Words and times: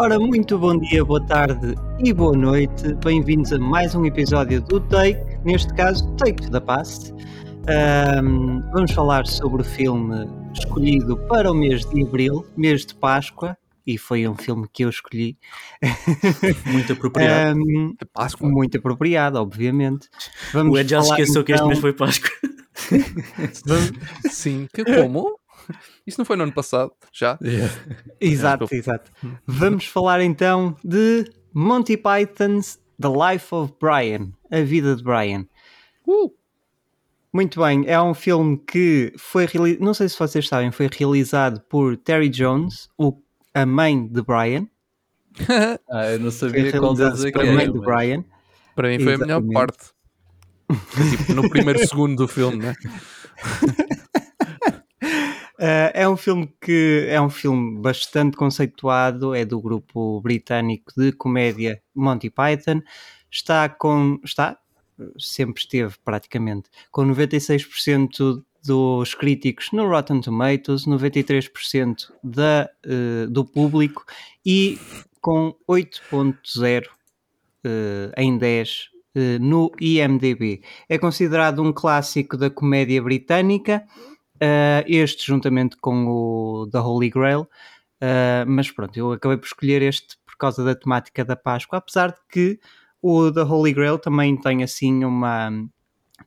Ora, 0.00 0.16
muito 0.16 0.56
bom 0.56 0.78
dia, 0.78 1.04
boa 1.04 1.20
tarde 1.26 1.74
e 1.98 2.12
boa 2.12 2.32
noite. 2.32 2.94
Bem-vindos 3.04 3.52
a 3.52 3.58
mais 3.58 3.96
um 3.96 4.06
episódio 4.06 4.60
do 4.60 4.80
Take, 4.82 5.18
neste 5.44 5.74
caso, 5.74 6.08
Take 6.14 6.40
to 6.40 6.52
the 6.52 6.60
Past. 6.60 7.12
Um, 7.12 8.60
vamos 8.70 8.92
falar 8.92 9.26
sobre 9.26 9.62
o 9.62 9.64
filme 9.64 10.24
escolhido 10.54 11.16
para 11.26 11.50
o 11.50 11.54
mês 11.54 11.84
de 11.84 12.00
abril, 12.04 12.46
mês 12.56 12.86
de 12.86 12.94
Páscoa, 12.94 13.58
e 13.84 13.98
foi 13.98 14.28
um 14.28 14.36
filme 14.36 14.68
que 14.72 14.84
eu 14.84 14.88
escolhi. 14.88 15.36
Muito 16.66 16.92
apropriado. 16.92 17.58
Um, 17.58 17.96
Páscoa. 18.12 18.48
Muito 18.48 18.78
apropriado, 18.78 19.40
obviamente. 19.40 20.08
Vamos 20.52 20.74
o 20.74 20.78
Ed 20.78 20.90
já 20.90 21.00
esqueceu 21.00 21.42
então... 21.42 21.42
que 21.42 21.52
este 21.52 21.60
então 21.60 21.68
mês 21.70 21.80
foi 21.80 21.92
Páscoa. 21.92 22.30
Sim, 24.30 24.68
que 24.72 24.84
como? 24.84 25.36
Isso 26.06 26.18
não 26.18 26.24
foi 26.24 26.36
no 26.36 26.44
ano 26.44 26.52
passado, 26.52 26.92
já? 27.12 27.38
Yeah. 27.42 27.72
Exato, 28.20 28.68
exato. 28.70 29.10
Vamos 29.46 29.86
falar 29.86 30.22
então 30.22 30.76
de 30.84 31.24
Monty 31.54 31.96
Python's 31.96 32.78
The 33.00 33.08
Life 33.08 33.54
of 33.54 33.74
Brian, 33.80 34.32
A 34.50 34.60
Vida 34.60 34.94
de 34.96 35.02
Brian. 35.02 35.46
Uh! 36.06 36.32
Muito 37.32 37.60
bem, 37.60 37.84
é 37.86 38.00
um 38.00 38.14
filme 38.14 38.58
que 38.58 39.12
foi 39.18 39.46
realizado, 39.46 39.84
não 39.84 39.92
sei 39.92 40.08
se 40.08 40.18
vocês 40.18 40.48
sabem, 40.48 40.72
foi 40.72 40.88
realizado 40.92 41.60
por 41.68 41.96
Terry 41.96 42.28
Jones, 42.28 42.88
o, 42.96 43.20
a 43.54 43.66
mãe 43.66 44.06
de 44.06 44.22
Brian. 44.22 44.66
ah, 45.90 46.10
eu 46.10 46.20
não 46.20 46.30
sabia 46.30 46.72
qual 46.78 46.94
deles 46.94 47.24
é 47.24 47.30
que 47.30 47.38
era. 47.38 47.50
A 47.50 47.54
mãe 47.54 47.70
de 47.70 47.78
Brian. 47.78 48.24
Para 48.74 48.88
mim 48.88 48.98
foi 49.00 49.14
Exatamente. 49.14 49.32
a 49.32 49.40
melhor 49.40 49.66
parte. 49.66 49.90
tipo, 51.18 51.34
no 51.34 51.48
primeiro 51.48 51.78
segundo 51.86 52.16
do 52.16 52.28
filme, 52.28 52.58
né? 52.58 52.74
Uh, 55.58 55.90
é 55.92 56.08
um 56.08 56.16
filme 56.16 56.48
que 56.60 57.06
é 57.08 57.20
um 57.20 57.28
filme 57.28 57.80
bastante 57.80 58.36
conceituado, 58.36 59.34
é 59.34 59.44
do 59.44 59.60
grupo 59.60 60.20
britânico 60.20 60.92
de 60.96 61.10
comédia 61.10 61.82
Monty 61.92 62.30
Python. 62.30 62.80
Está 63.28 63.68
com. 63.68 64.20
Está? 64.24 64.56
Sempre 65.18 65.60
esteve 65.60 65.94
praticamente 66.04 66.68
com 66.92 67.04
96% 67.04 68.42
dos 68.64 69.14
críticos 69.14 69.70
no 69.72 69.88
Rotten 69.88 70.20
Tomatoes, 70.20 70.86
93% 70.86 72.12
da, 72.22 72.68
uh, 72.86 73.28
do 73.28 73.44
público 73.44 74.04
e 74.44 74.78
com 75.20 75.54
8.0 75.68 76.86
uh, 76.86 76.88
em 78.16 78.38
10 78.38 78.90
uh, 79.16 79.20
no 79.40 79.72
IMDB. 79.80 80.62
É 80.88 80.98
considerado 80.98 81.62
um 81.62 81.72
clássico 81.72 82.36
da 82.36 82.50
comédia 82.50 83.02
britânica 83.02 83.84
Uh, 84.40 84.84
este 84.86 85.26
juntamente 85.26 85.76
com 85.76 86.06
o 86.06 86.68
The 86.70 86.78
Holy 86.78 87.10
Grail, 87.10 87.40
uh, 87.42 88.46
mas 88.46 88.70
pronto, 88.70 88.96
eu 88.96 89.12
acabei 89.12 89.36
por 89.36 89.46
escolher 89.46 89.82
este 89.82 90.16
por 90.24 90.36
causa 90.36 90.62
da 90.62 90.74
temática 90.74 91.24
da 91.24 91.34
Páscoa, 91.34 91.78
apesar 91.78 92.10
de 92.10 92.20
que 92.30 92.60
o 93.02 93.32
The 93.32 93.42
Holy 93.42 93.72
Grail 93.72 93.98
também 93.98 94.36
tem 94.36 94.62
assim 94.62 95.04
uma. 95.04 95.50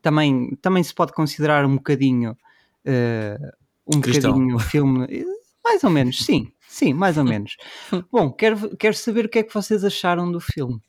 Também, 0.01 0.55
também 0.61 0.83
se 0.83 0.93
pode 0.93 1.13
considerar 1.13 1.65
um 1.65 1.75
bocadinho. 1.75 2.37
Uh, 2.85 3.51
um 3.87 4.01
Cristão. 4.01 4.33
bocadinho 4.33 4.59
filme. 4.59 5.25
Mais 5.63 5.83
ou 5.83 5.89
menos, 5.89 6.25
sim, 6.25 6.51
sim, 6.67 6.93
mais 6.93 7.17
ou 7.17 7.23
menos. 7.23 7.55
Bom, 8.11 8.31
quero, 8.31 8.75
quero 8.77 8.95
saber 8.95 9.25
o 9.25 9.29
que 9.29 9.39
é 9.39 9.43
que 9.43 9.53
vocês 9.53 9.83
acharam 9.83 10.31
do 10.31 10.39
filme. 10.39 10.81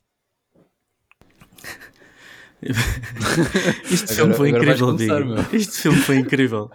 Este 3.90 4.14
filme 4.14 4.34
foi 4.34 4.50
incrível, 4.50 4.86
começar, 4.86 5.22
Este 5.52 5.80
filme 5.80 5.98
foi 5.98 6.16
incrível. 6.16 6.70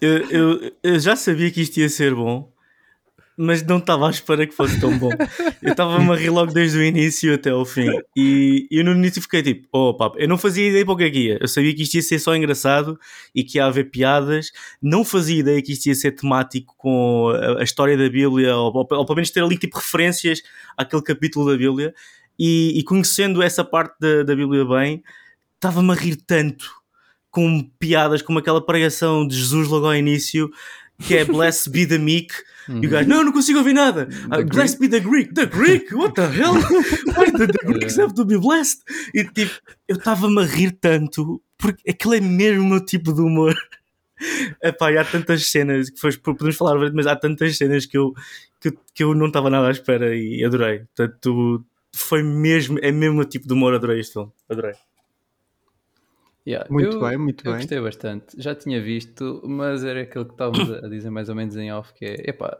Eu, 0.00 0.30
eu, 0.30 0.72
eu, 0.82 0.98
já 0.98 1.16
sabia 1.16 1.50
que 1.50 1.62
isto 1.62 1.78
ia 1.78 1.88
ser 1.88 2.14
bom, 2.14 2.52
mas 3.36 3.62
não 3.62 3.78
estava 3.78 4.06
à 4.08 4.10
espera 4.10 4.46
que 4.46 4.54
fosse 4.54 4.78
tão 4.78 4.96
bom. 4.98 5.10
Eu 5.62 5.72
estava-me 5.72 6.10
a 6.10 6.14
rir 6.14 6.28
logo 6.28 6.52
desde 6.52 6.76
o 6.76 6.82
início 6.82 7.32
até 7.34 7.48
ao 7.48 7.64
fim. 7.64 7.88
E 8.14 8.68
eu 8.70 8.84
no 8.84 8.92
início 8.92 9.22
fiquei 9.22 9.42
tipo, 9.42 9.66
oh 9.72 9.94
papo, 9.94 10.18
eu 10.18 10.28
não 10.28 10.36
fazia 10.36 10.68
ideia 10.68 10.84
para 10.84 10.94
o 10.94 10.96
que 10.98 11.04
é 11.04 11.10
que 11.10 11.18
ia. 11.18 11.38
Eu 11.40 11.48
sabia 11.48 11.74
que 11.74 11.82
isto 11.82 11.94
ia 11.94 12.02
ser 12.02 12.18
só 12.18 12.36
engraçado 12.36 12.98
e 13.34 13.42
que 13.42 13.56
ia 13.56 13.64
haver 13.64 13.90
piadas. 13.90 14.52
Não 14.82 15.02
fazia 15.02 15.40
ideia 15.40 15.62
que 15.62 15.72
isto 15.72 15.86
ia 15.86 15.94
ser 15.94 16.12
temático 16.12 16.74
com 16.76 17.30
a, 17.30 17.60
a 17.60 17.64
história 17.64 17.96
da 17.96 18.08
Bíblia, 18.08 18.54
ou, 18.54 18.70
ou, 18.70 18.86
ou 18.90 19.06
pelo 19.06 19.16
menos 19.16 19.30
ter 19.30 19.42
ali 19.42 19.56
tipo 19.56 19.78
referências 19.78 20.42
àquele 20.76 21.02
capítulo 21.02 21.50
da 21.50 21.56
Bíblia. 21.56 21.94
E, 22.38 22.78
e 22.78 22.82
conhecendo 22.82 23.42
essa 23.42 23.64
parte 23.64 23.94
da, 23.98 24.22
da 24.22 24.36
Bíblia 24.36 24.64
bem, 24.64 25.02
estava-me 25.62 25.92
a 25.92 25.94
rir 25.94 26.16
tanto 26.16 26.68
com 27.30 27.62
piadas 27.78 28.20
como 28.20 28.40
aquela 28.40 28.64
pregação 28.64 29.26
de 29.26 29.36
Jesus 29.36 29.68
logo 29.68 29.86
ao 29.86 29.94
início 29.94 30.50
que 30.98 31.16
é 31.16 31.24
Blessed 31.24 31.70
be 31.70 31.86
the 31.86 31.98
meek. 31.98 32.34
Uhum. 32.68 32.82
e 32.82 32.86
o 32.86 32.90
gajo, 32.90 33.08
não, 33.08 33.24
não 33.24 33.32
consigo 33.32 33.58
ouvir 33.58 33.72
nada. 33.72 34.08
Uh, 34.26 34.44
Blessed 34.44 34.78
be 34.78 34.88
the 34.88 35.00
Greek, 35.00 35.32
the 35.34 35.46
Greek, 35.46 35.92
what 35.94 36.14
the 36.14 36.26
hell? 36.26 36.54
Why 37.16 37.30
the, 37.30 37.46
the 37.46 37.64
Greeks 37.64 37.98
have 37.98 38.14
to 38.14 38.24
be 38.24 38.38
blessed? 38.38 38.82
E 39.14 39.24
tipo, 39.24 39.52
eu 39.88 39.96
estava-me 39.96 40.40
a 40.42 40.44
rir 40.44 40.72
tanto 40.80 41.40
porque 41.58 41.90
aquele 41.90 42.16
é 42.16 42.20
mesmo 42.20 42.64
o 42.64 42.68
meu 42.68 42.84
tipo 42.84 43.12
de 43.12 43.20
humor. 43.20 43.54
Epá, 44.62 44.92
e 44.92 44.98
há 44.98 45.04
tantas 45.04 45.46
cenas 45.46 45.90
que 45.90 45.98
foi, 45.98 46.16
podemos 46.16 46.56
falar, 46.56 46.92
mas 46.92 47.06
há 47.06 47.16
tantas 47.16 47.56
cenas 47.56 47.86
que 47.86 47.98
eu, 47.98 48.12
que, 48.60 48.72
que 48.94 49.02
eu 49.02 49.14
não 49.14 49.26
estava 49.26 49.50
nada 49.50 49.68
à 49.68 49.70
espera 49.70 50.14
e 50.14 50.44
adorei. 50.44 50.84
Portanto, 50.94 51.64
foi 51.94 52.22
mesmo, 52.22 52.78
é 52.80 52.92
mesmo 52.92 53.20
o 53.20 53.24
tipo 53.24 53.46
de 53.46 53.52
humor, 53.52 53.74
adorei 53.74 54.00
este 54.00 54.12
filme, 54.12 54.30
adorei. 54.48 54.74
Yeah, 56.46 56.68
muito 56.68 56.96
eu, 56.96 57.00
bem, 57.00 57.16
muito 57.16 57.46
eu 57.46 57.52
bem. 57.52 57.60
gostei 57.60 57.80
bastante. 57.80 58.40
Já 58.40 58.54
tinha 58.54 58.82
visto, 58.82 59.40
mas 59.44 59.84
era 59.84 60.02
aquilo 60.02 60.24
que 60.24 60.32
estávamos 60.32 60.70
a 60.70 60.88
dizer 60.88 61.10
mais 61.10 61.28
ou 61.28 61.34
menos 61.34 61.56
em 61.56 61.72
off, 61.72 61.94
que 61.94 62.04
é, 62.04 62.30
epá, 62.30 62.58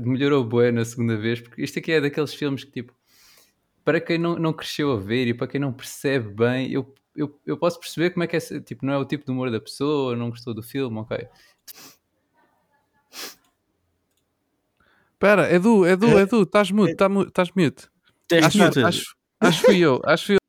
melhorou 0.00 0.44
bué 0.44 0.70
na 0.70 0.84
segunda 0.84 1.16
vez, 1.16 1.40
porque 1.40 1.62
isto 1.62 1.78
aqui 1.78 1.92
é 1.92 2.00
daqueles 2.00 2.32
filmes 2.32 2.62
que, 2.62 2.70
tipo, 2.70 2.94
para 3.84 4.00
quem 4.00 4.18
não, 4.18 4.36
não 4.36 4.52
cresceu 4.52 4.92
a 4.92 4.96
ver 4.96 5.26
e 5.26 5.34
para 5.34 5.48
quem 5.48 5.60
não 5.60 5.72
percebe 5.72 6.28
bem, 6.32 6.70
eu, 6.70 6.94
eu, 7.14 7.38
eu 7.44 7.56
posso 7.56 7.78
perceber 7.80 8.10
como 8.10 8.22
é 8.22 8.26
que 8.28 8.36
é, 8.36 8.40
tipo, 8.60 8.86
não 8.86 8.92
é 8.92 8.98
o 8.98 9.04
tipo 9.04 9.24
de 9.24 9.32
humor 9.32 9.50
da 9.50 9.60
pessoa, 9.60 10.14
não 10.14 10.30
gostou 10.30 10.54
do 10.54 10.62
filme, 10.62 10.98
ok. 10.98 11.26
Espera, 15.12 15.52
Edu, 15.52 15.86
Edu, 15.86 16.18
Edu, 16.18 16.42
estás 16.42 16.70
mute, 16.70 16.94
tá 16.96 17.08
estás 17.26 17.50
mute. 17.54 17.88
Acho, 18.42 18.62
acho, 18.62 18.86
acho, 18.86 19.16
acho 19.40 19.60
que 19.60 19.66
fui 19.66 19.78
eu, 19.78 20.00
acho 20.04 20.22
que 20.22 20.26
fui 20.26 20.34
eu. 20.34 20.43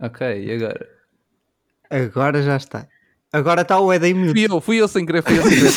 Ok, 0.00 0.44
e 0.44 0.52
agora? 0.52 0.88
Agora 1.90 2.42
já 2.42 2.56
está. 2.56 2.88
Agora 3.34 3.62
está 3.62 3.80
o 3.80 3.92
Ed 3.92 4.06
em 4.06 4.14
mute. 4.14 4.32
Fui 4.32 4.46
eu, 4.46 4.60
fui 4.60 4.76
eu 4.76 4.86
sem 4.86 5.04
querer, 5.04 5.20
fui 5.20 5.36
eu 5.36 5.42
sem 5.42 5.60
querer. 5.60 5.72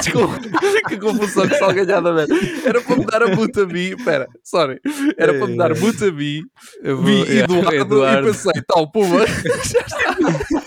Desculpa, 0.00 0.40
que 0.88 0.96
confusão 0.98 1.48
que 1.48 1.54
salganhada, 1.54 2.12
velho. 2.12 2.34
Era 2.66 2.80
para 2.80 2.96
me 2.96 3.06
dar 3.06 3.22
a 3.22 3.28
mute 3.28 3.60
a 3.60 3.66
mim, 3.66 3.94
espera, 3.96 4.26
sorry. 4.42 4.80
Era 5.16 5.34
para 5.34 5.46
me 5.46 5.56
dar 5.56 5.78
mute 5.78 6.02
a 6.04 6.10
mim, 6.10 6.42
vi 6.82 7.38
Eduardo, 7.38 7.74
Eduardo, 7.74 8.28
e 8.28 8.32
pensei, 8.32 8.62
tal, 8.66 8.90
puma. 8.90 9.24
Já 9.24 9.80
está. 9.86 10.61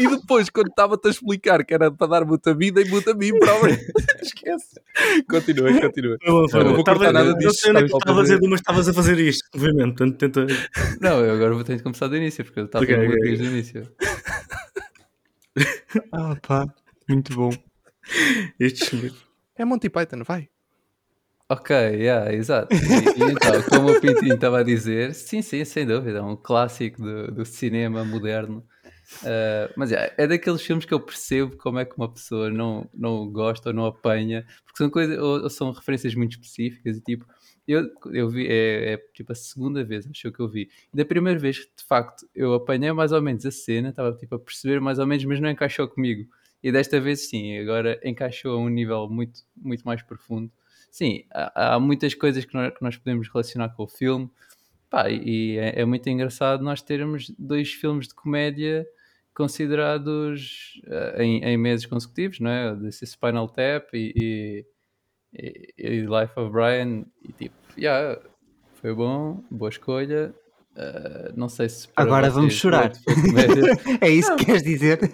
E 0.00 0.08
depois, 0.08 0.48
quando 0.48 0.68
estava-te 0.68 1.08
a 1.08 1.10
explicar 1.10 1.62
que 1.62 1.74
era 1.74 1.90
para 1.90 2.06
dar 2.06 2.24
muita 2.24 2.54
vida 2.54 2.80
e 2.80 2.88
muita 2.88 3.12
mim 3.12 3.38
próprio, 3.38 3.76
esquece. 4.22 4.80
Continua, 5.28 5.78
continua. 5.78 6.16
Não, 6.26 6.46
não, 6.46 6.64
não 6.64 6.74
vou 6.74 6.84
cortar 6.84 7.12
nada 7.12 7.34
disso. 7.34 7.54
Sei 7.54 7.70
onde 7.70 7.84
é 7.84 7.88
que 7.88 7.94
estavas 7.94 8.30
a 8.30 8.34
dizer, 8.34 8.48
mas 8.48 8.60
estavas 8.60 8.88
a 8.88 8.94
fazer 8.94 9.18
isto, 9.18 9.46
obviamente. 9.54 9.96
Portanto, 9.98 10.16
tenta... 10.16 10.46
Não, 11.00 11.20
eu 11.20 11.34
agora 11.34 11.54
vou 11.54 11.64
ter 11.64 11.76
de 11.76 11.82
começar 11.82 12.08
do 12.08 12.16
início, 12.16 12.42
porque 12.44 12.60
eu 12.60 12.64
estava 12.64 12.82
okay, 12.82 12.96
okay. 12.96 13.20
desde 13.20 13.44
o 13.44 13.50
início. 13.50 13.92
ah, 16.12 16.36
pá, 16.46 16.66
muito 17.06 17.34
bom. 17.34 17.50
Este 18.58 19.12
é 19.56 19.64
Monty 19.66 19.90
Python, 19.90 20.22
vai. 20.24 20.48
Ok, 21.50 21.76
yeah, 21.76 22.32
exato. 22.32 22.74
E, 22.74 22.78
e 22.78 23.32
então, 23.32 23.62
como 23.68 23.90
o 23.90 24.00
Pintinho 24.00 24.34
estava 24.34 24.60
a 24.60 24.62
dizer, 24.62 25.12
sim, 25.14 25.42
sim, 25.42 25.64
sem 25.64 25.84
dúvida, 25.84 26.20
é 26.20 26.22
um 26.22 26.36
clássico 26.36 27.02
do, 27.02 27.30
do 27.32 27.44
cinema 27.44 28.04
moderno. 28.04 28.64
Uh, 29.22 29.72
mas 29.76 29.90
yeah, 29.90 30.12
é 30.16 30.26
daqueles 30.26 30.62
filmes 30.62 30.84
que 30.84 30.94
eu 30.94 31.00
percebo 31.00 31.56
como 31.56 31.78
é 31.78 31.84
que 31.84 31.96
uma 31.96 32.08
pessoa 32.08 32.48
não, 32.48 32.88
não 32.94 33.28
gosta 33.30 33.70
ou 33.70 33.74
não 33.74 33.84
apanha, 33.84 34.46
porque 34.64 34.78
são 34.78 34.88
coisas 34.88 35.18
ou, 35.18 35.42
ou 35.42 35.50
são 35.50 35.72
referências 35.72 36.14
muito 36.14 36.32
específicas 36.32 36.96
e 36.96 37.00
tipo, 37.00 37.26
eu, 37.66 37.90
eu 38.12 38.28
vi, 38.28 38.46
é, 38.46 38.94
é, 38.94 38.96
tipo 39.12 39.32
a 39.32 39.34
segunda 39.34 39.84
vez, 39.84 40.06
acho 40.06 40.32
que 40.32 40.40
eu 40.40 40.48
vi. 40.48 40.70
E 40.92 40.96
da 40.96 41.04
primeira 41.04 41.38
vez, 41.38 41.56
de 41.56 41.84
facto, 41.86 42.26
eu 42.34 42.54
apanhei 42.54 42.92
mais 42.92 43.12
ou 43.12 43.20
menos 43.20 43.44
a 43.44 43.50
cena, 43.50 43.90
estava 43.90 44.12
tipo 44.16 44.34
a 44.34 44.38
perceber 44.38 44.80
mais 44.80 44.98
ou 44.98 45.06
menos, 45.06 45.24
mas 45.24 45.40
não 45.40 45.50
encaixou 45.50 45.88
comigo. 45.88 46.30
E 46.62 46.70
desta 46.70 47.00
vez 47.00 47.28
sim, 47.28 47.58
agora 47.58 48.00
encaixou 48.04 48.58
a 48.58 48.58
um 48.58 48.68
nível 48.68 49.08
muito, 49.08 49.40
muito 49.56 49.82
mais 49.82 50.02
profundo. 50.02 50.50
Sim, 50.90 51.24
há, 51.32 51.74
há 51.74 51.80
muitas 51.80 52.14
coisas 52.14 52.44
que 52.44 52.54
nós, 52.54 52.74
que 52.74 52.82
nós 52.82 52.96
podemos 52.96 53.28
relacionar 53.28 53.70
com 53.70 53.84
o 53.84 53.88
filme. 53.88 54.30
Pá, 54.88 55.08
e 55.08 55.56
é, 55.56 55.80
é 55.80 55.84
muito 55.84 56.08
engraçado 56.08 56.62
nós 56.62 56.82
termos 56.82 57.30
dois 57.38 57.72
filmes 57.72 58.08
de 58.08 58.14
comédia 58.14 58.86
considerados 59.34 60.80
uh, 60.86 61.20
em, 61.20 61.42
em, 61.44 61.56
meses 61.56 61.86
consecutivos, 61.86 62.40
não 62.40 62.50
é? 62.50 62.74
Desse 62.76 63.06
Spinal 63.06 63.48
Tap 63.48 63.88
e, 63.94 64.64
e, 65.34 65.74
e, 65.78 66.00
Life 66.00 66.38
of 66.38 66.52
Brian, 66.52 67.04
e 67.22 67.32
tipo, 67.32 67.54
yeah, 67.78 68.20
foi 68.74 68.94
bom, 68.94 69.42
boa 69.50 69.68
escolha. 69.68 70.34
Uh, 70.76 71.32
não 71.36 71.48
sei 71.48 71.68
se 71.68 71.88
agora 71.96 72.30
vamos 72.30 72.54
chorar. 72.54 72.92
é 74.00 74.08
isso 74.08 74.34
que 74.36 74.44
queres 74.44 74.62
dizer? 74.62 75.00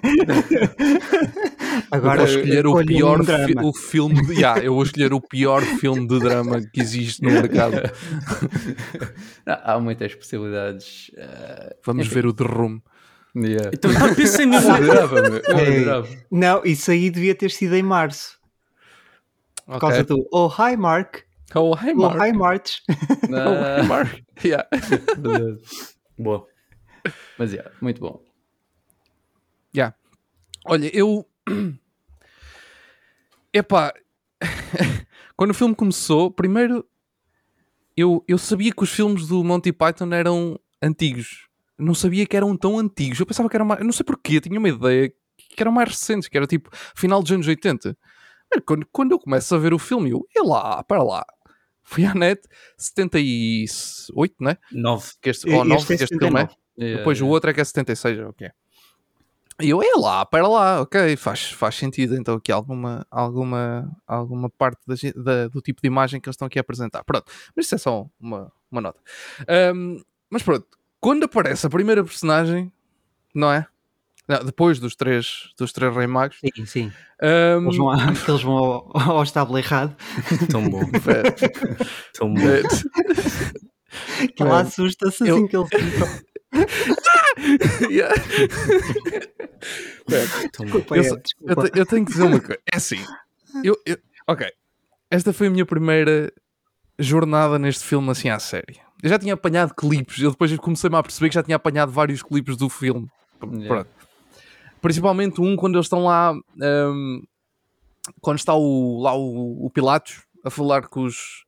agora 1.90 2.22
eu 2.22 2.26
vou 2.26 2.36
escolher 2.36 2.66
o 2.66 2.84
pior 2.84 3.20
um 3.20 3.24
fi 3.24 3.54
o 3.62 3.72
filme 3.72 4.26
de, 4.26 4.34
yeah, 4.34 4.62
eu 4.62 4.74
vou 4.74 4.82
escolher 4.82 5.14
o 5.14 5.20
pior 5.20 5.62
filme 5.62 6.06
de 6.06 6.18
drama 6.18 6.60
que 6.60 6.80
existe 6.80 7.22
no 7.22 7.30
mercado. 7.30 7.76
Não, 9.46 9.58
há 9.62 9.80
muitas 9.80 10.14
possibilidades. 10.14 11.10
Uh, 11.14 11.74
Vamos 11.84 12.06
enfim. 12.06 12.14
ver 12.14 12.26
o 12.26 12.34
The 12.34 12.44
Room. 12.44 12.80
Yeah. 13.37 13.71
Então, 13.73 13.91
eu 13.91 14.15
pensei 14.15 14.47
nisso. 14.47 14.67
Não, 16.31 16.65
isso 16.65 16.91
aí 16.91 17.11
devia 17.11 17.35
ter 17.35 17.50
sido 17.50 17.75
em 17.75 17.83
março. 17.83 18.38
Okay. 19.67 19.75
Por 19.75 19.81
causa 19.81 20.05
do 20.05 20.27
Oh, 20.33 20.49
hi, 20.49 20.77
Mark. 20.77 21.25
Oh, 21.55 21.75
hi, 21.75 21.93
Mark. 21.93 22.17
Oh, 22.17 22.25
hi, 22.25 22.33
March. 22.33 22.83
oh, 22.88 23.83
hi, 23.83 23.87
Mark. 23.87 24.23
Yeah. 24.43 24.67
Boa. 26.19 26.47
Mas, 27.38 27.53
yeah, 27.53 27.71
muito 27.81 28.00
bom. 28.00 28.23
Yeah. 29.75 29.94
Olha, 30.65 30.91
eu. 30.97 31.29
Epá. 33.53 33.93
Quando 35.37 35.50
o 35.50 35.55
filme 35.55 35.75
começou, 35.75 36.31
primeiro. 36.31 36.88
Eu, 37.94 38.25
eu 38.29 38.38
sabia 38.38 38.73
que 38.73 38.83
os 38.83 38.93
filmes 38.93 39.29
do 39.29 39.43
Monty 39.44 39.73
Python 39.73 40.12
eram 40.12 40.59
antigos. 40.83 41.49
Não 41.78 41.94
sabia 41.94 42.26
que 42.26 42.37
eram 42.37 42.56
tão 42.56 42.78
antigos. 42.78 43.20
Eu 43.20 43.26
pensava 43.26 43.49
que 43.49 43.56
eram 43.56 43.67
mais. 43.67 43.84
Não 43.84 43.93
sei 43.93 44.05
porquê, 44.05 44.40
tinha 44.40 44.58
uma 44.58 44.69
ideia 44.69 45.12
que 45.37 45.62
eram 45.62 45.73
mais 45.73 45.90
recentes, 45.90 46.28
que 46.28 46.37
era 46.37 46.46
tipo 46.46 46.70
final 46.94 47.23
dos 47.23 47.32
anos 47.32 47.46
80. 47.46 47.96
Quando, 48.64 48.87
quando 48.93 49.12
eu 49.12 49.19
começo 49.19 49.55
a 49.55 49.58
ver 49.58 49.75
o 49.75 49.78
filme, 49.78 50.11
eu, 50.11 50.26
é 50.34 50.43
lá, 50.43 50.82
para 50.84 51.02
lá. 51.02 51.25
Fui 51.82 52.05
à 52.05 52.14
net, 52.14 52.43
78, 52.76 54.34
né? 54.40 54.56
9. 54.73 55.12
Que 55.20 55.31
este, 55.31 55.49
ou 55.50 55.64
9, 55.64 55.81
este, 55.81 55.93
é 55.93 55.94
este 56.05 56.19
filme 56.19 56.40
é. 56.40 56.49
Yeah, 56.78 56.99
Depois 56.99 57.19
yeah. 57.19 57.31
o 57.31 57.32
outro 57.32 57.50
é 57.50 57.55
que 57.55 57.61
é 57.61 57.64
76, 57.64 58.19
ok. 58.20 58.50
E 59.62 59.70
eu, 59.70 59.82
é 59.82 59.93
lá, 59.96 60.26
para 60.26 60.46
lá, 60.46 60.82
ok, 60.82 61.17
faz, 61.17 61.50
faz 61.50 61.76
sentido 61.76 62.14
então 62.14 62.34
aqui 62.34 62.52
alguma, 62.52 63.06
alguma, 63.11 63.90
alguma 64.06 64.50
parte 64.50 64.81
da, 64.87 64.94
da, 65.23 65.49
do 65.49 65.62
tipo 65.62 65.81
de 65.81 65.87
imagem 65.87 66.20
que 66.20 66.28
eles 66.28 66.34
estão 66.34 66.46
aqui 66.46 66.58
a 66.58 66.61
apresentar. 66.61 67.02
Pronto, 67.05 67.32
mas 67.55 67.64
isso 67.64 67.75
é 67.75 67.78
só 67.78 68.06
uma, 68.20 68.52
uma 68.70 68.81
nota. 68.82 69.00
Um, 69.75 70.02
mas 70.28 70.43
pronto, 70.43 70.67
quando 71.06 71.23
aparece 71.23 71.64
a 71.64 71.70
primeira 71.70 72.03
personagem, 72.03 72.73
não 73.32 73.53
é? 73.53 73.64
Não, 74.26 74.44
depois 74.44 74.81
dos 74.81 74.97
três, 74.97 75.53
dos 75.56 75.73
três 75.73 75.94
Rei 75.94 76.08
Magos. 76.08 76.37
Sim, 76.41 76.67
sim. 76.67 76.93
Um... 77.23 77.67
Eles 77.67 77.76
vão, 77.76 77.93
eles 78.29 78.43
vão 78.43 78.56
ao, 78.56 78.91
ao 79.12 79.23
estábulo 79.23 79.56
errado. 79.56 79.97
Tão 80.50 80.69
bom. 80.69 80.81
Tão 82.12 82.35
bom. 82.35 82.41
que 84.35 84.43
ela 84.43 84.62
assusta-se 84.62 85.23
assim 85.23 85.31
eu... 85.31 85.47
que 85.47 85.56
eles 85.56 85.69
ficam. 85.70 86.08
yeah. 87.88 88.12
desculpa, 90.59 90.97
eu, 90.97 91.02
é, 91.02 91.17
desculpa. 91.20 91.52
Eu, 91.52 91.70
eu, 91.73 91.87
tenho 91.87 92.05
que 92.05 92.11
dizer 92.11 92.25
uma 92.25 92.41
coisa. 92.41 92.61
É 92.73 92.76
assim. 92.79 92.99
Eu, 93.62 93.81
eu, 93.87 93.97
ok. 94.26 94.44
Esta 95.09 95.32
foi 95.32 95.47
a 95.47 95.50
minha 95.50 95.64
primeira 95.64 96.32
jornada 96.99 97.61
neste 97.61 97.85
filme 97.85 98.11
assim 98.11 98.29
à 98.29 98.41
série. 98.41 98.85
Eu 99.02 99.08
já 99.08 99.19
tinha 99.19 99.34
apanhado 99.34 99.75
clipes. 99.75 100.20
Eu 100.20 100.31
depois 100.31 100.56
comecei-me 100.58 100.96
a 100.96 101.02
perceber 101.02 101.28
que 101.28 101.34
já 101.34 101.43
tinha 101.43 101.56
apanhado 101.56 101.93
vários 101.93 102.22
clipes 102.22 102.56
do 102.56 102.69
filme. 102.69 103.08
Yeah. 103.43 103.69
Pronto. 103.69 103.90
Principalmente 104.81 105.40
um 105.40 105.56
quando 105.56 105.76
eles 105.76 105.87
estão 105.87 106.04
lá. 106.04 106.32
Um, 106.60 107.22
quando 108.20 108.38
está 108.38 108.54
o, 108.54 109.00
lá 109.00 109.14
o, 109.14 109.66
o 109.66 109.70
Pilatos 109.70 110.22
a 110.44 110.50
falar 110.50 110.87
com 110.87 111.02
os, 111.02 111.44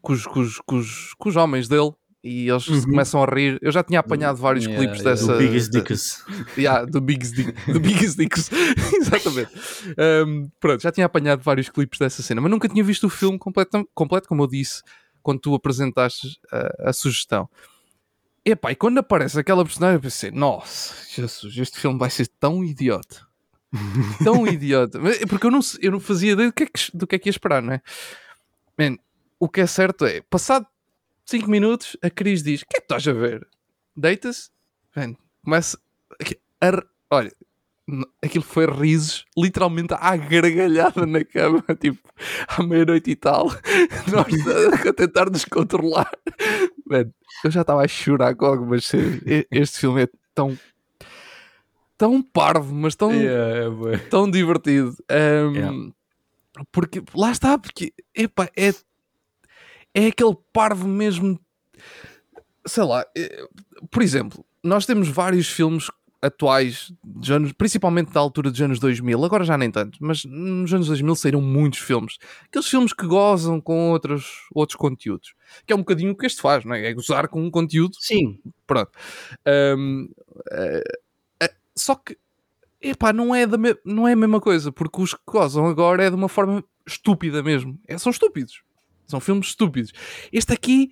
com 0.00 0.12
os, 0.12 0.26
com 0.26 0.40
os, 0.40 0.58
com 0.60 0.76
os, 0.76 1.14
com 1.14 1.28
os 1.28 1.36
homens 1.36 1.66
dele 1.66 1.92
e 2.24 2.48
eles 2.48 2.68
uhum. 2.68 2.82
começam 2.82 3.22
a 3.22 3.26
rir. 3.26 3.58
Eu 3.60 3.72
já 3.72 3.82
tinha 3.82 3.98
apanhado 3.98 4.38
vários 4.38 4.64
yeah, 4.64 4.80
clipes 4.80 5.00
yeah, 5.00 5.20
dessa. 5.20 5.32
Do 5.32 5.38
Biggest 5.38 5.72
Dicks. 5.72 6.24
Yeah, 6.56 6.84
do 6.84 7.00
Biggest, 7.00 7.34
Dick, 7.34 7.72
do 7.72 7.80
biggest 7.80 8.16
Dicks. 8.16 8.50
Exatamente. 8.94 9.50
Um, 9.98 10.48
pronto, 10.60 10.80
já 10.80 10.92
tinha 10.92 11.06
apanhado 11.06 11.42
vários 11.42 11.68
clipes 11.68 11.98
dessa 11.98 12.22
cena, 12.22 12.40
mas 12.40 12.50
nunca 12.50 12.68
tinha 12.68 12.84
visto 12.84 13.08
o 13.08 13.10
filme 13.10 13.38
completo, 13.38 13.88
completo 13.92 14.28
como 14.28 14.44
eu 14.44 14.46
disse 14.46 14.82
quando 15.22 15.40
tu 15.40 15.54
apresentaste 15.54 16.38
a, 16.50 16.90
a 16.90 16.92
sugestão. 16.92 17.48
Epá, 18.44 18.72
e 18.72 18.76
quando 18.76 18.98
aparece 18.98 19.38
aquela 19.38 19.64
personagem, 19.64 19.96
eu 19.96 20.00
pensei, 20.00 20.30
nossa, 20.30 20.94
Jesus, 21.08 21.56
este 21.56 21.78
filme 21.78 21.98
vai 21.98 22.10
ser 22.10 22.26
tão 22.26 22.64
idiota. 22.64 23.26
tão 24.22 24.46
idiota. 24.46 24.98
Porque 25.28 25.46
eu 25.46 25.50
não, 25.50 25.60
eu 25.80 25.92
não 25.92 26.00
fazia 26.00 26.32
ideia 26.32 26.48
do 26.48 26.52
que, 26.52 26.64
é 26.64 26.66
que, 26.66 26.96
do 26.96 27.06
que 27.06 27.14
é 27.14 27.18
que 27.18 27.28
ia 27.28 27.30
esperar, 27.30 27.62
não 27.62 27.74
é? 27.74 27.80
Man, 28.78 28.96
o 29.38 29.48
que 29.48 29.60
é 29.60 29.66
certo 29.66 30.04
é, 30.04 30.20
passado 30.22 30.66
5 31.26 31.48
minutos, 31.48 31.96
a 32.02 32.10
Cris 32.10 32.42
diz: 32.42 32.62
O 32.62 32.66
que 32.66 32.76
é 32.76 32.80
que 32.80 32.84
estás 32.84 33.06
a 33.06 33.12
ver? 33.12 33.46
Deita-se, 33.96 34.50
começa. 35.44 35.78
A, 36.60 36.84
olha, 37.10 37.32
aquilo 38.22 38.44
foi 38.44 38.66
risos, 38.66 39.24
literalmente 39.36 39.94
à 39.94 40.16
gargalhada 40.16 41.04
na 41.04 41.24
cama, 41.24 41.64
tipo, 41.80 42.00
à 42.48 42.62
meia-noite 42.62 43.10
e 43.10 43.16
tal, 43.16 43.48
nós 44.10 44.86
a 44.86 44.92
tentar 44.92 45.30
nos 45.30 45.44
controlar. 45.44 46.10
Man, 46.86 47.10
eu 47.44 47.50
já 47.50 47.62
estava 47.62 47.82
a 47.84 47.88
chorar 47.88 48.34
com 48.34 48.46
algumas 48.46 48.84
cenas. 48.84 49.20
Este 49.50 49.80
filme 49.80 50.02
é 50.02 50.08
tão. 50.34 50.56
tão 51.98 52.22
parvo, 52.22 52.74
mas 52.74 52.94
tão. 52.94 53.12
Yeah, 53.12 53.94
é 53.94 53.98
tão 54.08 54.30
divertido. 54.30 54.96
Um, 55.10 55.52
yeah. 55.54 55.76
Porque 56.70 57.02
lá 57.14 57.32
está, 57.32 57.58
porque 57.58 57.92
epa, 58.14 58.48
é 58.56 58.72
é 59.94 60.06
aquele 60.06 60.36
parvo 60.52 60.88
mesmo. 60.88 61.38
Sei 62.66 62.84
lá, 62.84 63.04
é, 63.16 63.46
por 63.90 64.02
exemplo, 64.02 64.44
nós 64.62 64.86
temos 64.86 65.08
vários 65.08 65.48
filmes 65.48 65.90
atuais, 66.22 66.92
de 67.04 67.32
anos, 67.32 67.52
principalmente 67.52 68.12
da 68.12 68.20
altura 68.20 68.50
dos 68.50 68.60
anos 68.62 68.78
2000, 68.78 69.24
agora 69.24 69.42
já 69.42 69.58
nem 69.58 69.70
tanto, 69.70 69.98
mas 70.00 70.24
nos 70.24 70.72
anos 70.72 70.86
2000 70.86 71.16
saíram 71.16 71.40
muitos 71.40 71.80
filmes. 71.80 72.16
Aqueles 72.44 72.68
filmes 72.68 72.92
que 72.92 73.04
gozam 73.04 73.60
com 73.60 73.90
outros, 73.90 74.46
outros 74.54 74.76
conteúdos. 74.76 75.34
Que 75.66 75.72
é 75.72 75.76
um 75.76 75.80
bocadinho 75.80 76.12
o 76.12 76.16
que 76.16 76.24
este 76.24 76.40
faz, 76.40 76.64
não 76.64 76.74
é? 76.74 76.86
É 76.86 76.94
gozar 76.94 77.28
com 77.28 77.42
um 77.42 77.50
conteúdo. 77.50 77.96
Sim. 77.98 78.38
Pronto. 78.66 78.92
Um, 79.76 80.08
é, 80.52 80.82
é, 81.42 81.50
só 81.76 81.96
que, 81.96 82.16
epá, 82.80 83.12
não 83.12 83.34
é, 83.34 83.44
da 83.44 83.58
não 83.84 84.06
é 84.06 84.12
a 84.12 84.16
mesma 84.16 84.40
coisa, 84.40 84.70
porque 84.70 85.02
os 85.02 85.12
que 85.14 85.20
gozam 85.26 85.66
agora 85.66 86.04
é 86.04 86.08
de 86.08 86.16
uma 86.16 86.28
forma 86.28 86.64
estúpida 86.86 87.42
mesmo. 87.42 87.78
É, 87.88 87.98
são 87.98 88.10
estúpidos. 88.10 88.62
São 89.08 89.18
filmes 89.18 89.48
estúpidos. 89.48 89.92
Este 90.32 90.52
aqui 90.52 90.90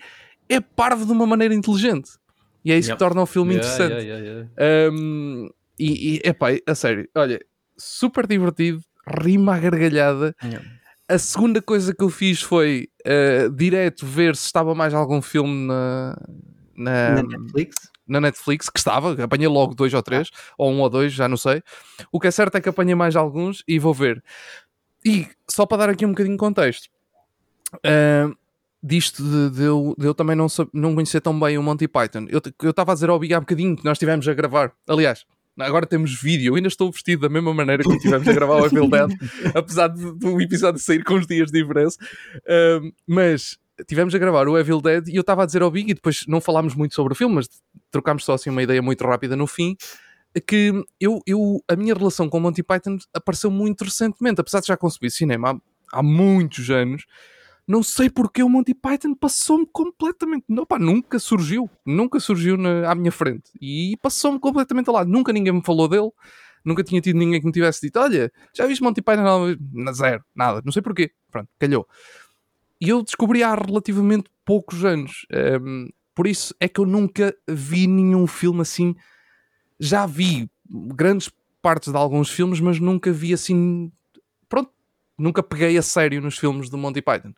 é 0.48 0.60
parvo 0.60 1.06
de 1.06 1.12
uma 1.12 1.26
maneira 1.26 1.54
inteligente. 1.54 2.19
E 2.64 2.72
é 2.72 2.78
isso 2.78 2.90
yep. 2.90 2.98
que 2.98 3.04
torna 3.04 3.22
o 3.22 3.26
filme 3.26 3.54
yeah, 3.54 3.68
interessante. 3.68 4.04
Yeah, 4.04 4.48
yeah, 4.58 4.92
um, 4.92 5.50
e, 5.78 6.16
e, 6.16 6.28
epá, 6.28 6.48
a 6.66 6.74
sério, 6.74 7.08
olha, 7.14 7.40
super 7.76 8.26
divertido, 8.26 8.82
rima 9.06 9.54
à 9.54 9.58
gargalhada. 9.58 10.34
A 11.08 11.18
segunda 11.18 11.62
coisa 11.62 11.94
que 11.94 12.04
eu 12.04 12.10
fiz 12.10 12.42
foi 12.42 12.88
uh, 13.06 13.50
direto 13.50 14.06
ver 14.06 14.36
se 14.36 14.46
estava 14.46 14.74
mais 14.74 14.94
algum 14.94 15.22
filme 15.22 15.66
na, 15.66 16.16
na, 16.76 17.10
na, 17.14 17.22
Netflix. 17.22 17.76
Na 18.06 18.20
Netflix, 18.20 18.68
que 18.68 18.78
estava, 18.78 19.24
apanhei 19.24 19.48
logo 19.48 19.74
dois 19.74 19.94
ou 19.94 20.02
três, 20.02 20.28
ah. 20.32 20.54
ou 20.58 20.70
um 20.70 20.80
ou 20.80 20.90
dois, 20.90 21.12
já 21.12 21.26
não 21.26 21.36
sei. 21.36 21.62
O 22.12 22.20
que 22.20 22.28
é 22.28 22.30
certo 22.30 22.56
é 22.56 22.60
que 22.60 22.68
apanhei 22.68 22.94
mais 22.94 23.16
alguns 23.16 23.64
e 23.66 23.78
vou 23.78 23.94
ver. 23.94 24.22
E 25.04 25.26
só 25.48 25.64
para 25.64 25.78
dar 25.78 25.88
aqui 25.90 26.04
um 26.04 26.10
bocadinho 26.10 26.36
de 26.36 26.40
contexto, 26.40 26.88
Uh, 27.74 28.36
disto 28.82 29.22
de, 29.22 29.50
de, 29.56 29.62
eu, 29.62 29.94
de, 29.98 30.06
eu, 30.06 30.14
também 30.14 30.34
não, 30.34 30.46
não 30.72 30.94
conhecer 30.94 31.20
tão 31.20 31.38
bem 31.38 31.58
o 31.58 31.62
Monty 31.62 31.86
Python. 31.86 32.26
Eu 32.28 32.70
estava 32.70 32.92
a 32.92 32.94
dizer 32.94 33.10
ao 33.10 33.18
Big 33.18 33.34
há 33.34 33.40
bocadinho 33.40 33.76
que 33.76 33.84
nós 33.84 33.96
estivemos 33.96 34.26
a 34.26 34.34
gravar. 34.34 34.72
Aliás, 34.88 35.24
agora 35.58 35.86
temos 35.86 36.14
vídeo. 36.20 36.52
Eu 36.52 36.56
ainda 36.56 36.68
estou 36.68 36.90
vestido 36.90 37.22
da 37.22 37.28
mesma 37.28 37.52
maneira 37.52 37.82
que 37.82 37.92
estivemos 37.92 38.26
a 38.26 38.32
gravar 38.32 38.62
o 38.62 38.66
Evil 38.66 38.88
Dead, 38.88 39.10
apesar 39.54 39.88
do 39.88 40.40
episódio 40.40 40.80
sair 40.80 41.04
com 41.04 41.14
os 41.14 41.26
dias 41.26 41.50
de 41.50 41.60
diferença. 41.60 41.98
Mas 43.06 43.58
tivemos 43.86 44.14
a 44.14 44.18
gravar 44.18 44.48
o 44.48 44.58
Evil 44.58 44.80
Dead 44.80 45.08
e 45.08 45.16
eu 45.16 45.20
estava 45.20 45.42
a 45.42 45.46
dizer 45.46 45.62
ao 45.62 45.70
Big, 45.70 45.90
e 45.90 45.94
depois 45.94 46.24
não 46.26 46.40
falámos 46.40 46.74
muito 46.74 46.94
sobre 46.94 47.12
o 47.12 47.16
filme, 47.16 47.34
mas 47.34 47.48
trocámos 47.90 48.24
só 48.24 48.34
assim 48.34 48.50
uma 48.50 48.62
ideia 48.62 48.80
muito 48.80 49.04
rápida 49.04 49.36
no 49.36 49.46
fim. 49.46 49.76
Que 50.46 50.72
eu, 51.00 51.20
eu, 51.26 51.60
a 51.68 51.74
minha 51.74 51.92
relação 51.92 52.28
com 52.28 52.38
o 52.38 52.40
Monty 52.40 52.62
Python 52.62 52.98
apareceu 53.12 53.50
muito 53.50 53.82
recentemente, 53.82 54.40
apesar 54.40 54.60
de 54.60 54.68
já 54.68 54.76
consumir 54.76 55.10
cinema 55.10 55.60
há, 55.92 55.98
há 55.98 56.02
muitos 56.02 56.70
anos 56.70 57.04
não 57.66 57.82
sei 57.82 58.10
porque 58.10 58.42
o 58.42 58.48
Monty 58.48 58.74
Python 58.74 59.14
passou-me 59.14 59.66
completamente. 59.66 60.44
Não, 60.48 60.66
pá, 60.66 60.78
nunca 60.78 61.18
surgiu. 61.18 61.70
Nunca 61.86 62.18
surgiu 62.18 62.56
na, 62.56 62.90
à 62.90 62.94
minha 62.94 63.12
frente. 63.12 63.50
E 63.60 63.96
passou-me 64.02 64.38
completamente 64.38 64.88
ao 64.88 64.94
lado. 64.94 65.10
Nunca 65.10 65.32
ninguém 65.32 65.52
me 65.52 65.62
falou 65.64 65.88
dele. 65.88 66.10
Nunca 66.64 66.82
tinha 66.82 67.00
tido 67.00 67.16
ninguém 67.16 67.40
que 67.40 67.46
me 67.46 67.52
tivesse 67.52 67.80
dito: 67.80 67.98
Olha, 67.98 68.30
já 68.54 68.66
viste 68.66 68.82
Monty 68.82 69.00
Python? 69.00 69.56
Não, 69.72 69.92
zero, 69.92 70.24
nada. 70.34 70.60
Não 70.64 70.72
sei 70.72 70.82
porquê. 70.82 71.10
Pronto, 71.30 71.48
calhou. 71.58 71.86
E 72.80 72.88
eu 72.88 73.02
descobri 73.02 73.42
há 73.42 73.54
relativamente 73.54 74.30
poucos 74.44 74.84
anos. 74.84 75.26
Um, 75.62 75.88
por 76.14 76.26
isso 76.26 76.54
é 76.58 76.68
que 76.68 76.80
eu 76.80 76.86
nunca 76.86 77.34
vi 77.48 77.86
nenhum 77.86 78.26
filme 78.26 78.62
assim. 78.62 78.94
Já 79.78 80.06
vi 80.06 80.50
grandes 80.68 81.30
partes 81.62 81.92
de 81.92 81.98
alguns 81.98 82.30
filmes, 82.30 82.60
mas 82.60 82.80
nunca 82.80 83.12
vi 83.12 83.32
assim 83.32 83.92
nunca 85.20 85.42
peguei 85.42 85.76
a 85.76 85.82
sério 85.82 86.20
nos 86.20 86.38
filmes 86.38 86.68
do 86.70 86.78
Monty 86.78 87.02
Python. 87.02 87.32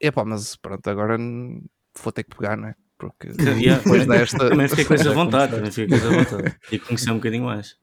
Epá, 0.00 0.24
mas 0.24 0.56
pronto, 0.56 0.88
agora 0.88 1.18
vou 2.02 2.12
ter 2.12 2.24
que 2.24 2.34
pegar, 2.34 2.56
não 2.56 2.68
é? 2.68 2.74
Porque 2.98 3.28
depois 3.32 4.06
desta. 4.06 4.50
Também 4.50 4.68
fiquei 4.68 4.84
com 4.84 4.94
essa 4.94 5.12
vontade, 5.12 5.54
também 5.54 5.70
fiquei 5.70 5.88
com 5.88 5.94
essa 5.94 6.36
vontade. 6.36 6.56
E 6.72 6.78
conhecer 6.78 7.10
um 7.10 7.16
bocadinho 7.16 7.44
mais. 7.44 7.76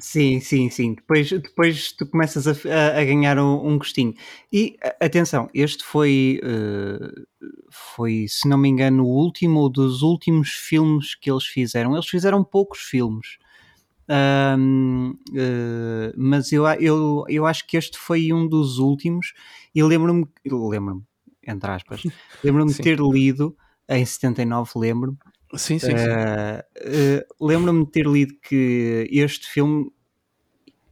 Sim, 0.00 0.40
sim, 0.40 0.70
sim. 0.70 0.94
Depois, 0.94 1.28
depois 1.28 1.92
tu 1.92 2.06
começas 2.06 2.46
a, 2.46 2.52
a, 2.52 3.00
a 3.00 3.04
ganhar 3.04 3.38
um, 3.38 3.66
um, 3.66 3.78
gostinho. 3.78 4.14
E 4.52 4.76
atenção, 5.00 5.50
este 5.52 5.82
foi, 5.82 6.40
uh, 6.44 7.26
foi, 7.70 8.26
se 8.28 8.48
não 8.48 8.58
me 8.58 8.68
engano, 8.68 9.04
o 9.04 9.08
último 9.08 9.60
ou 9.60 9.68
dos 9.68 10.02
últimos 10.02 10.50
filmes 10.50 11.14
que 11.14 11.30
eles 11.30 11.44
fizeram. 11.44 11.94
Eles 11.94 12.06
fizeram 12.06 12.44
poucos 12.44 12.80
filmes. 12.80 13.38
Um, 14.10 15.10
uh, 15.30 16.12
mas 16.16 16.50
eu, 16.50 16.66
eu, 16.66 17.24
eu 17.28 17.46
acho 17.46 17.66
que 17.66 17.76
este 17.76 17.98
foi 17.98 18.32
um 18.32 18.48
dos 18.48 18.78
últimos 18.78 19.34
e 19.74 19.82
lembro-me, 19.82 20.26
lembro-me, 20.46 21.02
entre 21.46 21.70
aspas, 21.70 22.02
lembro-me 22.42 22.72
de 22.72 22.78
ter 22.80 22.98
lido 22.98 23.54
em 23.88 24.04
79, 24.04 24.70
lembro-me 24.76 25.18
Sim, 25.54 25.78
sim, 25.78 25.88
sim. 25.88 25.94
Uh, 25.94 27.20
uh, 27.40 27.46
Lembro-me 27.46 27.84
de 27.86 27.90
ter 27.90 28.06
lido 28.06 28.34
que 28.42 29.08
este 29.10 29.48
filme 29.48 29.90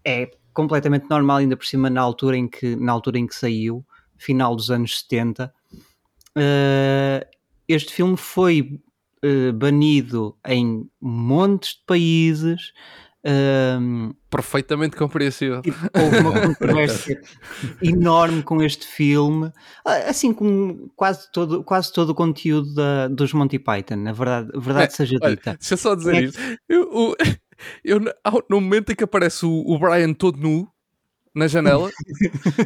é 0.04 0.30
completamente 0.54 1.11
normal, 1.11 1.38
ainda 1.38 1.56
por 1.56 1.66
cima 1.66 1.90
na 1.90 2.00
altura 2.00 2.37
em 2.37 2.49
que, 2.49 2.75
na 2.76 2.92
altura 2.92 3.18
em 3.18 3.26
que 3.26 3.35
saiu, 3.35 3.85
final 4.16 4.56
dos 4.56 4.70
anos 4.70 5.00
70. 5.00 5.52
Uh, 6.35 6.38
eh, 6.38 7.28
este 7.68 7.92
filme 7.92 8.16
foi 8.16 8.80
banido 9.54 10.38
em 10.46 10.88
montes 11.00 11.70
de 11.70 11.82
países. 11.85 12.73
Um, 13.28 14.14
Perfeitamente 14.30 14.97
compreensível. 14.97 15.61
Houve 15.95 16.18
uma 16.18 16.38
controvérsia 16.47 17.21
enorme 17.83 18.42
com 18.42 18.62
este 18.62 18.87
filme, 18.87 19.50
assim 19.85 20.33
como 20.33 20.90
quase 20.95 21.30
todo, 21.33 21.64
quase 21.64 21.92
todo 21.92 22.11
o 22.11 22.14
conteúdo 22.14 22.73
da, 22.75 23.09
dos 23.09 23.33
Monty 23.33 23.59
Python, 23.59 23.97
na 23.97 24.12
verdade, 24.12 24.50
a 24.54 24.61
verdade 24.61 24.92
é, 24.92 24.97
seja 24.97 25.16
olha, 25.21 25.35
dita. 25.35 25.56
Deixa 25.59 25.75
eu 25.75 25.78
só 25.78 25.95
dizer 25.95 26.14
é 26.14 26.21
isto. 26.23 26.38
Eu, 26.68 26.83
eu, 26.92 27.16
eu, 27.85 28.14
no 28.49 28.61
momento 28.61 28.92
em 28.92 28.95
que 28.95 29.04
aparece 29.04 29.45
o, 29.45 29.64
o 29.66 29.78
Brian 29.78 30.12
todo 30.12 30.38
nu 30.38 30.68
na 31.37 31.47
janela, 31.47 31.90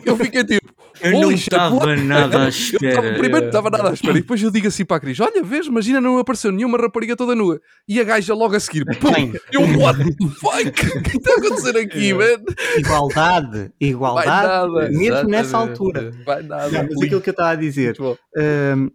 eu 0.07 0.17
fiquei 0.17 0.45
tipo. 0.45 0.71
Eu 1.03 1.13
não 1.13 1.33
estava 1.33 1.97
nada 1.97 2.45
à 2.45 2.49
espera. 2.51 3.07
Eu 3.07 3.19
primeiro 3.19 3.47
estava 3.47 3.71
nada 3.71 3.89
à 3.89 3.93
espera 3.95 4.19
e 4.19 4.21
depois 4.21 4.43
eu 4.43 4.51
digo 4.51 4.69
assim 4.69 4.85
para 4.85 4.99
a 4.99 5.01
Cris: 5.01 5.19
Olha, 5.19 5.43
vês, 5.43 5.67
imagina 5.67 5.99
não 5.99 6.19
apareceu 6.19 6.53
nenhuma 6.53 6.77
rapariga 6.77 7.17
toda 7.17 7.35
nua 7.35 7.59
e 7.89 7.99
a 7.99 8.05
gaja 8.05 8.35
logo 8.35 8.55
a 8.55 8.61
seguir. 8.61 8.85
Pum, 8.99 9.33
eu, 9.51 9.63
what 9.79 9.99
the 9.99 10.27
fuck? 10.39 10.69
O 10.69 11.03
que 11.03 11.17
está 11.17 11.33
a 11.33 11.37
acontecer 11.37 11.77
aqui, 11.79 12.13
man? 12.13 12.45
Igualdade, 12.77 13.73
igualdade, 13.81 14.27
nada, 14.27 14.89
mesmo 14.91 15.03
exatamente. 15.05 15.31
nessa 15.31 15.57
altura. 15.57 16.11
Vai 16.27 16.43
nada. 16.43 16.71
Não, 16.71 16.83
mas 16.83 17.03
aquilo 17.03 17.21
que 17.23 17.31
eu 17.31 17.33
estava 17.33 17.51
a 17.51 17.57
dizer. 17.57 17.97
Um, 18.37 18.91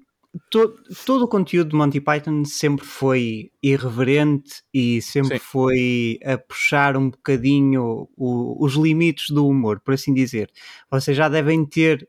todo, 0.50 0.76
todo 1.06 1.26
o 1.26 1.28
conteúdo 1.28 1.70
de 1.70 1.76
Monty 1.76 2.02
Python 2.02 2.44
sempre 2.46 2.86
foi 2.86 3.52
irreverente 3.62 4.64
e 4.74 5.02
sempre 5.02 5.40
Sim. 5.40 5.46
foi 5.46 6.20
a 6.26 6.38
puxar 6.38 6.98
um 6.98 7.10
bocadinho 7.10 8.10
o, 8.16 8.64
os 8.64 8.74
limites 8.74 9.30
do 9.30 9.48
humor, 9.48 9.80
por 9.80 9.94
assim 9.94 10.14
dizer. 10.14 10.50
Vocês 10.90 11.16
já 11.16 11.30
devem 11.30 11.66
ter 11.66 12.08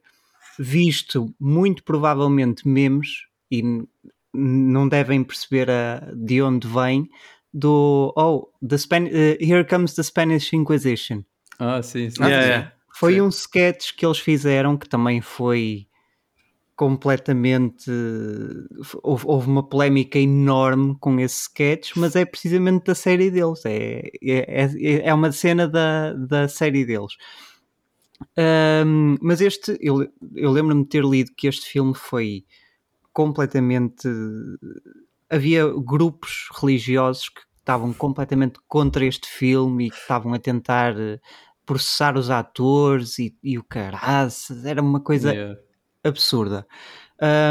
visto, 0.58 1.34
muito 1.38 1.84
provavelmente, 1.84 2.66
memes 2.66 3.26
e 3.50 3.62
não 4.34 4.88
devem 4.88 5.22
perceber 5.22 5.70
a, 5.70 6.12
de 6.14 6.42
onde 6.42 6.66
vem 6.66 7.08
do 7.52 8.12
Oh, 8.16 8.48
the 8.66 8.76
Span 8.76 9.04
uh, 9.04 9.36
Here 9.40 9.64
Comes 9.64 9.94
the 9.94 10.02
Spanish 10.02 10.52
Inquisition. 10.52 11.22
Ah, 11.58 11.82
sim, 11.82 12.10
sim. 12.10 12.22
Yeah, 12.22 12.46
yeah. 12.46 12.72
Foi 12.92 13.14
sim. 13.14 13.20
um 13.22 13.28
sketch 13.28 13.94
que 13.94 14.04
eles 14.04 14.18
fizeram 14.18 14.76
que 14.76 14.88
também 14.88 15.20
foi 15.20 15.86
completamente. 16.76 17.90
Houve, 19.02 19.24
houve, 19.26 19.48
uma 19.48 19.66
polémica 19.66 20.18
enorme 20.18 20.94
com 21.00 21.18
esse 21.18 21.42
sketch, 21.42 21.92
mas 21.96 22.14
é 22.14 22.24
precisamente 22.24 22.84
da 22.84 22.94
série 22.94 23.30
deles. 23.30 23.64
É, 23.64 24.10
é, 24.22 24.64
é, 24.64 25.08
é 25.08 25.14
uma 25.14 25.32
cena 25.32 25.66
da, 25.66 26.12
da 26.12 26.46
série 26.46 26.84
deles. 26.84 27.16
Um, 28.86 29.16
mas 29.20 29.40
este, 29.40 29.76
eu, 29.80 30.06
eu 30.34 30.50
lembro-me 30.50 30.82
de 30.82 30.88
ter 30.88 31.04
lido 31.04 31.32
que 31.34 31.48
este 31.48 31.66
filme 31.66 31.94
foi 31.94 32.44
completamente. 33.12 34.06
Havia 35.30 35.66
grupos 35.66 36.48
religiosos 36.60 37.30
que 37.30 37.40
estavam 37.58 37.92
completamente 37.92 38.60
contra 38.68 39.04
este 39.04 39.26
filme 39.26 39.86
e 39.86 39.90
que 39.90 39.96
estavam 39.96 40.34
a 40.34 40.38
tentar 40.38 40.94
processar 41.64 42.16
os 42.16 42.30
atores 42.30 43.18
e, 43.18 43.36
e 43.42 43.58
o 43.58 43.64
caraças, 43.64 44.64
era 44.64 44.80
uma 44.80 45.00
coisa 45.00 45.32
yeah 45.32 45.65
absurda. 46.06 46.66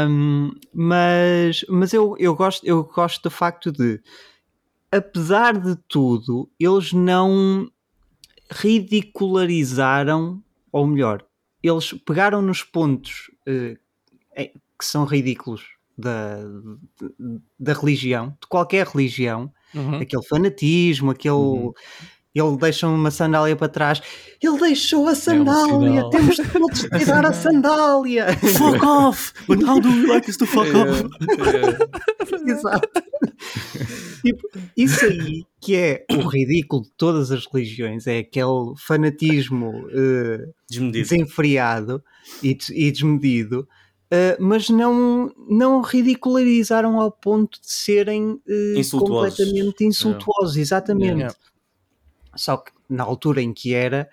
Um, 0.08 0.52
mas 0.72 1.64
mas 1.68 1.92
eu, 1.92 2.16
eu, 2.18 2.34
gosto, 2.34 2.64
eu 2.64 2.84
gosto 2.84 3.22
do 3.24 3.30
facto 3.30 3.72
de, 3.72 4.00
apesar 4.92 5.58
de 5.58 5.76
tudo, 5.88 6.48
eles 6.58 6.92
não 6.92 7.68
ridicularizaram, 8.50 10.40
ou 10.70 10.86
melhor, 10.86 11.24
eles 11.62 11.92
pegaram 11.92 12.40
nos 12.40 12.62
pontos 12.62 13.30
uh, 13.48 13.76
que 14.78 14.84
são 14.84 15.04
ridículos 15.04 15.64
da, 15.98 16.38
da 17.58 17.72
religião, 17.72 18.36
de 18.40 18.46
qualquer 18.48 18.86
religião, 18.86 19.52
uhum. 19.74 19.96
aquele 19.96 20.22
fanatismo, 20.24 21.10
aquele. 21.10 21.34
Uhum 21.34 21.72
ele 22.38 22.56
deixa 22.56 22.86
uma 22.86 23.10
sandália 23.10 23.56
para 23.56 23.68
trás. 23.68 24.02
Ele 24.42 24.58
deixou 24.58 25.08
a 25.08 25.14
sandália. 25.14 26.00
É 26.00 26.04
um 26.04 26.10
Temos 26.10 26.36
todos 26.36 26.80
de 26.82 26.98
tirar 26.98 27.24
a 27.24 27.32
sandália. 27.32 28.36
Fuck 28.36 28.84
off! 28.84 29.32
But 29.46 29.62
how 29.62 29.80
do 29.80 29.88
you 29.88 30.08
like 30.08 30.28
us 30.28 30.36
to 30.36 30.46
fuck 30.46 30.68
off? 30.74 31.04
Exato. 32.46 32.88
Tipo, 34.22 34.48
isso 34.76 35.04
aí 35.04 35.46
que 35.60 35.74
é 35.74 36.04
o 36.12 36.28
ridículo 36.28 36.82
de 36.82 36.92
todas 36.96 37.32
as 37.32 37.44
religiões, 37.52 38.06
é 38.06 38.18
aquele 38.18 38.74
fanatismo 38.76 39.84
uh, 39.86 40.90
desenfreado 40.92 42.00
e, 42.40 42.56
e 42.70 42.92
desmedido. 42.92 43.66
Uh, 44.06 44.38
mas 44.38 44.70
não, 44.70 45.34
não 45.48 45.80
ridicularizaram 45.80 47.00
ao 47.00 47.10
ponto 47.10 47.60
de 47.60 47.68
serem 47.68 48.40
uh, 48.46 48.98
completamente 49.00 49.84
insultuosos, 49.84 50.56
exatamente. 50.56 51.18
Yeah. 51.18 51.34
Só 52.36 52.56
que 52.58 52.72
na 52.88 53.04
altura 53.04 53.42
em 53.42 53.52
que 53.52 53.74
era. 53.74 54.08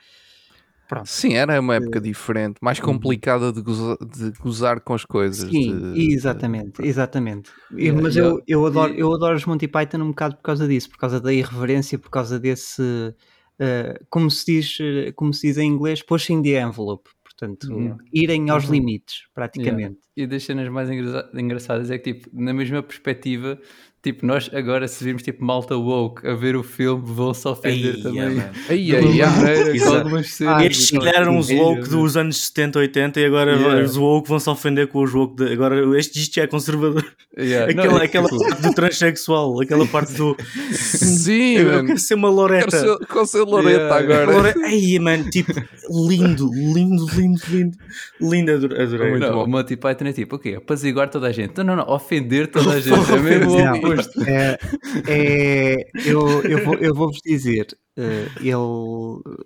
Pronto. 0.88 1.08
Sim, 1.08 1.34
era 1.34 1.60
uma 1.60 1.76
época 1.76 2.00
diferente, 2.00 2.58
mais 2.62 2.78
uhum. 2.78 2.86
complicada 2.86 3.52
de 3.52 3.62
gozar, 3.62 3.98
de 3.98 4.32
gozar 4.40 4.82
com 4.82 4.94
as 4.94 5.06
coisas. 5.06 5.50
Sim, 5.50 5.94
de, 5.94 6.14
exatamente, 6.14 6.86
exatamente. 6.86 7.52
Yeah, 7.72 8.00
Mas 8.00 8.16
eu, 8.16 8.44
eu, 8.46 8.66
adoro, 8.66 8.94
eu 8.94 9.12
adoro 9.14 9.36
os 9.36 9.46
Monty 9.46 9.68
Python 9.68 10.00
um 10.00 10.10
bocado 10.10 10.36
por 10.36 10.44
causa 10.44 10.68
disso, 10.68 10.90
por 10.90 10.98
causa 10.98 11.22
da 11.22 11.34
irreverência, 11.34 11.98
por 11.98 12.10
causa 12.10 12.40
desse. 12.40 12.82
Uh, 12.82 14.06
como, 14.10 14.30
se 14.30 14.46
diz, 14.46 14.78
como 15.16 15.34
se 15.34 15.48
diz 15.48 15.58
em 15.58 15.68
inglês, 15.68 16.04
pushing 16.04 16.42
the 16.42 16.62
envelope. 16.62 17.10
Portanto, 17.24 17.72
yeah. 17.72 17.98
irem 18.14 18.50
aos 18.50 18.66
uhum. 18.66 18.74
limites, 18.74 19.24
praticamente. 19.34 20.00
Yeah. 20.16 20.16
E 20.16 20.28
das 20.28 20.44
cenas 20.44 20.70
mais 20.70 20.90
engraçadas 20.90 21.90
é 21.90 21.98
que, 21.98 22.14
tipo, 22.14 22.30
na 22.32 22.54
mesma 22.54 22.84
perspectiva, 22.84 23.60
Tipo, 24.04 24.26
nós 24.26 24.50
agora, 24.54 24.86
se 24.86 25.02
virmos 25.02 25.24
tipo 25.24 25.46
malta 25.46 25.78
woke 25.78 26.28
a 26.28 26.34
ver 26.34 26.58
o 26.58 26.62
filme, 26.62 27.02
vão 27.06 27.34
se 27.34 27.48
ofender 27.48 28.04
também. 28.04 28.44
Aí, 28.68 28.94
aí, 28.94 29.22
aí. 29.22 30.66
Estes 30.66 30.88
se 30.88 30.98
calhar 31.00 31.22
eram 31.22 31.38
os 31.38 31.50
woke 31.50 31.88
dos 31.88 32.18
anos 32.18 32.36
70, 32.48 32.80
80 32.80 33.20
e 33.22 33.26
agora 33.26 33.56
yeah. 33.56 33.82
os 33.82 33.96
woke 33.96 34.28
vão 34.28 34.42
se 34.42 34.50
ofender 34.50 34.88
com 34.90 35.02
os 35.02 35.14
woke. 35.14 35.38
De... 35.38 35.54
Agora, 35.54 35.98
este 35.98 36.20
isto 36.20 36.36
já 36.36 36.44
é 36.44 36.48
conservador. 36.48 37.06
Yeah. 37.40 37.72
Aquela, 37.72 37.94
Não, 37.94 38.02
é 38.02 38.04
aquela 38.04 38.28
tipo... 38.28 38.44
parte 38.44 38.62
do 38.62 38.74
transexual, 38.74 39.62
aquela 39.62 39.88
parte 39.88 40.14
do. 40.16 40.36
Sim, 40.74 41.60
eu 41.60 41.66
mano. 41.68 41.88
quero 41.88 42.00
ser 42.00 42.16
uma 42.16 42.30
Loreta. 42.30 42.72
Quero 42.72 42.98
ser, 42.98 43.08
quero 43.08 43.26
ser 43.26 43.42
Loreta 43.44 43.80
yeah. 43.80 43.96
agora. 43.96 44.32
Lore... 44.34 44.66
Aí, 44.66 45.00
mano, 45.00 45.30
tipo, 45.30 45.54
lindo, 45.90 46.52
lindo, 46.54 47.08
lindo, 47.16 47.42
lindo. 47.50 47.78
Lindo, 48.20 48.52
adorei. 48.52 49.18
Não, 49.18 49.46
o 49.46 49.48
Monty 49.48 49.78
Python 49.78 50.08
é 50.08 50.14
tipo, 50.14 50.36
o 50.36 50.40
quê? 50.40 50.56
Apaziguar 50.58 51.10
toda 51.10 51.28
a 51.28 51.32
gente. 51.32 51.58
Não, 51.58 51.64
não, 51.64 51.76
não, 51.78 51.90
ofender 51.90 52.48
toda 52.48 52.74
a 52.74 52.80
gente. 52.82 53.12
É 53.12 53.18
mesmo 53.18 53.93
é, 54.28 54.60
é, 55.08 55.92
eu, 56.06 56.42
eu, 56.44 56.64
vou, 56.64 56.76
eu 56.76 56.94
vou-vos 56.94 57.20
dizer, 57.24 57.68
uh, 57.98 58.40
ele, 58.40 59.44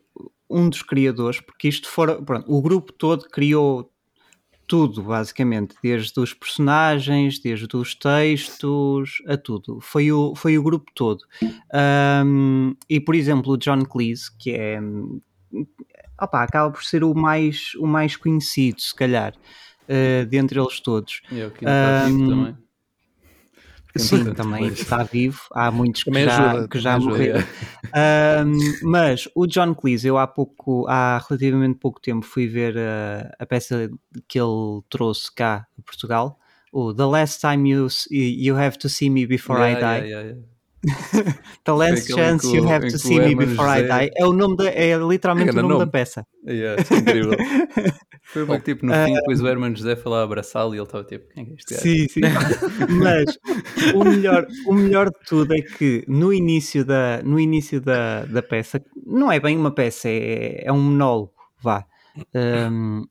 um 0.49 0.69
dos 0.69 0.81
criadores, 0.81 1.41
porque 1.41 1.67
isto 1.67 1.89
fora, 1.89 2.21
pronto, 2.21 2.51
o 2.51 2.61
grupo 2.61 2.93
todo 2.93 3.27
criou 3.29 3.91
tudo, 4.67 5.01
basicamente, 5.01 5.75
desde 5.81 6.19
os 6.19 6.33
personagens, 6.33 7.39
desde 7.39 7.73
os 7.75 7.95
textos, 7.95 9.21
a 9.25 9.37
tudo. 9.37 9.79
Foi 9.81 10.11
o, 10.11 10.35
foi 10.35 10.57
o 10.57 10.63
grupo 10.63 10.91
todo. 10.93 11.23
Um, 12.25 12.75
e, 12.89 12.99
por 12.99 13.15
exemplo, 13.15 13.53
o 13.53 13.57
John 13.57 13.85
Cleese, 13.85 14.29
que 14.37 14.51
é. 14.51 14.79
Opa, 16.21 16.43
acaba 16.43 16.71
por 16.71 16.83
ser 16.83 17.03
o 17.03 17.13
mais, 17.13 17.73
o 17.75 17.87
mais 17.87 18.15
conhecido, 18.15 18.81
se 18.81 18.93
calhar, 18.93 19.33
uh, 19.33 20.25
dentre 20.25 20.59
eles 20.59 20.79
todos. 20.81 21.21
E 21.31 21.39
é 21.39 21.47
o 21.47 21.51
que 21.51 21.63
um, 21.65 22.27
também. 22.27 22.57
Sim, 23.99 24.33
também 24.33 24.67
está 24.67 25.03
vivo. 25.03 25.41
Há 25.51 25.71
muitos 25.71 26.03
que 26.03 26.11
já, 26.11 26.51
ajuda, 26.51 26.67
que 26.67 26.79
já 26.79 26.99
morreram. 26.99 27.43
Um, 27.87 28.89
mas 28.89 29.29
o 29.35 29.47
John 29.47 29.73
Cleese, 29.73 30.07
eu 30.07 30.17
há 30.17 30.27
pouco, 30.27 30.85
há 30.87 31.23
relativamente 31.27 31.79
pouco 31.79 32.01
tempo, 32.01 32.25
fui 32.25 32.47
ver 32.47 32.77
a, 32.77 33.35
a 33.39 33.45
peça 33.45 33.89
que 34.27 34.39
ele 34.39 34.81
trouxe 34.89 35.33
cá 35.33 35.67
a 35.77 35.81
Portugal. 35.83 36.39
O 36.71 36.93
The 36.93 37.05
Last 37.05 37.41
Time 37.41 37.69
You, 37.69 37.87
you 38.11 38.57
Have 38.57 38.77
to 38.79 38.89
See 38.89 39.09
Me 39.09 39.25
Before 39.25 39.59
yeah, 39.59 39.79
I 39.79 39.99
Die. 40.01 40.07
Yeah, 40.09 40.27
yeah, 40.27 40.37
The 41.63 41.73
last 41.73 42.13
chance 42.13 42.45
you 42.45 42.63
have 42.67 42.87
to 42.87 42.97
see 42.97 43.19
me 43.19 43.35
before 43.35 43.67
I 43.67 43.81
die. 43.91 44.11
É 44.15 44.25
o 44.25 44.31
nome 44.31 44.55
da, 44.55 44.69
é 44.69 44.95
literalmente 44.97 45.51
o 45.51 45.55
nome, 45.55 45.69
nome, 45.69 45.85
da 45.85 45.91
peça. 45.91 46.25
Yeah, 46.45 46.81
é 46.81 46.95
incrível. 46.95 47.31
Foi 48.27 48.45
que 48.45 48.59
tipo 48.59 48.85
no 48.85 48.93
fim, 48.93 49.13
depois 49.13 49.39
o 49.39 49.47
Herman 49.47 49.73
José 49.73 49.95
foi 49.95 50.11
lá 50.11 50.21
abraçá-lo 50.21 50.75
e 50.75 50.77
ele 50.77 50.83
estava 50.83 51.03
tipo, 51.05 51.33
quem 51.33 51.49
é 51.49 51.53
este 51.53 51.73
gajo? 51.73 51.81
Sim, 51.81 52.07
sim. 52.09 52.21
Mas 53.01 53.39
o 53.95 54.03
melhor, 54.03 54.45
o 54.65 54.73
melhor 54.73 55.09
de 55.09 55.19
tudo 55.25 55.53
é 55.53 55.61
que 55.61 56.03
no 56.09 56.33
início 56.33 56.83
da, 56.83 57.21
no 57.23 57.39
início 57.39 57.79
da, 57.79 58.25
da 58.25 58.41
peça, 58.41 58.83
não 59.05 59.31
é 59.31 59.39
bem 59.39 59.55
uma 59.55 59.71
peça, 59.71 60.09
é, 60.09 60.65
é 60.65 60.73
um 60.73 60.81
monólogo, 60.81 61.31
vá. 61.61 61.85
Um, 62.35 63.05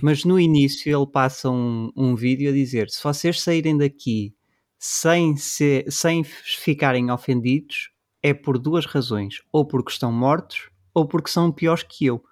mas 0.00 0.24
no 0.24 0.38
início 0.38 0.96
ele 0.96 1.06
passa 1.06 1.50
um, 1.50 1.90
um 1.96 2.14
vídeo 2.14 2.50
a 2.50 2.52
dizer: 2.52 2.88
se 2.88 3.02
vocês 3.02 3.40
saírem 3.40 3.76
daqui 3.76 4.32
sem, 4.78 5.36
ser, 5.36 5.90
sem 5.90 6.22
ficarem 6.22 7.10
ofendidos, 7.10 7.90
é 8.22 8.32
por 8.32 8.58
duas 8.58 8.86
razões: 8.86 9.42
ou 9.52 9.66
porque 9.66 9.90
estão 9.90 10.12
mortos, 10.12 10.70
ou 10.94 11.06
porque 11.06 11.30
são 11.30 11.50
piores 11.50 11.82
que 11.82 12.06
eu. 12.06 12.22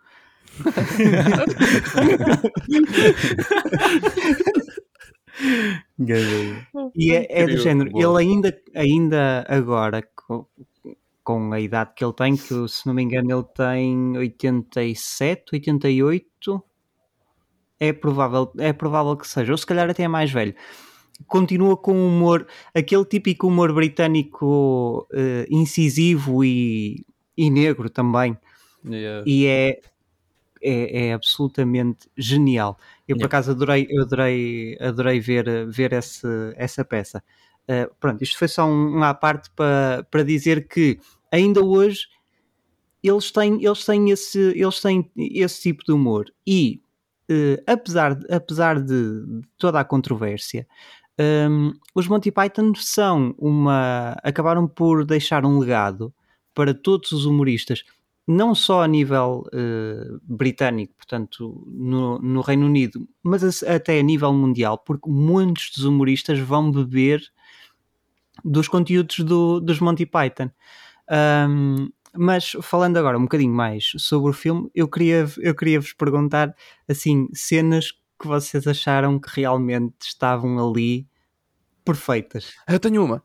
E 6.95 7.12
é, 7.12 7.26
é, 7.42 7.47
do 7.47 7.57
género, 7.59 7.90
ele 7.95 8.19
ainda, 8.19 8.61
ainda 8.75 9.47
agora, 9.49 10.02
com, 10.14 10.45
com, 11.25 11.52
a 11.52 11.61
idade 11.61 11.92
que 11.95 12.04
ele 12.04 12.12
tem, 12.12 12.37
que 12.37 12.69
se 12.69 12.87
não 12.87 12.95
me 12.95 13.02
engano 13.02 13.30
ele 13.30 13.45
tem 13.54 14.16
87, 14.19 15.54
88, 15.54 16.62
é 17.78 17.92
provável, 17.92 18.52
é 18.59 18.73
provável 18.73 19.16
que 19.16 19.26
seja, 19.26 19.52
ou 19.52 19.59
se 19.59 19.66
calhar 19.66 19.88
até 19.88 20.02
é 20.02 20.09
mais 20.09 20.30
velho. 20.30 20.54
Continua 21.26 21.76
com 21.76 21.92
humor, 21.92 22.47
aquele 22.75 23.04
típico 23.04 23.47
humor 23.47 23.75
britânico 23.75 25.07
uh, 25.12 25.47
incisivo 25.50 26.42
e, 26.45 27.04
e 27.37 27.50
negro 27.50 27.90
também. 27.90 28.37
Yeah. 28.85 29.23
E 29.26 29.47
é, 29.47 29.80
é, 30.62 31.07
é, 31.07 31.12
absolutamente 31.12 32.09
genial. 32.17 32.79
Eu 33.09 33.17
por 33.17 33.26
acaso 33.26 33.50
adorei, 33.50 33.87
eu 33.90 34.02
adorei, 34.02 34.76
adorei 34.81 35.21
ver, 35.21 35.67
ver 35.69 35.93
esse, 35.93 36.26
essa 36.57 36.85
peça. 36.85 37.23
Uh, 37.69 37.93
pronto, 38.00 38.23
isto 38.23 38.38
foi 38.38 38.49
só 38.49 38.67
um, 38.67 38.99
um 38.99 39.02
à 39.02 39.14
parte 39.14 39.50
para, 39.50 40.07
para 40.11 40.23
dizer 40.25 40.67
que 40.67 40.99
ainda 41.31 41.64
hoje 41.64 42.09
eles 43.02 43.31
têm, 43.31 43.64
eles 43.64 43.85
têm, 43.85 44.11
esse, 44.11 44.38
eles 44.38 44.81
têm 44.81 45.11
esse 45.17 45.62
tipo 45.62 45.85
de 45.85 45.93
humor 45.93 46.26
e 46.47 46.83
uh, 47.31 47.62
apesar, 47.67 48.19
apesar 48.31 48.81
de, 48.81 49.25
de, 49.25 49.43
toda 49.57 49.81
a 49.81 49.85
controvérsia, 49.85 50.67
um, 51.19 51.23
ehm, 51.23 51.73
os 51.95 52.09
Monty 52.09 52.31
Python 52.31 52.73
são 52.75 53.35
uma. 53.38 54.17
acabaram 54.23 54.67
por 54.67 55.05
deixar 55.05 55.45
um 55.45 55.59
legado 55.59 56.12
para 56.55 56.75
todos 56.75 57.12
os 57.12 57.25
humoristas, 57.25 57.85
não 58.31 58.55
só 58.55 58.83
a 58.83 58.87
nível 58.87 59.45
uh, 59.49 60.21
britânico, 60.23 60.95
portanto, 60.95 61.67
no, 61.67 62.21
no, 62.21 62.41
Reino 62.41 62.67
Unido, 62.67 63.09
mas 63.25 63.63
até 63.65 63.99
a 63.99 64.03
nível 64.03 64.33
mundial, 64.33 64.79
porque 64.79 65.11
muitos 65.11 65.73
dos 65.75 65.85
humoristas 65.85 66.39
vão 66.39 66.71
beber 66.71 67.21
dos 68.45 68.69
conteúdos 68.69 69.19
do, 69.21 69.59
dos 69.59 69.81
Monty 69.81 70.07
Python. 70.07 70.49
Um, 71.11 71.91
mas 72.17 72.53
falando 72.63 72.97
agora 72.99 73.19
um 73.19 73.23
bocadinho 73.23 73.53
mais 73.53 73.93
sobre 73.99 74.31
o 74.31 74.35
filme, 74.35 74.71
eu 74.75 74.87
queria, 74.89 75.27
eu 75.39 75.55
queria 75.55 75.81
vos 75.81 75.93
perguntar 75.93 76.55
assim, 76.89 77.29
cenas 77.35 77.91
que 77.91 78.29
vocês 78.29 78.65
acharam 78.67 79.19
que 79.19 79.41
realmente 79.41 80.03
estavam 80.03 80.57
ali 80.59 81.09
perfeitas. 81.85 82.53
Eu 82.69 82.79
tenho 82.79 83.05
uma. 83.05 83.25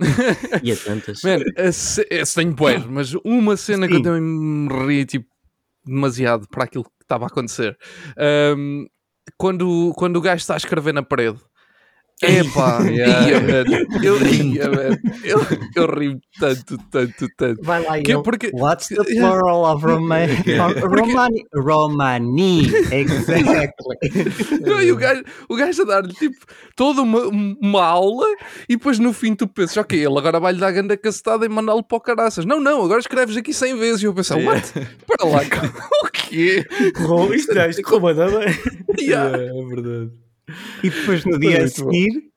e 0.62 0.72
a 0.72 0.76
tantas. 0.76 1.22
Man, 1.22 1.38
esse, 1.56 2.06
esse 2.10 2.34
tenho 2.34 2.54
mas 2.88 3.14
uma 3.24 3.56
cena 3.56 3.86
Sim. 3.86 3.92
que 3.92 3.98
eu 3.98 4.02
também 4.02 4.20
me 4.20 4.86
ri 4.86 5.04
tipo, 5.06 5.26
demasiado 5.84 6.46
para 6.48 6.64
aquilo 6.64 6.84
que 6.84 6.90
estava 7.02 7.24
a 7.24 7.28
acontecer. 7.28 7.76
Um, 8.56 8.86
quando, 9.36 9.92
quando 9.96 10.16
o 10.16 10.20
gajo 10.20 10.40
está 10.40 10.54
a 10.54 10.58
escrever 10.58 10.92
na 10.92 11.02
parede 11.02 11.40
Epá, 12.22 12.80
yeah. 12.88 13.28
Eu 14.02 14.18
man. 14.70 14.98
Eu, 15.22 15.38
eu 15.74 15.86
ri 15.94 16.18
tanto, 16.40 16.78
tanto, 16.90 17.28
tanto. 17.36 17.62
Vai 17.62 17.84
lá, 17.84 18.00
que, 18.00 18.10
eu, 18.10 18.22
porque, 18.22 18.50
What's 18.54 18.88
the 18.88 19.04
plural 19.04 19.66
of 19.66 19.84
Romani? 19.84 20.32
Romani? 20.80 21.44
Romani, 21.54 22.70
exactly. 22.90 23.96
Não, 24.64 24.80
e 24.80 24.92
o 24.92 24.96
gajo, 24.96 25.24
o 25.46 25.56
gajo 25.56 25.82
a 25.82 25.84
dar-lhe 25.84 26.14
tipo 26.14 26.38
toda 26.74 27.02
uma, 27.02 27.20
uma 27.60 27.84
aula 27.84 28.26
e 28.66 28.76
depois 28.76 28.98
no 28.98 29.12
fim 29.12 29.34
tu 29.34 29.46
pensas, 29.46 29.76
ok, 29.76 29.98
ele 29.98 30.18
agora 30.18 30.40
vai-lhe 30.40 30.58
dar 30.58 30.68
a 30.68 30.72
ganda 30.72 30.96
cacetada 30.96 31.44
e 31.44 31.50
mandá-lo 31.50 31.82
para 31.82 31.98
o 31.98 32.00
caraças. 32.00 32.46
Não, 32.46 32.58
não, 32.60 32.82
agora 32.82 33.00
escreves 33.00 33.36
aqui 33.36 33.52
100 33.52 33.78
vezes. 33.78 34.02
E 34.02 34.06
eu 34.06 34.14
penso, 34.14 34.38
what? 34.38 34.72
Para 35.06 35.28
lá, 35.28 35.42
o 36.02 36.10
quê? 36.10 36.64
Isto 37.34 37.52
é, 37.52 37.68
isto 37.68 37.82
é, 37.82 39.02
yeah. 39.02 39.36
é 39.36 39.66
verdade. 39.66 40.25
E 40.82 40.90
depois 40.90 41.24
no 41.24 41.38
dia 41.38 41.64
a 41.64 41.68
seguir, 41.68 42.30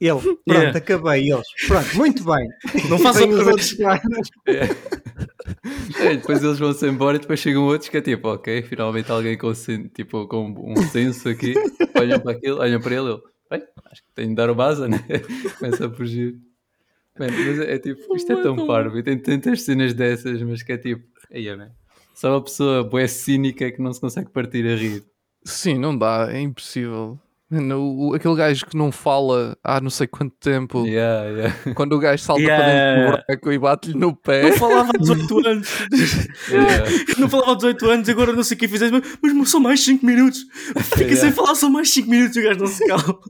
ele, 0.00 0.20
pronto, 0.20 0.42
yeah. 0.48 0.78
acabei. 0.78 1.32
Eles, 1.32 1.46
pronto, 1.66 1.96
muito 1.96 2.24
bem. 2.24 2.48
Não 2.90 2.98
façam 2.98 3.28
os 3.28 3.46
outros 3.46 3.76
é. 4.46 4.68
é, 5.98 6.16
depois 6.16 6.42
eles 6.42 6.58
vão-se 6.58 6.86
embora 6.86 7.16
e 7.16 7.20
depois 7.20 7.40
chegam 7.40 7.64
outros 7.64 7.88
que 7.88 7.96
é 7.96 8.02
tipo, 8.02 8.28
ok, 8.28 8.62
finalmente 8.62 9.10
alguém 9.10 9.38
com, 9.38 9.52
tipo, 9.94 10.26
com 10.26 10.54
um 10.56 10.76
senso 10.88 11.28
aqui, 11.28 11.54
olham 11.98 12.20
para 12.20 12.32
aquilo, 12.32 12.58
olham 12.58 12.80
para 12.80 12.94
ele, 12.94 13.10
ele 13.10 13.20
bem, 13.50 13.62
acho 13.90 14.02
que 14.02 14.12
tenho 14.14 14.28
de 14.30 14.34
dar 14.34 14.50
o 14.50 14.54
base, 14.54 14.86
né? 14.86 15.02
Começa 15.58 15.86
a 15.86 15.90
fugir. 15.90 16.34
Man, 17.18 17.28
mas 17.30 17.58
é, 17.60 17.74
é 17.74 17.78
tipo, 17.78 18.14
isto 18.14 18.32
é 18.32 18.42
tão 18.42 18.66
parvo 18.66 18.98
e 18.98 19.02
tem 19.02 19.18
tantas 19.18 19.62
cenas 19.62 19.94
dessas, 19.94 20.42
mas 20.42 20.62
que 20.62 20.72
é 20.72 20.76
tipo, 20.76 21.02
aí 21.32 21.48
é, 21.48 21.70
Só 22.14 22.32
uma 22.32 22.44
pessoa 22.44 22.84
boa 22.84 23.08
cínica 23.08 23.72
que 23.72 23.80
não 23.80 23.92
se 23.92 24.00
consegue 24.00 24.30
partir 24.30 24.66
a 24.66 24.76
rir. 24.76 25.02
Sim, 25.46 25.78
não 25.78 25.96
dá, 25.96 26.28
é 26.30 26.40
impossível. 26.40 27.18
No, 27.48 28.12
aquele 28.12 28.34
gajo 28.34 28.66
que 28.66 28.76
não 28.76 28.90
fala 28.90 29.56
há 29.62 29.80
não 29.80 29.88
sei 29.88 30.08
quanto 30.08 30.34
tempo, 30.40 30.84
yeah, 30.84 31.28
yeah. 31.28 31.56
quando 31.76 31.92
o 31.92 31.98
gajo 32.00 32.20
salta 32.20 32.42
yeah. 32.42 32.64
para 32.64 32.72
dentro 32.72 32.96
do 32.98 33.24
buraco 33.24 33.52
e 33.52 33.58
bate-lhe 33.58 33.98
no 33.98 34.16
pé. 34.16 34.50
Não 34.50 34.56
falava 34.56 34.90
há 34.92 34.98
18 34.98 35.46
anos, 35.46 35.68
não 37.16 37.28
falava 37.28 37.52
há 37.52 37.54
18 37.54 37.88
anos, 37.88 38.08
agora 38.08 38.32
não 38.32 38.42
sei 38.42 38.56
o 38.56 38.58
que 38.58 38.66
fizeste, 38.66 39.00
mas, 39.22 39.32
mas 39.32 39.48
são 39.48 39.60
mais 39.60 39.80
5 39.84 40.04
minutos. 40.04 40.40
Fica 40.96 41.14
sem 41.14 41.30
falar, 41.30 41.54
são 41.54 41.70
mais 41.70 41.88
5 41.90 42.10
minutos 42.10 42.36
e 42.36 42.40
o 42.40 42.42
gajo 42.42 42.58
não 42.58 42.66
se 42.66 42.82
cala. 42.88 43.20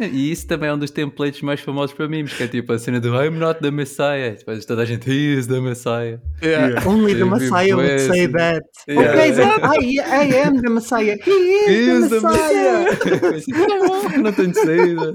E 0.00 0.32
isso 0.32 0.48
também 0.48 0.68
é 0.68 0.74
um 0.74 0.78
dos 0.78 0.90
templates 0.90 1.40
mais 1.40 1.60
famosos 1.60 1.94
para 1.94 2.08
mim, 2.08 2.24
que 2.24 2.42
é 2.42 2.48
tipo 2.48 2.72
a 2.72 2.78
cena 2.78 3.00
do 3.00 3.14
I'm 3.14 3.38
not 3.38 3.60
the 3.60 3.70
Messiah. 3.70 4.34
Depois 4.36 4.66
toda 4.66 4.82
a 4.82 4.84
gente, 4.84 5.08
he 5.08 5.38
is 5.38 5.46
the 5.46 5.60
Messiah. 5.60 6.20
Yeah. 6.42 6.68
Yeah. 6.68 6.88
Only 6.88 7.14
the 7.14 7.24
Messiah 7.24 7.76
would 7.76 8.00
say 8.00 8.26
that. 8.26 8.64
Yeah. 8.88 9.12
Okay, 9.12 9.30
then 9.30 9.60
I, 9.62 10.00
I 10.04 10.46
am 10.46 10.60
the 10.60 10.70
Messiah. 10.70 11.16
He 11.24 11.30
is, 11.30 11.68
he 11.68 11.90
is 11.90 12.10
the, 12.10 12.20
the 12.20 12.28
Messiah. 12.28 12.84
Messiah. 13.32 14.18
não 14.18 14.32
tenho 14.32 14.54
saída. 14.54 15.12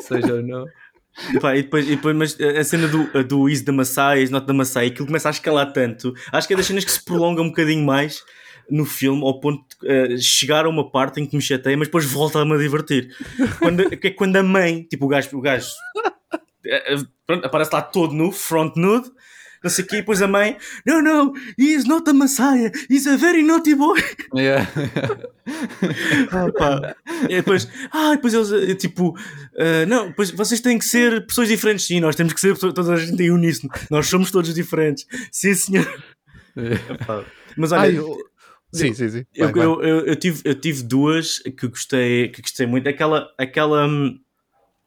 Seja 0.00 0.34
ou 0.34 0.42
não. 0.42 0.66
E, 1.32 1.40
pá, 1.40 1.56
e, 1.56 1.62
depois, 1.62 1.86
e 1.86 1.96
depois, 1.96 2.16
mas 2.16 2.38
a 2.40 2.64
cena 2.64 2.88
do, 2.88 3.24
do 3.24 3.48
is 3.48 3.62
the 3.62 3.72
Messiah, 3.72 4.20
is 4.20 4.30
not 4.30 4.46
the 4.46 4.52
Messiah, 4.52 4.86
aquilo 4.86 5.06
começa 5.06 5.28
a 5.28 5.30
escalar 5.30 5.72
tanto. 5.72 6.12
Acho 6.30 6.46
que 6.46 6.54
é 6.54 6.56
das 6.56 6.66
cenas 6.66 6.84
que 6.84 6.90
se 6.90 7.02
prolonga 7.02 7.40
um 7.40 7.48
bocadinho 7.48 7.86
mais 7.86 8.22
no 8.70 8.84
filme 8.84 9.22
ao 9.22 9.40
ponto 9.40 9.64
de 9.80 10.14
uh, 10.14 10.18
chegar 10.18 10.66
a 10.66 10.68
uma 10.68 10.90
parte 10.90 11.20
em 11.20 11.26
que 11.26 11.36
me 11.36 11.42
chateia, 11.42 11.76
mas 11.76 11.88
depois 11.88 12.04
volta-me 12.04 12.54
a 12.54 12.58
divertir. 12.58 13.14
Quando, 13.58 13.88
que 13.98 14.08
é 14.08 14.10
quando 14.10 14.36
a 14.36 14.42
mãe, 14.42 14.82
tipo 14.82 15.06
o 15.06 15.08
gajo, 15.08 15.36
o 15.36 15.40
gajo 15.40 15.68
uh, 16.06 17.08
pronto, 17.26 17.46
aparece 17.46 17.70
lá 17.72 17.82
todo 17.82 18.14
nu, 18.14 18.32
front 18.32 18.76
nude, 18.76 19.10
não 19.64 19.70
sei 19.70 19.82
o 19.82 19.88
quê, 19.88 19.96
e 19.96 20.00
depois 20.00 20.20
a 20.20 20.28
mãe, 20.28 20.58
no, 20.86 21.00
no, 21.00 21.32
he 21.58 21.72
is 21.72 21.86
not 21.86 22.08
a 22.08 22.12
Messiah, 22.12 22.70
he's 22.90 23.06
a 23.06 23.16
very 23.16 23.42
naughty 23.42 23.74
boy. 23.74 23.98
Yeah. 24.34 24.70
ah, 26.60 26.94
e 27.24 27.36
depois, 27.36 27.66
ah, 27.90 28.10
depois 28.14 28.34
eles, 28.34 28.76
tipo, 28.76 29.16
uh, 29.18 29.86
não, 29.88 30.08
depois 30.08 30.30
vocês 30.30 30.60
têm 30.60 30.78
que 30.78 30.84
ser 30.84 31.26
pessoas 31.26 31.48
diferentes, 31.48 31.86
sim, 31.86 31.98
nós 31.98 32.14
temos 32.14 32.34
que 32.34 32.40
ser 32.40 32.58
toda 32.58 32.92
a 32.92 32.96
gente 32.96 33.22
em 33.22 33.30
uníssono, 33.30 33.72
nós 33.90 34.06
somos 34.06 34.30
todos 34.30 34.52
diferentes, 34.54 35.06
sim 35.32 35.54
senhor. 35.54 35.90
Yeah. 36.56 37.24
Mas 37.56 37.72
olha, 37.72 37.82
Ai, 37.82 37.98
eu... 37.98 38.16
Sim, 38.74 38.92
sim, 38.92 39.08
sim. 39.08 39.24
Vai, 39.38 39.48
eu, 39.48 39.52
vai. 39.52 39.64
Eu, 39.64 39.82
eu, 39.82 40.06
eu, 40.06 40.16
tive, 40.16 40.42
eu 40.44 40.54
tive 40.54 40.82
duas 40.82 41.38
que 41.38 41.68
gostei, 41.68 42.28
que 42.28 42.42
gostei 42.42 42.66
muito. 42.66 42.88
Aquela. 42.88 43.28
aquela 43.38 43.86
hum, 43.86 44.18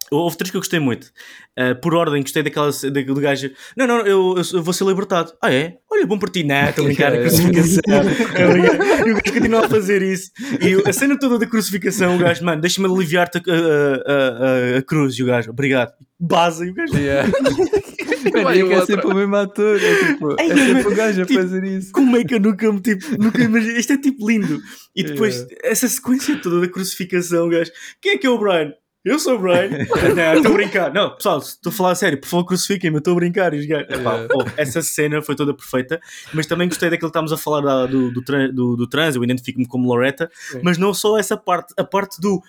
Houve 0.10 0.38
três 0.38 0.50
que 0.50 0.56
eu 0.56 0.62
gostei 0.62 0.80
muito. 0.80 1.12
Uh, 1.60 1.76
por 1.82 1.93
ordem, 1.93 2.21
gostei 2.21 2.41
daquela 2.41 2.71
do 2.71 3.19
gajo. 3.19 3.52
Não, 3.76 3.86
não, 3.86 4.00
eu, 4.00 4.36
eu, 4.54 4.63
vou 4.63 4.73
ser 4.73 4.86
libertado. 4.86 5.34
Ah, 5.41 5.54
é? 5.54 5.80
Olha, 5.91 6.06
bom 6.08 6.17
para 6.17 6.32
ti, 6.32 6.45
não, 6.45 6.69
estou 6.69 6.86
a 6.86 6.88
brincar, 6.88 7.13
a 7.13 7.17
crucificação. 7.19 7.82
e 7.86 9.12
o 9.12 9.15
gajo 9.15 9.34
continua 9.34 9.65
a 9.65 9.69
fazer 9.69 10.02
isso. 10.02 10.32
E 10.62 10.89
a 10.89 10.93
cena 10.93 11.19
toda 11.19 11.38
da 11.38 11.45
crucificação, 11.45 12.15
o 12.15 12.19
gajo, 12.19 12.41
mano, 12.45 12.62
deixa-me 12.62 12.88
aliviar-te 12.88 13.38
a, 13.38 13.41
a, 13.41 14.76
a, 14.76 14.78
a, 14.78 14.82
cruz. 14.82 15.15
E 15.15 15.23
o 15.23 15.26
gajo, 15.26 15.50
obrigado. 15.50 15.91
Base, 16.17 16.65
e 16.65 16.69
o 16.69 16.73
gajo. 16.73 16.97
Yeah. 16.97 17.30
Mano, 18.43 18.71
é 18.73 18.86
sempre 18.86 19.08
o 19.08 19.13
mesmo 19.13 19.36
ator. 19.36 19.80
É, 19.82 20.06
tipo, 20.06 20.36
é, 20.39 20.45
é 20.45 20.56
sempre 20.56 20.88
o 20.88 20.95
gajo 20.95 21.25
tipo, 21.25 21.39
a 21.39 21.43
fazer 21.43 21.63
isso. 21.63 21.91
Como 21.91 22.17
é 22.17 22.23
que 22.23 22.36
eu 22.36 22.39
nunca 22.39 22.71
me 22.71 22.82
tipo, 22.82 23.06
nunca 23.21 23.41
imaginei? 23.41 23.77
Isto 23.77 23.93
é 23.93 23.97
tipo 23.97 24.27
lindo. 24.27 24.60
E 24.95 25.03
depois, 25.03 25.45
essa 25.63 25.88
sequência 25.88 26.38
toda 26.41 26.62
da 26.62 26.67
crucificação, 26.67 27.47
o 27.47 27.49
gajo, 27.49 27.71
quem 28.01 28.13
é 28.13 28.17
que 28.17 28.27
é 28.27 28.30
o 28.30 28.38
Brian? 28.38 28.73
eu 29.08 29.19
sou 29.19 29.36
o 29.36 29.39
Brian. 29.39 29.69
não, 30.15 30.34
estou 30.36 30.51
a 30.51 30.56
brincar. 30.56 30.93
Não, 30.93 31.15
pessoal, 31.15 31.39
estou 31.39 31.69
a 31.69 31.73
falar 31.73 31.91
a 31.91 31.95
sério, 31.95 32.19
por 32.19 32.27
favor, 32.27 32.45
crucifiquem-me, 32.45 32.97
eu 32.97 32.99
estou 32.99 33.13
a 33.13 33.15
brincar. 33.15 33.53
E 33.53 33.60
os 33.60 33.65
gajos, 33.65 33.89
epá, 33.89 34.27
oh, 34.34 34.43
essa 34.58 34.82
cena 34.82 35.21
foi 35.21 35.36
toda 35.36 35.53
perfeita, 35.53 35.99
mas 36.34 36.45
também 36.45 36.67
gostei 36.67 36.89
daquilo 36.89 37.10
que 37.10 37.17
estávamos 37.17 37.32
a 37.32 37.38
falar 37.38 37.62
da, 37.62 37.86
do, 37.86 38.12
do, 38.12 38.21
do, 38.53 38.75
do 38.75 38.88
trans, 38.88 39.15
eu 39.15 39.23
identifico-me 39.23 39.65
como 39.65 39.88
Loretta, 39.88 40.30
mas 40.62 40.77
não 40.77 40.93
só 40.93 41.17
essa 41.17 41.38
parte, 41.38 41.73
a 41.77 41.84
parte 41.84 42.19
do 42.19 42.41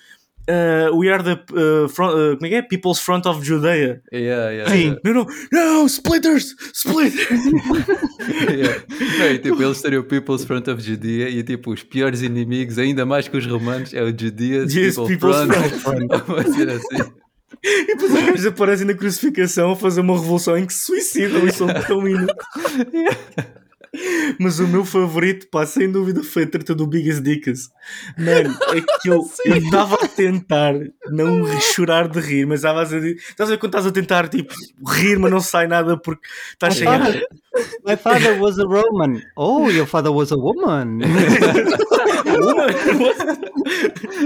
uh, 0.49 0.97
we 0.97 1.11
are 1.11 1.23
the 1.23 1.39
uh, 1.53 1.89
front, 1.89 2.15
uh, 2.15 2.37
como 2.37 2.47
é 2.47 2.49
que 2.49 2.55
é? 2.57 2.63
People's 2.63 2.99
Front 2.99 3.27
of 3.27 3.45
Judea. 3.45 4.01
Yeah, 4.13 4.51
yeah, 4.51 4.71
Sim. 4.71 4.79
Yeah. 4.79 5.01
Não, 5.05 5.13
não, 5.15 5.27
não, 5.53 5.87
splitters, 5.87 6.55
splitters. 6.73 7.29
yeah. 8.51 8.83
Não, 9.19 9.39
tipo, 9.39 9.63
eles 9.63 9.81
teriam 9.81 10.03
People's 10.03 10.45
Front 10.45 10.69
of 10.69 10.83
Judea 10.83 11.29
e 11.29 11.43
tipo, 11.43 11.73
os 11.73 11.83
piores 11.83 12.23
inimigos, 12.23 12.79
ainda 12.79 13.05
mais 13.05 13.29
que 13.29 13.37
os 13.37 13.47
romanos, 13.47 13.93
é 13.93 14.03
o 14.03 14.09
Judea's 14.09 14.75
yes, 14.75 14.97
People 14.97 15.17
People's 15.17 15.83
Front. 15.83 16.55
Ser 16.55 16.71
assim. 16.71 17.13
E 17.65 17.87
depois 17.87 18.13
os 18.13 18.23
gajos 18.23 18.47
aparecem 18.47 18.87
na 18.87 18.95
crucificação 18.95 19.73
a 19.73 19.77
fazer 19.77 20.01
uma 20.01 20.15
revolução 20.15 20.57
em 20.57 20.65
que 20.67 20.73
se 20.73 20.85
suicidam 20.85 21.47
e 21.47 21.53
são 21.53 21.67
tão 21.87 22.07
indo. 22.07 22.27
Mas 24.39 24.59
o 24.59 24.69
meu 24.69 24.85
favorito, 24.85 25.49
pá, 25.51 25.65
sem 25.67 25.91
dúvida, 25.91 26.23
foi 26.23 26.45
a 26.45 26.47
treta 26.47 26.75
do 26.75 26.87
Biggest 26.87 27.23
Dickas. 27.23 27.71
Mano, 28.17 28.57
é 28.75 28.81
que 29.01 29.09
eu 29.09 29.23
estava 29.47 29.97
a 29.97 30.09
tentar 30.09 30.75
não 31.11 31.45
chorar 31.61 32.09
de 32.09 32.21
rir, 32.21 32.47
mas 32.47 32.61
estava 32.61 32.83
a 32.83 32.85
dizer. 32.85 33.17
Estás 33.17 33.49
a 33.49 33.53
ver 33.53 33.59
quando 33.59 33.73
estás 33.73 33.87
a 33.87 33.93
tentar, 33.93 34.29
tipo, 34.29 34.55
rir, 34.87 35.19
mas 35.19 35.31
não 35.31 35.41
sai 35.41 35.67
nada 35.67 35.97
porque 35.97 36.27
estás 36.53 36.77
sem 36.77 36.87
ar. 36.87 37.21
My 37.85 37.97
father 37.97 38.39
was 38.41 38.59
a 38.59 38.67
Roman. 38.67 39.23
Oh, 39.37 39.69
your 39.69 39.87
father 39.87 40.13
was 40.13 40.33
a 40.33 40.37
woman. 40.37 40.99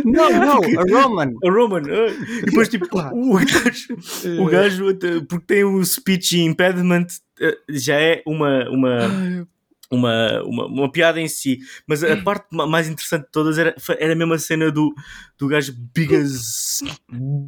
não, 0.05 0.31
não, 0.31 0.61
a 0.79 0.85
Roman. 0.91 1.35
A 1.45 1.51
Roman. 1.51 1.83
E 1.83 2.43
depois, 2.47 2.69
tipo, 2.69 2.87
o 2.87 3.35
gajo, 3.35 3.97
o 4.41 4.47
gajo 4.47 4.85
porque 5.29 5.47
tem 5.47 5.65
o 5.65 5.85
speech 5.85 6.41
impediment, 6.41 7.07
eh, 7.41 7.57
já 7.69 8.01
é 8.01 8.23
uma, 8.27 8.69
uma, 8.69 9.47
uma, 9.93 10.43
uma, 10.45 10.67
uma, 10.67 10.91
piada 10.91 11.21
em 11.21 11.29
si, 11.29 11.59
mas 11.87 12.03
a 12.03 12.17
parte 12.17 12.47
mais 12.51 12.89
interessante 12.89 13.27
de 13.27 13.31
todas 13.31 13.59
era, 13.59 13.75
era 13.99 14.13
a 14.13 14.17
mesma 14.17 14.39
cena 14.39 14.71
do, 14.71 14.95
do 15.39 15.47
gajo 15.47 15.75
Bigas 15.95 16.79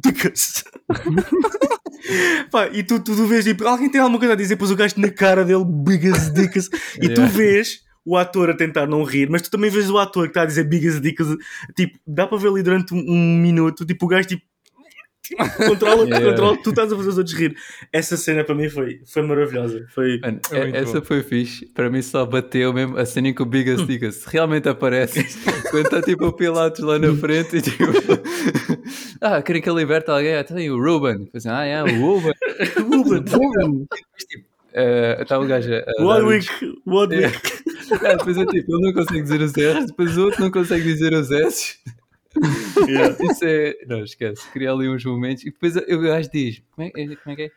Dicas. 0.03 0.63
Pá, 2.51 2.67
e 2.67 2.83
tu, 2.83 2.99
tu, 2.99 3.15
tu 3.15 3.25
vês, 3.25 3.43
tipo, 3.45 3.67
alguém 3.67 3.89
tem 3.89 3.99
alguma 3.99 4.19
coisa 4.19 4.33
a 4.33 4.37
dizer, 4.37 4.53
depois 4.55 4.69
o 4.69 4.75
gajo 4.75 4.93
na 4.97 5.09
cara 5.09 5.43
dele, 5.43 5.65
Bigas 5.65 6.31
Dicas, 6.31 6.69
e 7.01 7.09
tu 7.09 7.25
vês 7.25 7.83
o 8.05 8.15
ator 8.15 8.51
a 8.51 8.55
tentar 8.55 8.85
não 8.85 9.03
rir, 9.03 9.27
mas 9.27 9.41
tu 9.41 9.49
também 9.49 9.71
vês 9.71 9.89
o 9.89 9.97
ator 9.97 10.25
que 10.25 10.29
está 10.29 10.43
a 10.43 10.45
dizer 10.45 10.65
Bigas 10.65 11.01
Dicas, 11.01 11.27
tipo, 11.75 11.97
dá 12.05 12.27
para 12.27 12.37
ver 12.37 12.49
ali 12.49 12.61
durante 12.61 12.93
um, 12.93 12.99
um 12.99 13.37
minuto, 13.39 13.83
tipo, 13.83 14.05
o 14.05 14.09
gajo, 14.09 14.27
tipo, 14.27 14.43
controla, 15.67 16.05
yeah. 16.05 16.29
controla, 16.29 16.57
tu 16.61 16.69
estás 16.69 16.91
a 16.91 16.95
fazer 16.95 17.09
os 17.09 17.17
outros 17.17 17.35
rir. 17.35 17.55
Essa 17.91 18.17
cena 18.17 18.43
para 18.43 18.55
mim 18.55 18.69
foi, 18.69 19.01
foi 19.05 19.21
maravilhosa. 19.21 19.85
Foi, 19.89 20.19
Mano, 20.19 20.39
foi 20.47 20.57
é, 20.57 20.77
essa 20.77 20.99
bom. 20.99 21.05
foi 21.05 21.23
fixe. 21.23 21.65
Para 21.67 21.89
mim 21.89 22.01
só 22.01 22.25
bateu 22.25 22.73
mesmo 22.73 22.97
a 22.97 23.05
cena 23.05 23.29
em 23.29 23.33
que 23.33 23.41
o 23.41 23.45
Biggest 23.45 23.85
Dicas 23.85 24.25
realmente 24.25 24.69
aparece 24.69 25.25
quando 25.71 25.85
está 25.85 26.01
tipo 26.01 26.25
o 26.25 26.33
Pilatos 26.33 26.81
lá 26.81 26.99
na 26.99 27.13
frente 27.15 27.57
e 27.57 27.61
tipo 27.61 27.83
ah, 29.21 29.41
querem 29.41 29.61
que 29.61 29.69
ele 29.69 29.79
liberte 29.79 30.09
alguém? 30.09 30.35
Até 30.35 30.53
ah, 30.53 30.73
o 30.73 30.77
Ruben. 30.81 31.29
Assim, 31.33 31.49
ah, 31.49 31.65
é, 31.65 31.83
o 31.83 31.99
Ruben. 31.99 32.33
Ruben, 32.77 33.23
Ruben. 33.27 33.87
Uh, 34.75 35.21
está 35.21 35.39
o 35.39 35.47
gajo 35.47 35.71
a. 35.73 36.03
Wadwick, 36.03 36.49
Wadwick. 36.85 37.65
É, 38.03 38.17
depois 38.17 38.37
é 38.37 38.45
tipo, 38.45 38.75
ele 38.75 38.81
não 38.81 38.93
consegue 38.93 39.21
dizer 39.21 39.41
os 39.41 39.53
R's, 39.53 39.85
depois 39.87 40.17
o 40.17 40.25
outro 40.25 40.41
não 40.41 40.51
consegue 40.51 40.83
dizer 40.83 41.13
os 41.13 41.31
S. 41.31 41.77
Yeah. 42.87 43.15
Isso 43.19 43.45
é. 43.45 43.75
Não, 43.87 44.03
esquece. 44.03 44.47
Cria 44.51 44.71
ali 44.71 44.87
uns 44.87 45.03
momentos 45.05 45.43
e 45.43 45.51
depois 45.51 45.75
o 45.75 46.01
gajo 46.01 46.29
diz: 46.31 46.61
como 46.71 46.87
é, 46.87 46.91
como 46.91 47.17
é 47.27 47.35
que 47.35 47.41
é? 47.43 47.51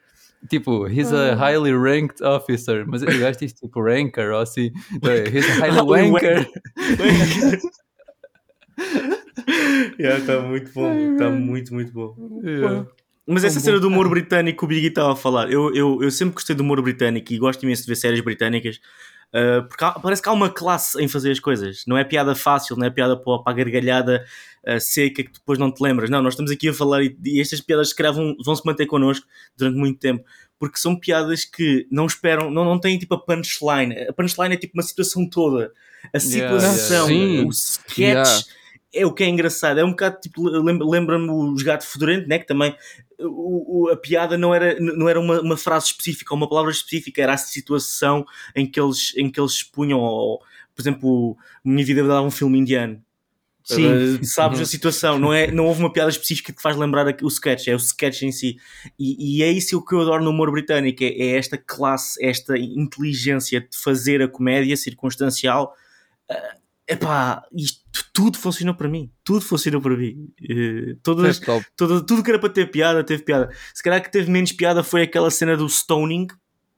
Tipo, 0.49 0.87
he's 0.87 1.13
a 1.13 1.33
ah. 1.33 1.35
highly 1.35 1.73
ranked 1.73 2.23
officer, 2.23 2.87
mas 2.87 3.03
o 3.03 3.07
gajo 3.07 3.41
diz 3.41 3.53
tipo 3.53 3.83
ranker 3.83 4.31
ou 4.31 4.41
assim. 4.41 4.71
He's 5.33 5.51
a 5.51 5.55
highly 5.67 5.83
wanker. 5.83 6.49
yeah, 9.99 10.19
está 10.19 10.41
muito 10.41 10.73
bom, 10.73 11.13
está 11.13 11.31
muito, 11.31 11.75
muito 11.75 11.93
bom. 11.93 12.41
Yeah. 12.43 12.87
Mas 13.27 13.45
essa 13.45 13.61
cena 13.61 13.79
do 13.79 13.89
humor 13.89 14.09
britânico 14.09 14.61
que 14.61 14.65
o 14.65 14.69
Biggie 14.69 14.89
estava 14.89 15.13
a 15.13 15.17
falar, 15.17 15.53
eu, 15.53 15.75
eu, 15.75 16.03
eu 16.03 16.11
sempre 16.11 16.35
gostei 16.35 16.57
do 16.57 16.63
humor 16.63 16.81
britânico 16.81 17.31
e 17.31 17.39
gosto 17.39 17.63
imenso 17.63 17.83
de 17.83 17.89
ver 17.89 17.97
séries 17.97 18.23
britânicas 18.23 18.81
Uh, 19.35 19.67
porque 19.69 19.85
há, 19.85 19.93
parece 19.93 20.23
que 20.23 20.29
há 20.29 20.33
uma 20.33 20.49
classe 20.49 21.03
em 21.03 21.09
fazer 21.09 21.31
as 21.31 21.41
coisas. 21.41 21.85
Não 21.87 21.99
é 21.99 22.05
piada 22.05 22.35
fácil, 22.35 22.77
não 22.77 22.87
é 22.87 22.91
piada 22.91 23.17
para, 23.17 23.39
para 23.39 23.53
a 23.53 23.57
gargalhada 23.57 24.25
uh, 24.67 24.81
seca 24.81 25.23
que 25.23 25.33
depois 25.33 25.59
não 25.59 25.73
te 25.73 25.83
lembras. 25.83 26.09
Não, 26.09 26.23
nós 26.23 26.35
estamos 26.35 26.51
aqui 26.51 26.69
a 26.69 26.75
falar 26.75 27.03
e, 27.03 27.17
e 27.25 27.41
estas 27.41 27.61
piadas 27.61 27.93
que 27.93 28.03
vão, 28.11 28.35
vão 28.45 28.57
se 28.57 28.65
manter 28.65 28.87
connosco 28.87 29.27
durante 29.57 29.77
muito 29.77 29.99
tempo. 29.99 30.25
Porque 30.59 30.79
são 30.79 30.99
piadas 30.99 31.45
que 31.45 31.87
não 31.91 32.07
esperam, 32.07 32.51
não, 32.51 32.65
não 32.65 32.81
têm 32.81 32.99
tipo 32.99 33.15
a 33.15 33.19
punchline. 33.19 34.09
A 34.09 34.13
punchline 34.13 34.55
é 34.55 34.59
tipo 34.59 34.73
uma 34.75 34.83
situação 34.83 35.29
toda. 35.29 35.73
A 36.13 36.19
situação, 36.19 37.09
yeah, 37.09 37.33
yeah. 37.33 37.49
o 37.49 37.51
sketch. 37.51 37.99
Yeah 37.99 38.59
é 38.93 39.05
o 39.05 39.13
que 39.13 39.23
é 39.23 39.29
engraçado, 39.29 39.79
é 39.79 39.85
um 39.85 39.91
bocado 39.91 40.19
tipo, 40.21 40.43
lembra-me 40.43 41.31
os 41.31 41.63
gato 41.63 41.85
fedorento, 41.87 42.27
né? 42.29 42.39
que 42.39 42.47
também 42.47 42.75
o, 43.21 43.87
o, 43.87 43.89
a 43.91 43.97
piada 43.97 44.39
não 44.39 44.55
era, 44.55 44.79
não 44.81 45.09
era 45.09 45.19
uma, 45.19 45.41
uma 45.41 45.57
frase 45.57 45.87
específica, 45.87 46.35
uma 46.35 46.49
palavra 46.49 46.71
específica, 46.71 47.23
era 47.23 47.35
a 47.35 47.39
situação 47.39 48.25
em 48.55 48.67
que 48.67 48.81
eles, 48.81 49.13
em 49.17 49.31
que 49.31 49.41
eles 49.41 49.53
expunham, 49.53 49.99
ou, 49.99 50.39
por 50.75 50.83
exemplo, 50.83 51.37
Minha 51.65 51.85
Vida 51.85 52.07
dava 52.07 52.23
um 52.23 52.31
filme 52.31 52.59
indiano. 52.59 53.03
Sim. 53.65 53.87
Uh, 53.87 54.25
sabes 54.25 54.59
uhum. 54.59 54.63
a 54.63 54.67
situação, 54.67 55.19
não, 55.19 55.33
é, 55.33 55.51
não 55.51 55.67
houve 55.67 55.81
uma 55.81 55.93
piada 55.93 56.09
específica 56.09 56.53
que 56.53 56.59
te 56.59 56.63
faz 56.63 56.75
lembrar 56.75 57.07
o 57.23 57.29
sketch, 57.29 57.69
é 57.69 57.75
o 57.75 57.77
sketch 57.77 58.23
em 58.23 58.33
si. 58.33 58.57
E, 58.99 59.39
e 59.39 59.43
é 59.43 59.51
isso 59.51 59.85
que 59.85 59.95
eu 59.95 60.01
adoro 60.01 60.25
no 60.25 60.31
humor 60.31 60.51
britânico: 60.51 61.05
é, 61.05 61.09
é 61.09 61.37
esta 61.37 61.59
classe, 61.59 62.25
esta 62.25 62.57
inteligência 62.57 63.61
de 63.61 63.77
fazer 63.77 64.23
a 64.23 64.29
comédia 64.29 64.75
circunstancial. 64.75 65.75
Uh, 66.31 66.59
epá, 66.89 67.43
isto 67.55 67.81
tudo 68.13 68.39
funcionou 68.39 68.75
para 68.75 68.89
mim. 68.89 69.11
Tudo 69.23 69.41
funcionou 69.41 69.81
para 69.81 69.97
mim. 69.97 70.29
Uh, 70.43 70.97
todas, 71.03 71.41
toda, 71.77 72.05
tudo 72.05 72.23
que 72.23 72.31
era 72.31 72.39
para 72.39 72.49
ter 72.49 72.71
piada, 72.71 73.05
teve 73.05 73.23
piada. 73.23 73.51
Se 73.75 73.83
calhar 73.83 74.03
que 74.03 74.11
teve 74.11 74.31
menos 74.31 74.53
piada 74.53 74.83
foi 74.83 75.03
aquela 75.03 75.31
cena 75.31 75.57
do 75.57 75.67
stoning, 75.67 76.27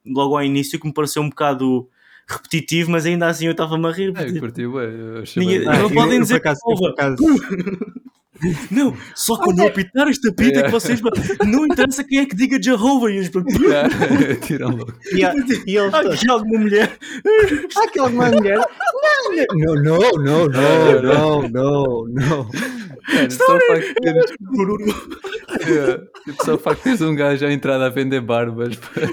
logo 0.04 0.36
ao 0.36 0.44
início, 0.44 0.78
que 0.78 0.86
me 0.86 0.92
pareceu 0.92 1.22
um 1.22 1.30
bocado 1.30 1.88
repetitivo, 2.28 2.90
mas 2.90 3.06
ainda 3.06 3.28
assim 3.28 3.46
eu 3.46 3.52
estava-me 3.52 3.86
a 3.86 3.92
rir. 3.92 4.12
É, 4.16 4.28
eu 4.28 4.40
curti, 4.40 4.66
ué, 4.66 4.84
eu 4.84 5.24
Ninguém, 5.36 5.66
ah, 5.66 5.78
não 5.78 5.90
podem 5.90 6.20
dizer 6.20 6.40
que 6.40 6.48
Não, 8.70 8.96
só 9.14 9.36
quando 9.36 9.60
eu 9.60 9.66
apitar 9.66 10.08
esta 10.08 10.30
pita 10.32 10.60
yeah. 10.60 10.66
que 10.66 10.72
vocês. 10.72 11.00
Não 11.46 11.66
interessa 11.66 12.04
quem 12.04 12.18
é 12.18 12.26
que 12.26 12.36
diga 12.36 12.62
Jehovah. 12.62 13.10
E 13.10 13.16
eles. 13.16 13.30
Tiram 14.42 14.70
logo. 14.70 14.94
E, 15.12 15.20
e 15.70 15.76
eles. 15.76 15.94
Há 15.94 16.00
aqui 16.00 16.30
alguma 16.30 16.58
mulher. 16.58 16.98
Há 17.76 17.84
aqui 17.84 17.98
alguma 17.98 18.30
mulher. 18.30 18.58
Não, 19.54 19.74
não, 19.74 19.98
não, 19.98 20.48
não, 20.48 20.48
não, 21.02 21.48
não, 21.48 22.04
não. 22.08 22.50
Mano, 23.14 23.30
só 23.30 23.56
o 23.56 23.60
facto 23.60 23.86
de 23.86 23.94
teres... 23.94 24.30
yeah. 25.66 26.02
tipo, 26.24 26.44
só 26.44 26.54
o 26.54 26.58
facto 26.58 26.78
de 26.78 26.84
teres 26.84 27.00
um 27.00 27.14
gajo 27.14 27.46
à 27.46 27.52
entrada 27.52 27.86
a 27.86 27.88
vender 27.88 28.20
barbas 28.20 28.76
para 28.76 29.06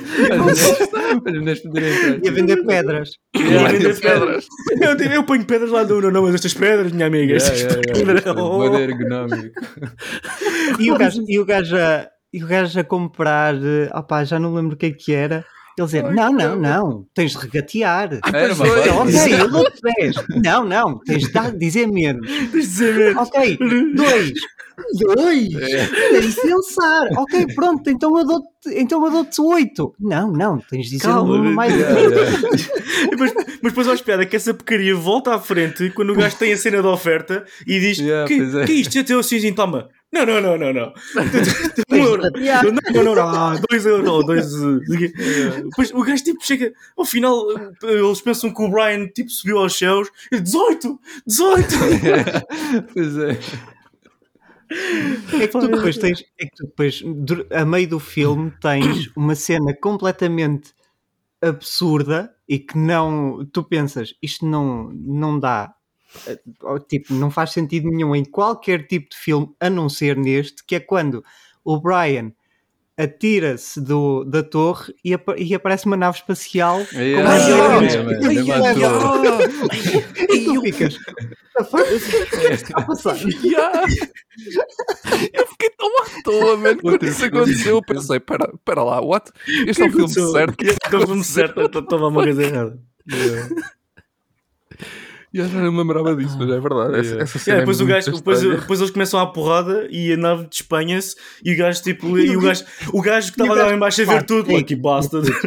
as 1.31 1.39
mulheres 1.39 1.62
poderem 1.62 1.89
entrar. 1.89 2.19
E 2.23 2.27
a 2.27 2.31
vender 2.31 2.65
pedras. 2.65 3.10
Yeah, 3.36 3.69
a 3.69 3.71
vender 3.71 3.99
pedras. 3.99 4.47
Eu, 4.81 5.12
eu 5.12 5.23
ponho 5.23 5.45
pedras 5.45 5.71
lá 5.71 5.83
do 5.83 6.01
não, 6.01 6.12
não, 6.12 6.23
mas 6.23 6.36
estas 6.36 6.53
pedras, 6.53 6.91
minha 6.91 7.07
amiga, 7.07 7.36
estas 7.36 7.60
yeah, 7.60 7.81
pedras. 7.81 8.23
Yeah. 8.23 8.43
Oh. 8.43 8.77
ergonómico. 8.77 9.62
E 10.79 10.91
o 10.91 10.97
gajo, 10.97 11.23
e 11.27 11.39
o 11.39 11.45
gajo, 11.45 11.75
a, 11.75 12.07
e 12.33 12.43
o 12.43 12.47
gajo 12.47 12.79
a 12.79 12.83
comprar, 12.83 13.55
opá, 13.93 14.23
já 14.23 14.39
não 14.39 14.53
lembro 14.53 14.75
o 14.75 14.77
que 14.77 14.88
é 14.88 14.91
que 14.91 15.13
era 15.13 15.45
ele 15.81 15.85
dizer, 15.85 16.03
não, 16.11 16.31
não, 16.31 16.55
não, 16.55 17.05
tens 17.13 17.31
de 17.31 17.37
regatear. 17.37 18.19
Ah, 18.23 18.37
Era 18.37 18.53
ok, 18.53 19.41
eu 19.41 19.49
dou-te 19.51 19.79
10. 19.81 20.15
Não, 20.43 20.65
não, 20.65 20.99
tens 20.99 21.27
de 21.27 21.57
dizer 21.57 21.87
menos. 21.87 22.27
Tens 22.27 22.49
de 22.49 22.57
dizer 22.57 22.95
menos. 22.95 23.27
Ok, 23.27 23.57
2. 23.57 24.33
2? 25.15 25.55
É. 25.55 25.87
Tens 26.11 26.35
de 26.35 26.41
pensar. 26.41 27.07
Ok, 27.17 27.47
pronto, 27.55 27.89
então 27.89 28.17
eu 28.17 28.25
dou-te 28.25 28.47
então 28.75 29.03
eu 29.05 29.11
dou-te 29.11 29.39
8. 29.39 29.95
Não, 29.99 30.31
não, 30.31 30.59
tens 30.59 30.85
de 30.85 30.97
dizer 30.97 31.07
Calma, 31.07 31.35
um 31.35 31.53
mais. 31.53 31.73
Yeah, 31.73 31.99
yeah. 31.99 32.39
mas, 33.17 33.33
mas 33.35 33.61
depois 33.61 33.87
aos 33.87 34.01
piada 34.01 34.25
que 34.25 34.35
essa 34.35 34.53
porcaria 34.53 34.95
volta 34.95 35.33
à 35.35 35.39
frente 35.39 35.89
quando 35.91 36.11
o 36.11 36.15
gajo 36.15 36.35
tem 36.37 36.53
a 36.53 36.57
cena 36.57 36.81
da 36.81 36.89
oferta 36.89 37.45
e 37.65 37.79
diz: 37.79 37.97
yeah, 37.97 38.27
Que, 38.27 38.41
é. 38.41 38.65
que 38.65 38.73
isto? 38.73 38.93
Já 38.93 39.03
teu 39.03 39.23
cinzinho, 39.23 39.55
toma. 39.55 39.89
Não, 40.11 40.25
não, 40.25 40.41
não, 40.41 40.57
não, 40.57 40.73
não. 40.73 40.93
um 41.91 41.95
euro. 41.95 42.23
Não, 42.93 43.03
não, 43.03 43.15
não. 43.15 43.27
Ah, 43.27 43.59
dois 43.69 43.85
euros. 43.85 44.25
Dois... 44.25 44.51
Depois 45.63 45.91
o 45.93 46.01
gajo 46.01 46.23
tipo 46.23 46.45
chega. 46.45 46.73
Ao 46.97 47.05
final, 47.05 47.45
eles 47.83 48.21
pensam 48.21 48.53
que 48.53 48.61
o 48.61 48.69
Brian 48.69 49.07
tipo 49.07 49.29
subiu 49.29 49.59
aos 49.59 49.77
céus. 49.77 50.09
E 50.31 50.39
18! 50.39 50.99
18! 51.25 51.67
pois 52.93 53.17
é. 53.17 53.39
É 54.69 55.47
que 55.47 55.59
tu 55.59 55.67
depois 55.67 55.97
tens. 55.97 56.23
É 56.39 56.45
que 56.45 56.55
tu 56.55 56.65
depois, 56.65 57.03
a 57.51 57.65
meio 57.65 57.87
do 57.89 57.99
filme, 57.99 58.51
tens 58.61 59.11
uma 59.15 59.35
cena 59.35 59.75
completamente 59.75 60.73
absurda 61.41 62.33
e 62.47 62.59
que 62.59 62.77
não. 62.77 63.45
Tu 63.51 63.63
pensas, 63.63 64.13
isto 64.21 64.45
não, 64.45 64.89
não 64.93 65.39
dá 65.39 65.73
tipo, 66.87 67.13
não 67.13 67.29
faz 67.29 67.51
sentido 67.51 67.89
nenhum 67.89 68.15
em 68.15 68.25
qualquer 68.25 68.87
tipo 68.87 69.09
de 69.09 69.17
filme, 69.17 69.53
a 69.59 69.69
não 69.69 69.89
ser 69.89 70.17
neste, 70.17 70.63
que 70.65 70.75
é 70.75 70.79
quando 70.79 71.23
o 71.63 71.79
Brian 71.79 72.31
atira-se 72.97 73.79
da 74.25 74.41
torre 74.41 74.91
e, 75.05 75.13
ap 75.13 75.29
e, 75.37 75.53
aparece 75.53 75.85
uma 75.85 75.95
nave 75.95 76.17
espacial 76.17 76.79
yeah, 76.91 77.21
com 77.21 77.29
mais 77.29 77.45
yeah, 77.45 77.79
yeah, 78.31 79.37
E 80.33 80.45
tu 80.45 80.61
ficas 80.61 80.95
o 80.95 81.03
que 81.05 82.53
está 82.53 82.79
a 82.79 82.81
passar? 82.81 83.15
Eu 85.33 85.47
fiquei 85.47 85.69
tão 85.71 85.89
à 86.01 86.05
toa, 86.23 86.57
mano, 86.57 86.81
quando 86.81 87.03
isso 87.05 87.25
aconteceu. 87.25 87.75
Eu 87.77 87.81
pensei, 87.81 88.19
pera, 88.19 88.51
pera 88.63 88.83
lá, 88.83 89.01
what? 89.01 89.31
Este 89.67 89.83
é 89.83 89.85
o 89.87 89.91
filme 89.91 90.09
certo. 90.09 90.63
Este 90.63 90.95
é 90.95 90.97
o 90.97 91.07
filme 91.07 91.23
certo, 91.23 91.61
estava 91.61 92.07
uma 92.07 92.23
coisa 92.23 92.43
errada. 92.43 92.79
E 95.38 95.39
eu 95.39 95.47
já 95.47 95.60
não 95.60 95.71
me 95.71 95.78
lembrava 95.78 96.15
disso, 96.15 96.36
mas 96.39 96.50
é 96.50 96.60
verdade. 96.60 97.00
Essa, 97.00 97.15
essa 97.21 97.38
cena 97.38 97.58
yeah, 97.58 97.60
depois, 97.60 97.80
é 97.80 97.84
o 97.84 97.86
gajo, 97.86 98.12
depois, 98.12 98.41
depois 98.41 98.80
eles 98.80 98.91
começam 98.91 99.19
a 99.19 99.28
porrada 99.28 99.88
e 99.91 100.12
a 100.12 100.17
nave 100.17 100.47
de 100.47 100.56
Espanha-se 100.56 101.15
e 101.45 101.54
o 101.54 101.58
gajo 101.58 101.84
tipo. 101.84 102.17
E 102.17 102.36
o 102.36 102.41
gajo, 102.41 102.65
o 102.91 103.04
gajo 103.04 103.32
que 103.32 103.39
estava 103.39 103.62
lá 103.62 103.71
embaixo 103.71 104.02
a 104.02 104.06
ver 104.06 104.23
tudo, 104.23 104.52
like 104.52 104.76
bastard. 104.76 105.30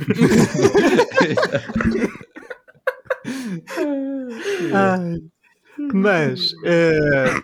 mas 5.93 6.53
uh, 6.53 7.43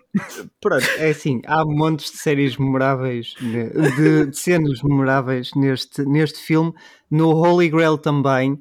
pronto, 0.60 0.86
é 0.98 1.10
assim, 1.10 1.42
há 1.46 1.64
montes 1.64 2.12
de 2.12 2.18
séries 2.18 2.56
memoráveis, 2.56 3.34
de, 3.40 4.26
de, 4.26 4.36
cenas 4.36 4.80
memoráveis 4.84 5.50
neste, 5.56 6.04
neste 6.04 6.38
filme. 6.38 6.72
No 7.10 7.30
Holy 7.30 7.68
Grail 7.68 7.98
também 7.98 8.52
uh, 8.52 8.60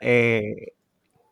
é, 0.00 0.72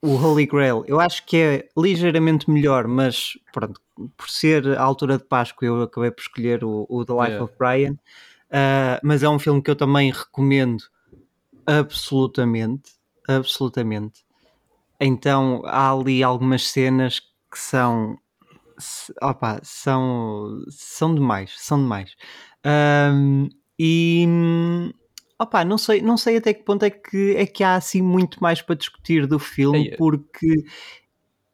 o 0.03 0.15
Holy 0.15 0.47
Grail, 0.47 0.85
eu 0.87 0.99
acho 0.99 1.25
que 1.27 1.37
é 1.37 1.69
ligeiramente 1.77 2.51
melhor, 2.51 2.87
mas 2.89 3.39
pronto, 3.53 3.81
por 4.17 4.31
ser 4.31 4.79
a 4.79 4.83
altura 4.83 5.19
de 5.19 5.25
Páscoa, 5.25 5.67
eu 5.67 5.83
acabei 5.83 6.11
por 6.11 6.23
escolher 6.23 6.65
o, 6.65 6.87
o 6.89 7.05
The 7.05 7.13
Life 7.13 7.27
yeah. 7.27 7.45
of 7.45 7.55
Brian. 7.59 7.93
Uh, 8.51 8.99
mas 9.03 9.23
é 9.23 9.29
um 9.29 9.39
filme 9.39 9.63
que 9.63 9.71
eu 9.71 9.77
também 9.77 10.11
recomendo 10.11 10.83
absolutamente, 11.67 12.93
absolutamente. 13.29 14.25
Então 14.99 15.63
há 15.65 15.93
ali 15.93 16.23
algumas 16.23 16.67
cenas 16.69 17.21
que 17.21 17.59
são 17.59 18.19
opa, 19.23 19.61
são 19.63 20.65
são 20.69 21.15
demais, 21.15 21.55
são 21.59 21.79
demais. 21.79 22.17
Um, 22.67 23.49
e 23.79 24.27
Opa, 25.41 25.65
não 25.65 25.79
sei, 25.79 26.03
não 26.03 26.19
sei 26.19 26.37
até 26.37 26.53
que 26.53 26.63
ponto 26.63 26.83
é 26.85 26.91
que, 26.91 27.35
é 27.35 27.47
que 27.47 27.65
há 27.65 27.75
assim 27.75 28.03
muito 28.03 28.43
mais 28.43 28.61
para 28.61 28.75
discutir 28.75 29.27
do 29.27 29.39
filme, 29.39 29.89
é. 29.89 29.97
porque 29.97 30.67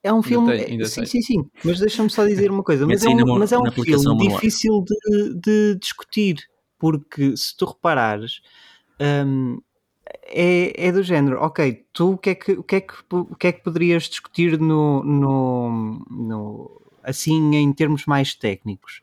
é 0.02 0.12
um 0.12 0.24
filme. 0.24 0.50
Ainda 0.50 0.64
tem, 0.64 0.72
ainda 0.72 0.86
sim, 0.86 1.00
tem. 1.02 1.06
sim, 1.06 1.22
sim, 1.22 1.50
mas 1.64 1.78
deixa-me 1.78 2.10
só 2.10 2.26
dizer 2.26 2.50
uma 2.50 2.64
coisa: 2.64 2.84
mas 2.84 3.04
é 3.04 3.08
um, 3.08 3.38
mas 3.38 3.52
é 3.52 3.58
um 3.58 3.70
filme 3.70 4.28
difícil 4.28 4.84
de, 4.84 5.34
de, 5.38 5.78
discutir, 5.80 6.48
porque 6.76 7.36
se 7.36 7.56
tu 7.56 7.64
reparares. 7.64 8.40
Um, 9.00 9.60
é, 10.28 10.88
é 10.88 10.90
do 10.90 11.02
género, 11.04 11.40
ok, 11.40 11.84
tu 11.92 12.14
o 12.14 12.18
que 12.18 12.30
é 12.30 12.34
que, 12.34 12.52
o 12.52 12.62
que, 12.64 12.76
é 12.76 12.80
que, 12.80 12.94
o 13.12 13.36
que, 13.36 13.46
é 13.46 13.52
que 13.52 13.62
poderias 13.62 14.04
discutir 14.04 14.58
no, 14.58 15.04
no, 15.04 16.04
no, 16.10 16.82
assim 17.04 17.54
em 17.54 17.72
termos 17.72 18.04
mais 18.04 18.34
técnicos? 18.34 19.00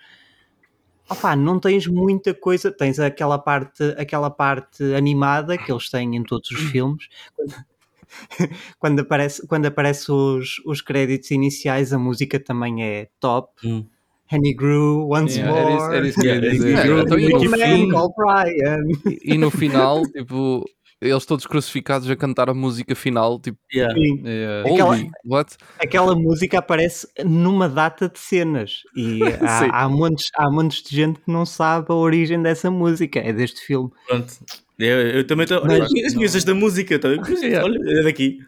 Opa, 1.10 1.36
não 1.36 1.60
tens 1.60 1.86
muita 1.86 2.34
coisa, 2.34 2.72
tens 2.72 3.00
aquela 3.00 3.38
parte, 3.38 3.84
aquela 3.98 4.30
parte 4.30 4.84
animada 4.96 5.58
que 5.58 5.72
eles 5.72 5.90
têm 5.90 6.16
em 6.16 6.24
todos 6.24 6.50
os 6.52 6.60
filmes. 6.72 7.08
Quando 8.80 9.00
aparece, 9.00 9.48
quando 9.48 9.66
aparece 9.66 10.12
os, 10.12 10.60
os 10.68 10.82
créditos 10.82 11.32
iniciais, 11.32 11.92
a 11.92 11.98
música 11.98 12.40
também 12.40 12.84
é 12.84 13.10
top. 13.20 13.50
Hum. 13.68 13.88
Honey 14.32 14.54
Grew, 14.54 15.10
Once 15.10 15.38
yeah, 15.38 15.52
More. 15.52 15.96
Era 15.96 16.08
isso, 16.08 16.28
era 16.28 16.48
isso 16.48 16.68
yeah, 16.68 16.84
yeah, 16.84 17.04
então, 17.04 17.20
e, 17.20 17.30
no 17.30 17.40
fim, 17.40 19.20
e 19.24 19.38
no 19.38 19.52
final, 19.52 20.02
tipo, 20.12 20.64
eles 21.04 21.26
todos 21.26 21.46
crucificados 21.46 22.10
a 22.10 22.16
cantar 22.16 22.50
a 22.50 22.54
música 22.54 22.96
final, 22.96 23.40
tipo, 23.40 23.58
yeah. 23.74 23.94
Yeah. 23.98 24.70
Aquela, 24.70 25.12
what? 25.26 25.58
aquela 25.80 26.16
música 26.16 26.60
aparece 26.60 27.08
numa 27.24 27.68
data 27.68 28.10
de 28.10 28.20
cenas 28.20 28.84
e 28.96 29.20
há, 29.42 29.84
há, 29.84 29.90
montes, 29.90 30.30
há 30.36 30.50
montes 30.50 30.82
de 30.84 30.96
gente 30.96 31.20
que 31.20 31.32
não 31.32 31.46
sabe 31.46 31.88
a 31.90 31.94
origem 31.94 32.42
dessa 32.42 32.72
música, 32.72 33.20
é 33.20 33.34
deste 33.34 33.62
filme. 33.62 33.92
Pronto. 34.08 34.34
Eu, 34.80 35.02
eu 35.10 35.28
também 35.28 35.44
estou. 35.44 35.64
Mas... 35.66 35.88
Conheço 36.14 36.38
esta 36.38 36.54
música, 36.54 36.98
tá? 36.98 37.08
olha, 37.64 38.00
é 38.00 38.04
daqui. 38.04 38.40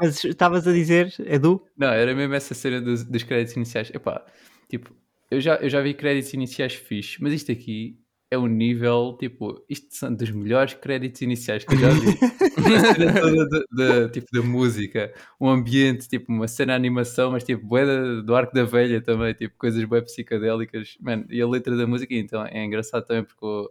Mas 0.00 0.24
estavas 0.24 0.66
a 0.66 0.72
dizer, 0.72 1.14
Edu? 1.20 1.62
Não, 1.76 1.88
era 1.88 2.14
mesmo 2.14 2.34
essa 2.34 2.54
cena 2.54 2.80
dos, 2.80 3.04
dos 3.04 3.22
créditos 3.22 3.56
iniciais. 3.56 3.90
Epá, 3.94 4.24
tipo, 4.68 4.92
eu 5.30 5.40
já, 5.40 5.56
eu 5.56 5.68
já 5.68 5.80
vi 5.80 5.94
créditos 5.94 6.32
iniciais 6.34 6.74
fixos, 6.74 7.18
mas 7.20 7.32
isto 7.32 7.52
aqui 7.52 7.96
é 8.30 8.36
um 8.36 8.46
nível, 8.46 9.16
tipo, 9.18 9.64
isto 9.68 9.94
são 9.94 10.14
dos 10.14 10.30
melhores 10.30 10.74
créditos 10.74 11.22
iniciais 11.22 11.64
que 11.64 11.74
eu 11.74 11.78
já 11.78 11.88
vi. 11.88 12.18
toda 13.70 14.08
tipo, 14.10 14.26
da 14.32 14.42
música, 14.42 15.12
um 15.40 15.48
ambiente, 15.48 16.08
tipo, 16.08 16.30
uma 16.30 16.46
cena 16.46 16.72
de 16.72 16.76
animação, 16.76 17.30
mas 17.30 17.42
tipo, 17.42 17.66
bué 17.66 17.86
do 18.22 18.34
Arco 18.34 18.54
da 18.54 18.64
Velha 18.64 19.00
também, 19.00 19.32
tipo, 19.32 19.54
coisas 19.56 19.82
bué 19.84 20.02
psicadélicas. 20.02 20.98
Man, 21.00 21.24
e 21.30 21.40
a 21.40 21.48
letra 21.48 21.76
da 21.76 21.86
música, 21.86 22.14
então, 22.14 22.44
é 22.44 22.64
engraçado 22.64 23.06
também 23.06 23.24
porque 23.24 23.44
o, 23.44 23.70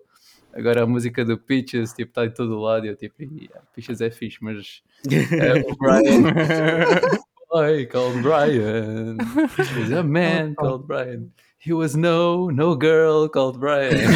agora 0.53 0.83
a 0.83 0.87
música 0.87 1.23
do 1.23 1.37
Peaches, 1.37 1.93
tipo, 1.93 2.09
está 2.09 2.25
em 2.25 2.31
todo 2.31 2.57
o 2.57 2.61
lado 2.61 2.85
e 2.85 2.89
eu, 2.89 2.95
tipo, 2.95 3.21
yeah, 3.21 3.61
Peaches 3.75 4.01
é 4.01 4.09
fixe, 4.09 4.39
mas 4.41 4.81
é, 5.11 5.59
o 5.71 5.75
Brian... 5.77 6.23
boy 7.49 7.85
called 7.85 8.21
Brian. 8.21 9.17
He's 9.57 9.91
a 9.91 10.03
man 10.03 10.55
called 10.55 10.87
Brian. 10.87 11.31
He 11.67 11.73
was 11.73 11.95
no, 11.95 12.49
no 12.49 12.77
girl 12.79 13.27
called 13.27 13.59
Brian. 13.59 13.91
é 13.99 14.07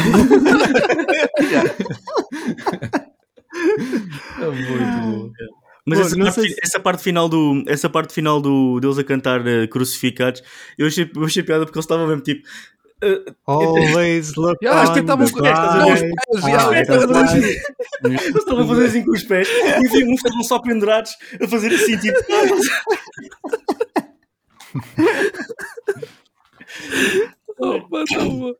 muito 4.46 4.72
bom. 4.72 5.30
Mas 5.84 6.00
essa, 6.00 6.16
parte, 6.16 6.56
essa, 6.62 6.80
parte, 6.80 7.02
final 7.02 7.28
do 7.28 7.62
essa 7.66 7.90
parte 7.90 8.14
final 8.14 8.40
do 8.40 8.80
deles 8.80 8.96
a 8.96 9.04
cantar 9.04 9.42
uh, 9.42 9.68
crucificados, 9.68 10.42
eu 10.78 10.86
achei, 10.86 11.10
eu 11.14 11.24
achei 11.24 11.42
piada 11.42 11.66
porque 11.66 11.76
eles 11.76 11.84
estavam 11.84 12.06
mesmo 12.06 12.22
tipo 12.22 12.48
Uh, 13.04 13.34
Always 13.46 14.34
look 14.38 14.56
yeah, 14.62 14.88
on 14.88 14.96
estavam 14.96 15.28
com 15.28 15.40
os 15.40 15.42
pés. 15.42 15.58
Eles 18.04 18.36
estavam 18.36 18.62
a 18.62 18.66
fazer 18.68 18.86
assim 18.86 19.04
com 19.04 19.10
os 19.10 19.24
pés 19.24 19.48
e 19.48 19.88
vi 19.88 20.04
uns 20.04 20.18
estavam 20.18 20.44
só 20.44 20.60
pendurados 20.60 21.16
a 21.42 21.48
fazer 21.48 21.74
assim, 21.74 21.98
tipo. 21.98 22.16
Opa, 27.62 28.04
toma. 28.12 28.54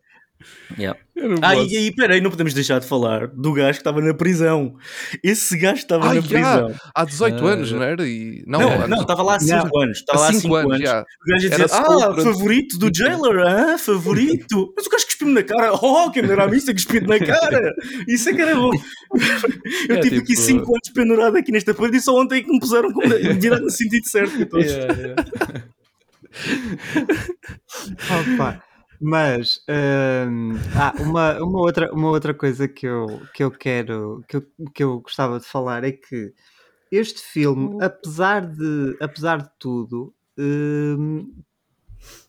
Yeah. 0.76 0.98
Ah, 1.40 1.54
e 1.54 1.76
aí, 1.76 1.94
peraí, 1.94 2.20
não 2.20 2.30
podemos 2.30 2.52
deixar 2.52 2.80
de 2.80 2.86
falar 2.86 3.28
do 3.28 3.52
gajo 3.52 3.74
que 3.74 3.80
estava 3.80 4.00
na 4.00 4.12
prisão. 4.12 4.74
Esse 5.22 5.56
gajo 5.56 5.76
estava 5.76 6.10
ah, 6.10 6.14
na 6.14 6.22
prisão. 6.22 6.74
Há 6.94 7.04
18 7.04 7.44
uh... 7.44 7.46
anos, 7.46 7.72
não 7.72 7.82
era? 7.82 8.08
E... 8.08 8.42
Não, 8.46 8.58
não, 8.58 8.88
não, 8.88 9.02
estava 9.02 9.22
lá 9.22 9.36
há 9.36 9.40
5 9.40 9.52
yeah. 9.52 9.70
anos. 9.76 9.98
Estava 9.98 10.20
lá 10.20 10.28
há 10.28 10.32
5 10.32 10.54
anos. 10.54 10.72
anos. 10.72 10.80
Yeah. 10.80 11.06
O 11.20 11.30
gajo 11.30 11.46
a 11.46 11.50
dizer: 11.50 11.66
Ah, 11.70 12.22
favorito 12.22 12.78
do 12.78 12.90
jailer, 12.92 13.46
ah, 13.46 13.78
favorito. 13.78 14.72
Mas 14.76 14.86
o 14.86 14.90
gajo 14.90 15.06
cuspiu-me 15.06 15.34
na 15.34 15.42
cara. 15.44 15.74
Oh, 15.74 16.10
quem 16.10 16.22
não 16.22 16.32
era 16.32 16.44
a 16.44 16.48
missa 16.48 16.72
cuspiu 16.72 17.06
na 17.06 17.20
cara. 17.20 17.74
Isso 18.08 18.28
é 18.28 18.34
que 18.34 18.40
era 18.40 18.56
bom. 18.56 18.72
Eu 19.88 19.96
é, 19.96 20.00
tive 20.00 20.16
tipo... 20.16 20.22
aqui 20.22 20.36
5 20.36 20.60
anos 20.60 20.90
pendurado 20.92 21.36
aqui 21.36 21.52
nesta 21.52 21.72
parede 21.72 21.98
e 21.98 22.00
só 22.00 22.18
ontem 22.18 22.42
que 22.42 22.50
me 22.50 22.58
puseram 22.58 22.92
com 22.92 23.02
direto 23.38 23.62
no 23.62 23.70
sentido 23.70 24.08
certo. 24.08 24.58
Yeah, 24.58 24.94
yeah. 24.94 25.24
Opa. 28.34 28.71
Mas 29.04 29.64
hum, 30.30 30.52
ah, 30.76 30.94
uma, 31.00 31.36
uma, 31.42 31.58
outra, 31.58 31.92
uma 31.92 32.08
outra 32.08 32.32
coisa 32.32 32.68
que 32.68 32.86
eu, 32.86 33.20
que 33.34 33.42
eu 33.42 33.50
quero 33.50 34.24
que 34.28 34.36
eu, 34.36 34.46
que 34.72 34.84
eu 34.84 35.00
gostava 35.00 35.40
de 35.40 35.46
falar 35.46 35.82
é 35.82 35.90
que 35.90 36.32
este 36.88 37.20
filme, 37.20 37.74
hum. 37.74 37.78
apesar 37.82 38.46
de, 38.46 38.96
apesar 39.00 39.42
de 39.42 39.50
tudo, 39.58 40.14
hum, 40.38 41.34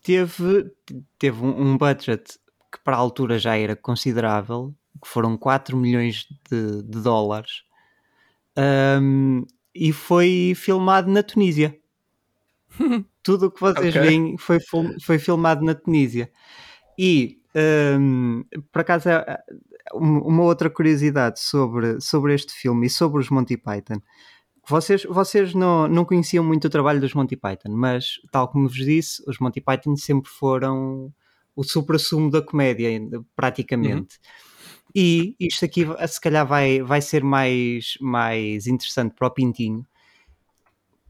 teve, 0.02 0.72
teve 1.16 1.44
um, 1.44 1.60
um 1.60 1.78
budget 1.78 2.38
que 2.72 2.80
para 2.82 2.96
a 2.96 2.98
altura 2.98 3.38
já 3.38 3.56
era 3.56 3.76
considerável, 3.76 4.74
que 5.00 5.06
foram 5.06 5.36
4 5.36 5.76
milhões 5.76 6.26
de, 6.50 6.82
de 6.82 7.02
dólares, 7.02 7.62
um, 9.00 9.44
e 9.72 9.92
foi 9.92 10.54
filmado 10.56 11.08
na 11.08 11.22
Tunísia. 11.22 11.78
Tudo 13.22 13.46
o 13.46 13.50
que 13.50 13.60
vocês 13.60 13.94
okay. 13.94 14.08
veem 14.08 14.36
foi, 14.38 14.58
foi 15.00 15.18
filmado 15.20 15.64
na 15.64 15.74
Tunísia. 15.74 16.32
E, 16.98 17.40
um, 17.98 18.44
por 18.72 18.80
acaso, 18.80 19.08
é, 19.08 19.14
é, 19.14 19.38
uma 19.94 20.42
outra 20.42 20.70
curiosidade 20.70 21.40
sobre, 21.40 22.00
sobre 22.00 22.34
este 22.34 22.52
filme 22.52 22.86
e 22.86 22.90
sobre 22.90 23.20
os 23.20 23.30
Monty 23.30 23.56
Python. 23.56 24.00
Vocês, 24.66 25.04
vocês 25.04 25.54
não, 25.54 25.86
não 25.86 26.04
conheciam 26.04 26.42
muito 26.42 26.66
o 26.66 26.70
trabalho 26.70 27.00
dos 27.00 27.12
Monty 27.12 27.36
Python, 27.36 27.70
mas, 27.70 28.14
tal 28.32 28.48
como 28.48 28.68
vos 28.68 28.76
disse, 28.76 29.22
os 29.26 29.38
Monty 29.38 29.60
Python 29.60 29.94
sempre 29.96 30.30
foram 30.30 31.12
o 31.54 31.62
supra-sumo 31.62 32.30
da 32.30 32.40
comédia, 32.40 32.88
praticamente. 33.36 34.16
Uhum. 34.16 34.44
E 34.94 35.36
isto 35.38 35.64
aqui, 35.64 35.84
se 36.08 36.20
calhar, 36.20 36.46
vai, 36.46 36.80
vai 36.80 37.00
ser 37.00 37.22
mais, 37.22 37.94
mais 38.00 38.66
interessante 38.66 39.14
para 39.14 39.28
o 39.28 39.30
Pintinho, 39.30 39.84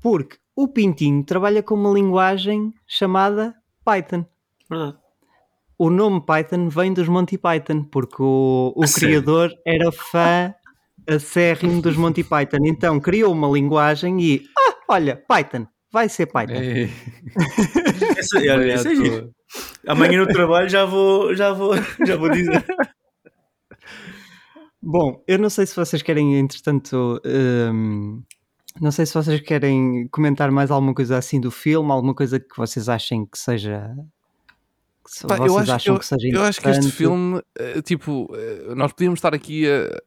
Porque 0.01 0.37
o 0.57 0.69
Pintinho 0.69 1.23
trabalha 1.25 1.63
com 1.63 1.75
uma 1.75 1.93
linguagem 1.93 2.73
chamada 2.87 3.55
Python. 3.85 4.25
Verdade. 4.69 5.04
O 5.85 5.91
nome 5.91 6.23
Python 6.25 6.71
vem 6.71 6.95
dos 6.95 7.09
Monty 7.09 7.37
Python, 7.37 7.85
porque 7.85 8.23
o, 8.23 8.73
o 8.75 8.85
criador 8.91 9.53
era 9.67 9.93
fã 9.93 10.55
acérrimo 11.07 11.83
dos 11.83 11.95
Monty 11.95 12.25
Python. 12.25 12.65
Então 12.65 12.99
criou 12.99 13.31
uma 13.35 13.49
linguagem 13.49 14.19
e, 14.19 14.43
ah, 14.59 14.77
olha, 14.89 15.23
Python, 15.29 15.67
vai 15.93 16.09
ser 16.09 16.25
Python. 16.25 16.55
essa, 18.17 18.39
olha, 18.51 18.73
essa 18.73 18.89
é 18.89 19.29
Amanhã 19.87 20.21
no 20.21 20.27
trabalho 20.27 20.71
já 20.71 20.87
vou, 20.87 21.37
já 21.37 21.53
vou, 21.53 21.75
já 22.07 22.17
vou 22.17 22.31
dizer. 22.31 22.65
Bom, 24.83 25.23
eu 25.29 25.39
não 25.39 25.51
sei 25.51 25.67
se 25.67 25.77
vocês 25.77 26.01
querem, 26.01 26.39
entretanto, 26.39 27.21
um, 27.27 28.23
não 28.81 28.91
sei 28.91 29.05
se 29.05 29.13
vocês 29.13 29.39
querem 29.43 30.09
comentar 30.11 30.51
mais 30.51 30.71
alguma 30.71 30.95
coisa 30.95 31.19
assim 31.19 31.39
do 31.39 31.51
filme, 31.51 31.93
alguma 31.93 32.15
coisa 32.15 32.41
que 32.41 32.57
vocês 32.57 32.89
achem 32.89 33.27
que 33.27 33.37
seja 33.37 33.95
que 35.05 35.27
Pá, 35.27 35.37
eu, 35.37 35.59
acho, 35.59 35.91
eu, 35.91 36.01
eu 36.33 36.43
acho 36.43 36.61
que 36.61 36.69
este 36.71 36.91
filme, 36.91 37.41
eh, 37.59 37.83
tipo, 37.83 38.27
eh, 38.35 38.75
nós 38.75 38.91
podíamos 38.93 39.19
estar 39.19 39.35
aqui 39.35 39.67
a, 39.69 40.01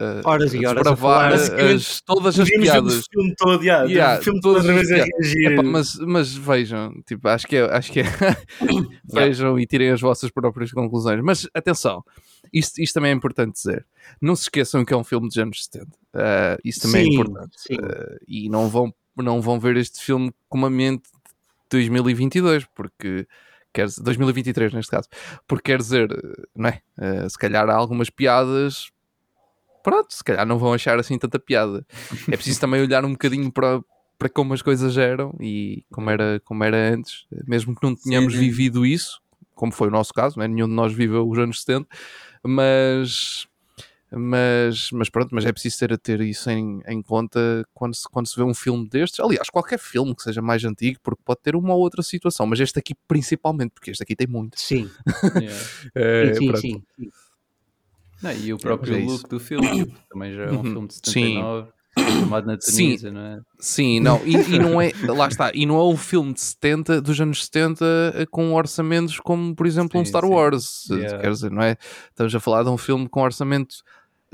a, 0.00 0.22
a 0.22 0.30
horas 0.30 0.54
e 0.54 0.64
horas 0.64 0.86
a 0.86 0.94
falar 0.94 1.32
as, 1.32 2.00
todas 2.02 2.38
as 2.38 2.48
piadas. 2.48 3.00
O 3.00 3.02
filme 3.10 3.34
todo, 3.36 3.64
yeah, 3.64 3.84
yeah, 3.90 4.20
o 4.20 4.22
filme 4.22 4.40
todas 4.40 4.64
as 4.64 4.74
vezes 4.74 4.92
a 4.92 5.04
reagir. 5.04 5.52
Epá, 5.52 5.62
mas, 5.64 5.96
mas 5.96 6.32
vejam, 6.32 6.94
tipo, 7.04 7.26
acho 7.26 7.48
que 7.48 7.56
é, 7.56 7.64
acho 7.64 7.90
que 7.90 8.00
é 8.00 8.04
vejam 9.04 9.48
yeah. 9.48 9.62
e 9.62 9.66
tirem 9.66 9.90
as 9.90 10.00
vossas 10.00 10.30
próprias 10.30 10.70
conclusões. 10.70 11.20
Mas 11.20 11.48
atenção, 11.52 12.04
isto, 12.52 12.80
isto 12.80 12.94
também 12.94 13.10
é 13.10 13.14
importante 13.14 13.54
dizer. 13.54 13.84
Não 14.20 14.36
se 14.36 14.42
esqueçam 14.42 14.84
que 14.84 14.94
é 14.94 14.96
um 14.96 15.04
filme 15.04 15.26
dos 15.26 15.36
anos 15.36 15.64
70. 15.64 15.86
Uh, 15.86 16.58
isso 16.64 16.82
também 16.82 17.02
é 17.02 17.04
sim, 17.04 17.10
é 17.10 17.20
importante. 17.20 17.56
Uh, 17.72 18.18
e 18.26 18.48
não 18.48 18.68
vão, 18.68 18.94
não 19.16 19.40
vão 19.40 19.58
ver 19.58 19.76
este 19.76 20.00
filme 20.00 20.32
com 20.48 20.58
uma 20.58 20.70
mente 20.70 21.08
de 21.10 21.70
2022, 21.70 22.66
porque 22.74 23.26
quer 23.72 23.86
2023 24.00 24.72
neste 24.72 24.90
caso, 24.90 25.08
porque 25.46 25.72
quer 25.72 25.78
dizer, 25.78 26.08
não 26.54 26.68
é? 26.68 26.80
Uh, 26.98 27.28
se 27.28 27.38
calhar 27.38 27.68
há 27.68 27.74
algumas 27.74 28.10
piadas, 28.10 28.90
pronto, 29.82 30.12
se 30.12 30.22
calhar 30.22 30.46
não 30.46 30.58
vão 30.58 30.72
achar 30.72 30.98
assim 30.98 31.18
tanta 31.18 31.38
piada. 31.38 31.86
É 32.30 32.36
preciso 32.36 32.60
também 32.60 32.82
olhar 32.82 33.04
um 33.04 33.12
bocadinho 33.12 33.50
para, 33.50 33.80
para 34.18 34.28
como 34.28 34.54
as 34.54 34.62
coisas 34.62 34.96
eram 34.96 35.34
e 35.40 35.84
como 35.90 36.10
era, 36.10 36.40
como 36.44 36.64
era 36.64 36.94
antes, 36.94 37.26
mesmo 37.46 37.74
que 37.74 37.86
não 37.86 37.94
tenhamos 37.94 38.34
sim. 38.34 38.40
vivido 38.40 38.84
isso, 38.84 39.20
como 39.54 39.72
foi 39.72 39.88
o 39.88 39.90
nosso 39.90 40.12
caso, 40.12 40.38
não 40.38 40.44
é? 40.44 40.48
nenhum 40.48 40.68
de 40.68 40.74
nós 40.74 40.92
viveu 40.92 41.28
os 41.28 41.38
anos 41.38 41.62
70, 41.62 41.88
mas 42.44 43.47
mas, 44.10 44.90
mas 44.90 45.10
pronto, 45.10 45.34
mas 45.34 45.44
é 45.44 45.52
preciso 45.52 45.78
ter 45.80 45.98
ter 45.98 46.20
isso 46.22 46.48
em, 46.50 46.80
em 46.86 47.02
conta 47.02 47.66
quando 47.74 47.94
se, 47.94 48.08
quando 48.08 48.26
se 48.26 48.36
vê 48.36 48.42
um 48.42 48.54
filme 48.54 48.88
destes. 48.88 49.20
Aliás, 49.20 49.50
qualquer 49.50 49.78
filme 49.78 50.14
que 50.14 50.22
seja 50.22 50.40
mais 50.40 50.64
antigo, 50.64 50.98
porque 51.02 51.22
pode 51.24 51.40
ter 51.42 51.54
uma 51.54 51.74
ou 51.74 51.80
outra 51.80 52.02
situação, 52.02 52.46
mas 52.46 52.58
este 52.60 52.78
aqui 52.78 52.94
principalmente, 53.06 53.72
porque 53.72 53.90
este 53.90 54.02
aqui 54.02 54.16
tem 54.16 54.26
muito. 54.26 54.58
Sim. 54.58 54.90
é, 55.94 56.34
sim, 56.34 56.56
sim, 56.56 56.82
sim, 56.96 57.10
Não, 58.22 58.32
e 58.32 58.52
o 58.52 58.58
próprio 58.58 58.96
é 58.96 59.04
look 59.04 59.28
do 59.28 59.38
filme 59.38 59.92
também 60.08 60.34
já 60.34 60.44
é 60.44 60.50
um 60.50 60.56
uhum. 60.56 60.62
filme 60.62 60.88
de 60.88 60.94
79. 60.94 61.66
Sim. 61.66 61.78
Filmado 61.98 62.46
na 62.46 62.56
Tunísia, 62.56 63.08
sim, 63.08 63.14
não 63.14 63.20
é? 63.20 63.40
Sim, 63.58 64.00
não, 64.00 64.20
e, 64.24 64.36
e, 64.36 64.58
não 64.58 64.80
é, 64.80 64.92
lá 65.08 65.26
está, 65.26 65.50
e 65.52 65.66
não 65.66 65.76
é 65.76 65.84
um 65.84 65.96
filme 65.96 66.32
de 66.32 66.40
70, 66.40 67.00
dos 67.00 67.20
anos 67.20 67.44
70 67.46 67.84
eh, 68.14 68.26
com 68.30 68.54
orçamentos 68.54 69.18
como, 69.18 69.54
por 69.54 69.66
exemplo, 69.66 69.92
sim, 69.92 69.98
um 69.98 70.04
Star 70.04 70.22
sim. 70.22 70.30
Wars, 70.30 70.86
yeah. 70.90 71.18
quer 71.18 71.30
dizer, 71.32 71.50
não 71.50 71.62
é? 71.62 71.76
Estamos 72.10 72.34
a 72.34 72.40
falar 72.40 72.62
de 72.62 72.68
um 72.68 72.78
filme 72.78 73.08
com 73.08 73.20
orçamento 73.20 73.76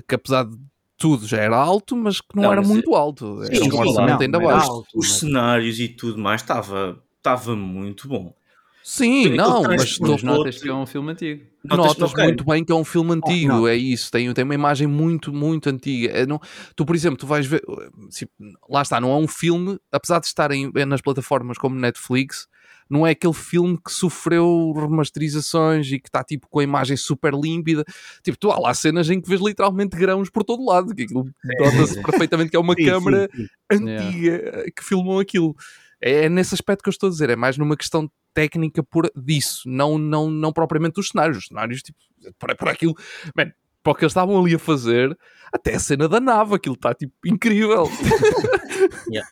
que 0.09 0.15
apesar 0.15 0.45
de 0.45 0.57
tudo 0.97 1.27
já 1.27 1.39
era 1.39 1.57
alto, 1.57 1.97
mas 1.97 2.21
que 2.21 2.35
não, 2.35 2.45
não 2.45 2.53
era 2.53 2.63
muito 2.63 2.95
alto. 2.95 3.45
Sim, 3.45 3.57
era 3.57 3.65
um 3.65 3.79
orçamento 3.79 4.23
ainda 4.23 4.41
baixo. 4.41 4.71
Alto, 4.71 4.89
Os 4.95 5.09
mas... 5.09 5.19
cenários 5.19 5.81
e 5.81 5.89
tudo 5.89 6.19
mais 6.19 6.41
estava 6.41 7.03
estava 7.19 7.57
muito 7.57 8.07
bom. 8.07 8.35
Sim, 8.83 9.31
não, 9.31 9.63
mas 9.63 9.97
tu 9.97 10.27
notas 10.27 10.61
que 10.61 10.69
é 10.69 10.75
um 10.75 10.85
filme 10.85 11.13
antigo. 11.13 11.43
Notas, 11.65 11.97
notas 11.97 12.13
muito 12.23 12.45
bem 12.45 12.63
que 12.63 12.71
é 12.71 12.75
um 12.75 12.85
filme 12.85 13.11
oh, 13.11 13.15
antigo, 13.15 13.61
oh, 13.61 13.69
é 13.69 13.75
isso, 13.75 14.11
tem, 14.11 14.31
tem 14.35 14.45
uma 14.45 14.55
imagem 14.55 14.87
muito, 14.87 15.33
muito 15.33 15.71
antiga. 15.71 16.13
É, 16.13 16.27
não, 16.27 16.39
tu, 16.77 16.85
por 16.85 16.95
exemplo, 16.95 17.17
tu 17.17 17.27
vais 17.27 17.47
ver, 17.47 17.63
se, 18.11 18.29
lá 18.69 18.83
está, 18.83 19.01
não 19.01 19.11
é 19.11 19.17
um 19.17 19.27
filme, 19.27 19.79
apesar 19.91 20.21
de 20.21 20.27
estar 20.27 20.51
em, 20.51 20.71
nas 20.87 21.01
plataformas 21.01 21.57
como 21.57 21.75
Netflix, 21.77 22.47
não 22.89 23.07
é 23.07 23.11
aquele 23.11 23.33
filme 23.33 23.79
que 23.83 23.93
sofreu 23.93 24.73
remasterizações 24.73 25.91
e 25.91 25.99
que 25.99 26.09
está 26.09 26.23
tipo 26.23 26.49
com 26.49 26.61
a 26.61 26.65
imagem 26.65 26.97
super 26.97 27.35
límpida. 27.35 27.85
Tipo, 28.23 28.39
tu 28.39 28.51
há 28.51 28.59
lá 28.59 28.75
cenas 28.75 29.09
em 29.11 29.21
que 29.21 29.29
vês 29.29 29.41
literalmente 29.41 29.97
grãos 29.97 30.31
por 30.31 30.45
todo 30.45 30.65
lado, 30.65 30.95
que 30.95 31.03
aquilo 31.03 31.29
nota-se 31.59 32.03
perfeitamente 32.03 32.51
que 32.51 32.57
é 32.57 32.61
uma 32.61 32.75
sim, 32.75 32.85
câmara 32.85 33.29
sim, 33.35 33.43
sim. 33.43 33.49
antiga 33.71 34.31
yeah. 34.31 34.71
que 34.75 34.85
filmou 34.85 35.21
aquilo. 35.21 35.55
É, 36.01 36.25
é 36.25 36.29
nesse 36.29 36.55
aspecto 36.55 36.83
que 36.83 36.89
eu 36.89 36.93
estou 36.93 37.09
a 37.09 37.11
dizer, 37.11 37.31
é 37.31 37.37
mais 37.37 37.57
numa 37.57 37.77
questão 37.77 38.11
técnica 38.35 38.83
por 38.83 39.11
disso, 39.17 39.63
não, 39.67 39.97
não, 39.97 40.29
não 40.29 40.53
propriamente 40.53 40.99
os 41.01 41.09
cenários. 41.09 41.39
Os 41.39 41.47
cenários, 41.47 41.83
tipo, 41.83 41.99
por, 42.39 42.55
por 42.57 42.69
aquilo, 42.69 42.95
man, 43.35 43.53
para 43.85 43.93
o 43.93 43.95
que 43.95 44.05
eles 44.05 44.11
estavam 44.11 44.41
ali 44.41 44.55
a 44.55 44.59
fazer, 44.59 45.17
até 45.53 45.75
a 45.75 45.79
cena 45.79 46.09
da 46.09 46.19
nave, 46.19 46.55
aquilo 46.55 46.75
está 46.75 46.95
tipo 46.95 47.15
incrível. 47.25 47.89
Yeah. 49.09 49.29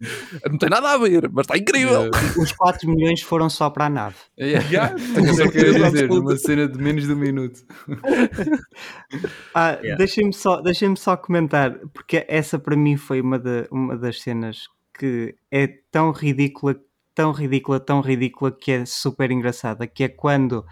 Não 0.48 0.58
tem 0.58 0.68
nada 0.68 0.92
a 0.92 0.98
ver, 0.98 1.28
mas 1.30 1.44
está 1.44 1.58
incrível. 1.58 2.10
Os 2.38 2.52
4 2.52 2.88
milhões 2.88 3.20
foram 3.20 3.50
só 3.50 3.68
para 3.68 3.86
a 3.86 3.90
nave. 3.90 4.16
Yeah. 4.38 4.66
Yeah. 4.68 4.94
Tenho 5.14 5.50
querer 5.50 5.74
dizer, 5.74 6.08
numa 6.08 6.36
cena 6.36 6.68
de 6.68 6.78
menos 6.78 7.06
de 7.06 7.12
um 7.12 7.16
minuto. 7.16 7.60
ah, 9.54 9.72
yeah. 9.82 9.96
Deixem-me 9.96 10.32
só, 10.32 10.60
deixem 10.60 10.94
só 10.94 11.16
comentar, 11.16 11.78
porque 11.92 12.24
essa 12.28 12.58
para 12.58 12.76
mim 12.76 12.96
foi 12.96 13.20
uma, 13.20 13.38
de, 13.38 13.66
uma 13.70 13.96
das 13.96 14.20
cenas 14.20 14.68
que 14.98 15.34
é 15.50 15.66
tão 15.90 16.12
ridícula, 16.12 16.76
tão 17.14 17.32
ridícula, 17.32 17.80
tão 17.80 18.00
ridícula 18.00 18.52
que 18.52 18.70
é 18.72 18.86
super 18.86 19.30
engraçada, 19.30 19.86
que 19.86 20.04
é 20.04 20.08
quando 20.08 20.64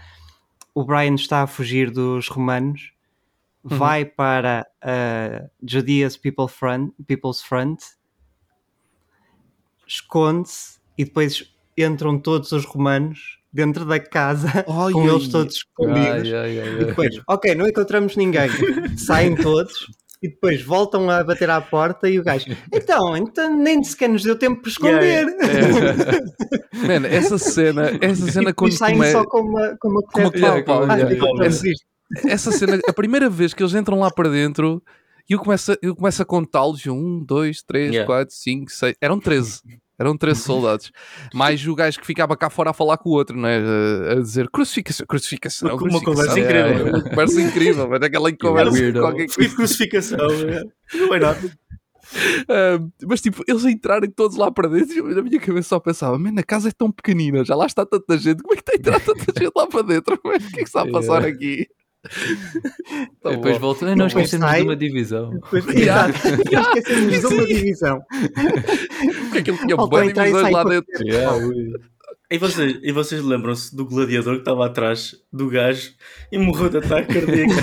o 0.75 0.85
Brian 0.85 1.15
está 1.15 1.43
a 1.43 1.47
fugir 1.47 1.91
dos 1.91 2.29
romanos 2.29 2.93
uhum. 3.65 3.79
vai 3.79 4.05
para 4.05 4.67
a 4.83 5.45
uh, 5.45 5.51
Judea's 5.63 6.17
People 6.17 6.49
Front, 6.49 6.93
People's 7.07 7.43
Front, 7.43 7.81
esconde-se 9.87 10.79
e 10.97 11.05
depois 11.05 11.53
entram 11.77 12.19
todos 12.19 12.53
os 12.53 12.65
romanos 12.65 13.39
dentro 13.53 13.85
da 13.85 13.99
casa 13.99 14.49
ai, 14.69 14.93
com 14.93 15.09
eles 15.09 15.29
todos 15.29 15.57
escondidos. 15.57 16.29
E 16.29 16.85
depois, 16.85 17.21
ok, 17.29 17.55
não 17.55 17.67
encontramos 17.67 18.17
ninguém, 18.17 18.49
saem 18.97 19.35
todos. 19.35 19.87
E 20.23 20.29
depois 20.29 20.63
voltam 20.63 21.09
a 21.09 21.25
bater 21.25 21.49
à 21.49 21.63
porta 21.63 22.07
e 22.07 22.19
o 22.19 22.23
gajo, 22.23 22.45
então, 22.71 23.17
então 23.17 23.57
nem 23.57 23.83
sequer 23.83 24.11
nos 24.11 24.23
deu 24.23 24.37
tempo 24.37 24.61
para 24.61 24.71
esconder. 24.71 25.25
Man, 26.77 27.07
essa 27.09 27.39
cena, 27.39 27.91
essa 28.03 28.31
cena 28.31 28.53
quando 28.53 28.73
saem 28.73 28.99
come... 28.99 29.13
só 29.13 29.25
com 29.25 29.41
uma, 29.41 29.77
com 29.81 29.89
uma, 29.89 30.03
com 30.03 30.21
uma 30.21 30.31
pau, 30.31 30.63
pau, 30.63 30.87
essa 32.27 32.51
cena, 32.53 32.79
a 32.89 32.93
primeira 32.93 33.29
vez 33.29 33.55
que 33.55 33.63
eles 33.63 33.75
entram 33.75 33.99
lá 33.99 34.11
para 34.11 34.29
dentro 34.29 34.83
e 35.31 35.33
eu 35.33 35.39
começo, 35.39 35.77
eu 35.81 35.95
começo 35.95 36.21
a 36.21 36.25
contá-los: 36.25 36.85
um, 36.87 37.23
dois, 37.25 37.63
três, 37.63 37.93
yeah. 37.93 38.05
quatro, 38.05 38.35
cinco, 38.35 38.71
seis. 38.73 38.97
Eram 39.01 39.21
13. 39.21 39.61
Eram 39.97 40.17
13 40.17 40.41
soldados. 40.41 40.91
Mais 41.33 41.65
o 41.65 41.75
gajo 41.75 42.01
que 42.01 42.07
ficava 42.07 42.37
cá 42.37 42.49
fora 42.51 42.71
a 42.71 42.73
falar 42.73 42.97
com 42.97 43.11
o 43.11 43.13
outro, 43.13 43.37
não 43.37 43.47
é? 43.47 43.61
A 44.13 44.15
dizer 44.15 44.49
crucificação, 44.49 45.07
crucificação. 45.07 45.77
Uma, 45.77 45.89
uma 45.89 46.03
conversa 46.03 46.41
incrível. 46.41 46.87
É, 46.87 46.91
uma 46.91 47.03
conversa 47.03 47.41
incrível, 47.43 47.89
mas 47.89 48.03
aquela 48.03 48.37
conversa. 48.37 48.85
É 48.85 48.93
qualquer 48.93 49.27
coisa. 49.29 49.55
crucificação. 49.55 50.19
É. 50.49 50.65
Não 50.97 51.15
é 51.15 51.21
nada. 51.21 51.59
Uh, 52.43 52.91
mas 53.07 53.21
tipo, 53.21 53.45
eles 53.47 53.65
entrarem 53.65 54.11
todos 54.11 54.37
lá 54.37 54.51
para 54.51 54.69
dentro, 54.69 54.97
eu, 54.97 55.15
na 55.15 55.23
minha 55.23 55.39
cabeça 55.39 55.69
só 55.69 55.79
pensava, 55.79 56.19
man, 56.19 56.33
a 56.39 56.43
casa 56.43 56.71
é 56.71 56.73
tão 56.73 56.91
pequenina, 56.91 57.45
já 57.45 57.55
lá 57.55 57.67
está 57.67 57.87
tanta 57.87 58.19
gente, 58.19 58.43
como 58.43 58.53
é 58.53 58.57
que 58.57 58.63
está 58.63 58.73
a 58.73 58.77
entrar 58.77 59.01
tanta 59.01 59.41
gente 59.41 59.53
lá 59.55 59.67
para 59.69 59.83
dentro? 59.83 60.19
O 60.25 60.31
que 60.31 60.37
é 60.37 60.49
que 60.57 60.63
está 60.63 60.83
a 60.83 60.91
passar 60.91 61.25
aqui? 61.25 61.69
Tá 63.23 63.31
depois 63.31 63.59
volta, 63.59 63.87
não, 63.87 63.95
não 63.95 64.07
esquecemos 64.07 64.47
sai, 64.47 64.61
de 64.61 64.69
uma 64.69 64.77
divisão. 64.77 65.31
Depois, 65.31 65.67
exato, 65.77 66.19
não 66.51 66.63
esquecemos 66.63 67.21
de 67.21 67.27
uma 67.27 67.47
divisão. 67.47 68.03
Porque 69.23 69.39
aquilo 69.39 69.59
tinha 69.59 69.77
boas 69.77 70.13
divisões 70.13 70.51
lá 70.51 70.65
dentro. 70.65 71.07
Yeah, 71.07 71.33
e 72.33 72.39
vocês, 72.39 72.79
e 72.81 72.93
vocês 72.93 73.25
lembram-se 73.25 73.75
do 73.75 73.85
gladiador 73.85 74.35
que 74.35 74.43
estava 74.43 74.65
atrás 74.65 75.17
do 75.33 75.49
gajo 75.49 75.91
e 76.31 76.39
morreu 76.39 76.69
de 76.69 76.79
ataque 76.79 77.13
cardíaco? 77.13 77.53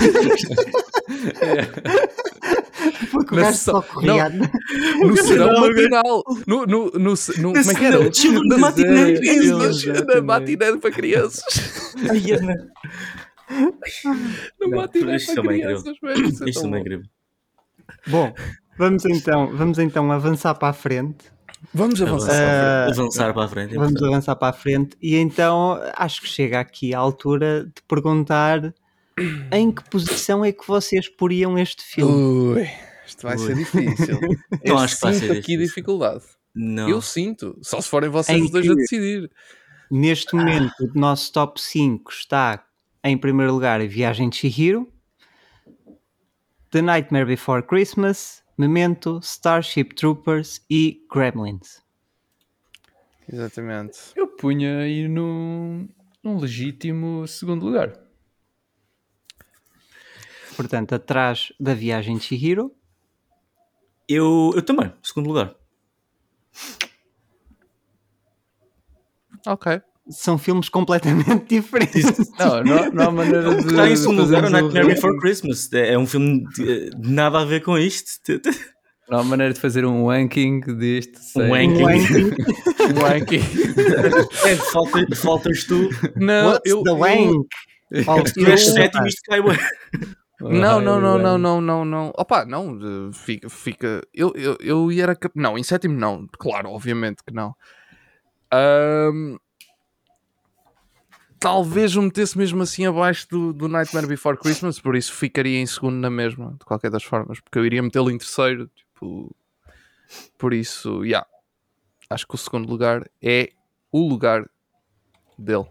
Porque 3.12 3.34
o 3.34 3.38
gajo 3.38 3.58
só 3.58 3.82
corria. 3.82 4.30
No 5.00 5.16
serão 5.16 5.62
matinal. 5.62 6.22
No, 6.46 6.66
no, 6.66 6.92
no, 6.92 7.14
no, 7.38 7.54
como 7.54 7.72
é 7.72 7.76
que 7.76 7.86
era? 7.86 7.98
Na 8.46 8.58
matiné. 8.58 9.14
Na 10.16 10.22
matiné 10.22 10.78
para 10.78 10.92
crianças. 10.92 11.42
Ai, 12.10 12.32
Ana. 12.32 12.56
Não 14.60 14.70
bate 14.72 15.00
isto 15.16 15.36
também 15.36 15.64
é 15.64 15.72
incrível. 15.72 15.93
Isto 16.45 16.62
também 16.62 16.80
é 16.80 16.82
incrível. 16.82 17.06
Bom, 18.08 18.34
vamos 18.78 19.06
então, 19.06 19.56
vamos 19.56 19.80
então 19.80 20.12
avançar 20.12 20.56
para 20.56 20.70
a 20.70 20.74
frente. 20.74 21.26
Vamos 21.74 22.02
avançar, 22.02 22.88
uh, 22.88 22.91
avançar 22.91 23.34
para 23.34 23.45
a 23.45 23.48
frente. 23.48 23.74
É 23.76 23.78
vamos 23.78 24.02
avançar 24.02 24.36
para 24.36 24.50
a 24.50 24.54
frente 24.54 24.98
e 25.02 25.16
então 25.16 25.80
acho 25.95 26.22
que 26.22 26.28
chega 26.28 26.60
aqui 26.60 26.93
a 26.93 27.00
altura 27.00 27.66
de 27.66 27.82
perguntar 27.88 28.74
em 29.52 29.72
que 29.72 29.89
posição 29.89 30.45
é 30.45 30.52
que 30.52 30.68
vocês 30.68 31.08
poriam 31.08 31.58
este 31.58 31.84
filme? 31.84 32.60
Ui, 32.60 32.70
isto 33.06 33.24
vai 33.24 33.36
Ui. 33.38 33.45
ser 33.45 33.56
difícil. 33.56 34.20
então 34.62 34.78
acho 34.78 34.95
que 34.95 35.02
vai 35.02 35.14
ser 35.14 35.32
aqui 35.32 35.58
dificuldade. 35.58 36.24
Não. 36.54 36.88
Eu 36.89 37.02
sinto. 37.02 37.58
Só 37.62 37.82
se 37.82 37.89
forem 37.89 38.10
vocês 38.10 38.41
os 38.41 38.52
dois 38.52 38.66
que... 38.66 38.72
a 38.72 38.76
decidir. 38.76 39.32
Neste 39.89 40.36
momento, 40.36 40.74
ah. 40.82 40.91
o 40.93 41.00
nosso 41.00 41.32
top 41.32 41.62
5 41.62 42.12
está 42.12 42.66
em 43.10 43.18
primeiro 43.18 43.53
lugar 43.53 43.80
a 43.82 43.86
Viagem 43.86 44.30
de 44.30 44.38
Chihiro, 44.38 44.91
The 46.70 46.82
Nightmare 46.82 47.26
Before 47.26 47.64
Christmas, 47.64 48.43
Memento, 48.58 49.20
Starship 49.22 49.95
Troopers 49.95 50.66
e 50.70 51.05
Gremlins. 51.12 51.82
Exatamente. 53.32 53.99
Eu 54.16 54.28
punha 54.28 54.80
aí 54.80 55.08
num, 55.08 55.88
num 56.24 56.38
legítimo 56.38 57.28
segundo 57.28 57.66
lugar. 57.66 57.93
Portanto, 60.55 60.93
atrás 60.95 61.53
da 61.60 61.74
Viagem 61.74 62.18
de 62.18 62.24
Chihiro. 62.24 62.76
Eu, 64.08 64.51
eu 64.55 64.62
também, 64.64 64.91
segundo 65.03 65.28
lugar. 65.28 65.55
Ok. 69.45 69.82
São 70.10 70.38
filmes 70.38 70.70
completamente 70.70 71.45
diferentes. 71.49 72.32
Não, 72.39 72.64
não, 72.64 72.91
não 72.91 73.03
há 73.03 73.12
maneira 73.12 73.55
de. 73.55 73.68
Está 73.68 73.89
em 73.89 73.95
segundo 73.95 74.24
lugar 74.24 74.45
o 74.45 74.49
Nightmare 74.49 74.88
Before 74.88 75.18
Christmas. 75.20 75.72
É 75.74 75.97
um 75.97 76.05
filme 76.05 76.43
de, 76.55 76.89
de 76.91 77.12
nada 77.12 77.39
a 77.39 77.45
ver 77.45 77.62
com 77.62 77.78
isto. 77.78 78.41
Não 79.10 79.20
há 79.20 79.24
maneira 79.24 79.53
de 79.53 79.60
fazer 79.60 79.86
um 79.86 80.08
ranking 80.08 80.60
deste. 80.60 81.18
Um 81.36 81.51
ranking. 81.51 81.84
Um 81.84 83.01
ranking. 83.01 83.41
é, 84.47 84.55
falta, 84.55 85.16
faltas 85.16 85.64
tu. 85.64 85.89
Não, 86.16 86.51
What's 86.51 86.72
eu. 86.72 86.84
The 86.84 86.93
rank? 86.93 87.47
Tu 88.34 88.45
és 88.45 88.66
sétimo 88.66 89.08
isto 89.08 89.22
cai 89.26 89.39
não, 90.39 90.80
não, 90.80 91.01
não, 91.01 91.18
não, 91.18 91.38
não, 91.38 91.62
não, 91.62 91.86
não. 91.86 92.12
Opa, 92.16 92.45
não, 92.45 93.12
fica, 93.12 93.49
fica. 93.49 94.01
Eu, 94.14 94.32
eu, 94.36 94.58
eu 94.60 94.91
ia 94.91 95.03
era. 95.03 95.18
Não, 95.34 95.58
em 95.58 95.64
sétimo 95.64 95.97
não, 95.97 96.28
claro, 96.38 96.70
obviamente 96.70 97.24
que 97.26 97.34
não. 97.34 97.55
Um, 98.53 99.38
talvez 101.40 101.96
o 101.96 102.02
metesse 102.02 102.38
mesmo 102.38 102.62
assim 102.62 102.86
abaixo 102.86 103.28
do, 103.30 103.54
do 103.54 103.68
Nightmare 103.68 104.08
Before 104.08 104.38
Christmas, 104.38 104.80
por 104.80 104.96
isso 104.96 105.14
ficaria 105.14 105.60
em 105.60 105.66
segundo 105.66 105.96
na 105.96 106.10
mesma, 106.10 106.56
de 106.60 106.66
qualquer 106.66 106.90
das 106.90 107.04
formas, 107.04 107.40
porque 107.40 107.58
eu 107.58 107.66
iria 107.66 107.82
metê-lo 107.82 108.12
em 108.12 108.18
terceiro, 108.18 108.70
tipo, 108.76 109.36
por 110.38 110.54
isso, 110.54 111.00
já. 111.02 111.06
Yeah, 111.06 111.28
acho 112.10 112.28
que 112.28 112.36
o 112.36 112.38
segundo 112.38 112.68
lugar 112.70 113.10
é 113.22 113.52
o 113.92 114.08
lugar 114.08 114.50
dele. 115.38 115.66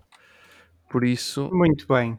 Por 0.91 1.05
isso. 1.05 1.51
Muito 1.53 1.87
bem. 1.89 2.19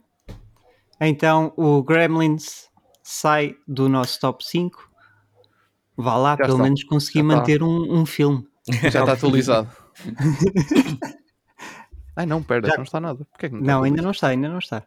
Então 1.00 1.54
o 1.56 1.82
Gremlins 1.84 2.68
sai 3.04 3.56
do 3.68 3.88
nosso 3.88 4.20
top 4.20 4.44
5. 4.44 4.92
Vá 5.96 6.18
lá, 6.18 6.32
Já 6.32 6.38
pelo 6.38 6.52
está. 6.54 6.64
menos 6.64 6.84
consegui 6.84 7.20
Já 7.20 7.24
manter 7.24 7.64
um, 7.64 8.00
um 8.00 8.06
filme. 8.06 8.48
Já 8.92 9.00
está 9.02 9.14
atualizado. 9.14 9.70
Ai 12.18 12.26
não, 12.26 12.42
pera, 12.42 12.68
Já... 12.68 12.76
não 12.76 12.84
está 12.84 13.00
nada. 13.00 13.28
Que 13.38 13.48
não, 13.48 13.62
não 13.62 13.84
ainda 13.84 14.02
não 14.02 14.10
está, 14.10 14.30
ainda 14.30 14.50
não 14.50 14.58
está. 14.58 14.84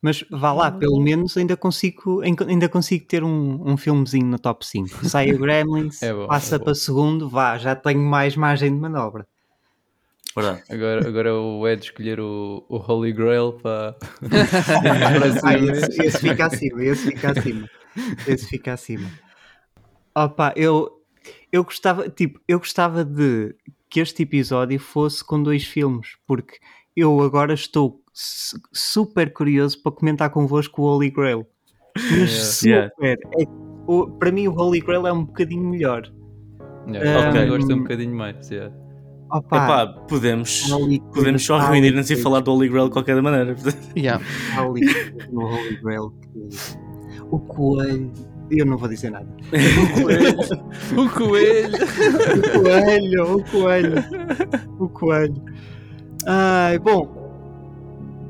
Mas 0.00 0.24
vá 0.30 0.52
lá, 0.52 0.72
pelo 0.72 0.98
menos 0.98 1.36
ainda 1.36 1.54
consigo, 1.54 2.22
ainda 2.22 2.68
consigo 2.68 3.04
ter 3.04 3.22
um, 3.22 3.60
um 3.64 3.76
filmezinho 3.76 4.26
no 4.26 4.38
top 4.38 4.66
5. 4.66 5.06
Sai 5.06 5.32
o 5.32 5.38
Gremlins, 5.38 6.02
é 6.02 6.12
bom, 6.12 6.26
passa 6.26 6.56
é 6.56 6.58
para 6.58 6.74
segundo, 6.74 7.28
vá, 7.28 7.58
já 7.58 7.76
tenho 7.76 8.00
mais 8.00 8.34
margem 8.34 8.74
de 8.74 8.80
manobra. 8.80 9.28
Verdade. 10.34 10.62
Agora, 10.70 11.06
agora 11.06 11.28
é 11.28 11.32
o 11.32 11.68
Ed 11.68 11.84
escolher 11.84 12.18
o, 12.18 12.64
o 12.66 12.76
Holy 12.78 13.12
Grail 13.12 13.52
para. 13.52 13.94
ah, 15.44 15.54
esse, 15.54 16.02
esse 16.02 16.18
fica 16.18 16.46
acima, 16.46 16.84
esse 16.84 17.06
fica 17.06 17.30
acima. 17.32 17.70
Esse 18.26 18.46
fica 18.46 18.72
acima. 18.72 19.10
Opa, 20.14 20.54
eu, 20.56 21.02
eu 21.52 21.62
gostava, 21.62 22.08
tipo, 22.08 22.40
eu 22.48 22.58
gostava 22.58 23.04
de 23.04 23.54
que 23.92 24.00
este 24.00 24.22
episódio 24.22 24.80
fosse 24.80 25.22
com 25.22 25.42
dois 25.42 25.64
filmes, 25.64 26.16
porque 26.26 26.56
eu 26.96 27.20
agora 27.20 27.52
estou 27.52 28.02
super 28.72 29.30
curioso 29.34 29.82
para 29.82 29.92
comentar 29.92 30.30
convosco 30.30 30.80
o 30.80 30.84
Holy 30.86 31.10
Grail. 31.10 31.46
Mas 31.94 32.62
yeah. 32.62 32.90
super. 32.90 33.18
É, 33.38 33.44
o, 33.86 34.10
para 34.12 34.32
mim 34.32 34.48
o 34.48 34.54
Holy 34.58 34.80
Grail 34.80 35.06
é 35.06 35.12
um 35.12 35.26
bocadinho 35.26 35.68
melhor. 35.68 36.10
Yeah, 36.88 37.26
um, 37.26 37.30
okay. 37.30 37.46
gosto 37.46 37.74
um 37.74 37.82
bocadinho 37.82 38.16
mais. 38.16 38.50
Yeah. 38.50 38.74
Opa, 39.30 39.56
Epá, 39.56 39.86
podemos, 40.08 40.70
podemos 41.12 41.44
só 41.44 41.58
reunir-nos 41.58 42.10
e 42.10 42.16
falar 42.16 42.40
do 42.40 42.50
Holy 42.50 42.70
Grail 42.70 42.86
de 42.86 42.92
qualquer 42.92 43.20
maneira. 43.20 43.54
Yeah. 43.94 44.24
No 45.30 45.44
Holy 45.44 45.76
Grail. 45.82 46.14
O 47.30 47.38
coelho. 47.40 48.10
Eu 48.54 48.66
não 48.66 48.76
vou 48.76 48.88
dizer 48.88 49.10
nada. 49.10 49.26
O 50.96 51.08
coelho. 51.10 51.70
o 52.44 52.54
coelho. 52.60 53.36
o 53.36 53.44
coelho. 53.44 54.04
O 54.78 54.88
coelho. 54.88 55.42
Ai, 56.26 56.78
bom. 56.78 57.22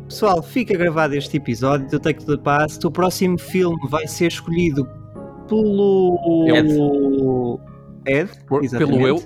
Pessoal, 0.08 0.42
fica 0.42 0.76
gravado 0.76 1.14
este 1.14 1.38
episódio 1.38 1.88
do 1.88 1.98
Take 1.98 2.24
the 2.24 2.36
Past. 2.36 2.86
O 2.86 2.90
próximo 2.90 3.36
filme 3.38 3.76
vai 3.88 4.06
ser 4.06 4.28
escolhido 4.28 4.86
pelo 5.48 6.46
Ed. 8.06 8.30
Ed 8.62 8.78
pelo 8.78 9.06
eu. 9.06 9.18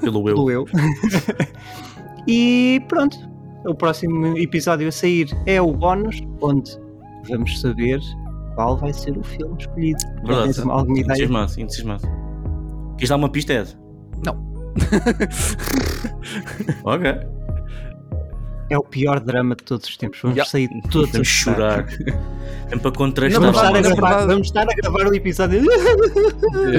Pelo 0.00 0.28
eu. 0.28 0.34
Pelo 0.34 0.50
eu. 0.50 0.64
e 2.26 2.80
pronto. 2.88 3.18
O 3.66 3.74
próximo 3.74 4.38
episódio 4.38 4.88
a 4.88 4.92
sair 4.92 5.28
é 5.46 5.60
o 5.60 5.72
bónus, 5.72 6.20
onde 6.40 6.72
vamos 7.28 7.60
saber 7.60 8.00
qual 8.54 8.76
vai 8.76 8.92
ser 8.92 9.16
o 9.16 9.22
filme 9.22 9.56
escolhido. 9.58 10.04
Verdade. 10.24 10.54
Tens 10.54 10.58
alguma 10.58 10.98
ideia? 10.98 11.24
Entusiasmado, 11.24 11.60
entusiasmado. 11.60 12.02
Queres 12.96 13.08
dar 13.08 13.16
uma 13.16 13.28
pista, 13.28 13.52
Ed? 13.52 13.76
Não. 14.24 14.52
ok. 16.84 17.10
É 18.70 18.78
o 18.78 18.82
pior 18.82 19.20
drama 19.20 19.54
de 19.54 19.64
todos 19.64 19.86
os 19.86 19.96
tempos. 19.98 20.20
Vamos 20.22 20.36
yeah. 20.36 20.50
sair 20.50 20.68
todos 20.90 21.10
Vamos 21.10 21.28
a 21.28 21.30
chorar. 21.30 21.86
É 22.70 22.76
para 22.78 22.92
contrastar. 22.92 23.42
Vamos, 23.42 23.56
estar 23.56 23.76
a 23.76 23.80
gravar, 23.80 24.26
vamos 24.26 24.46
estar 24.46 24.62
a 24.62 24.74
gravar 24.74 25.08
o 25.08 25.14
episódio. 25.14 25.62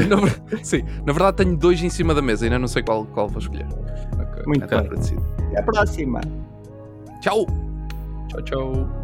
na, 0.09 0.63
sim, 0.63 0.83
na 1.05 1.13
verdade 1.13 1.37
tenho 1.37 1.55
dois 1.55 1.83
em 1.83 1.91
cima 1.91 2.15
da 2.15 2.21
mesa, 2.21 2.45
ainda 2.45 2.57
não 2.57 2.67
sei 2.67 2.81
qual, 2.81 3.05
qual 3.05 3.27
vou 3.27 3.39
escolher. 3.39 3.67
Okay. 3.67 4.43
Muito 4.47 4.67
bem. 4.67 4.79
Até 4.79 5.59
a 5.59 5.63
próxima. 5.63 6.19
Tchau. 7.21 7.45
Tchau, 8.29 8.41
tchau. 8.41 9.02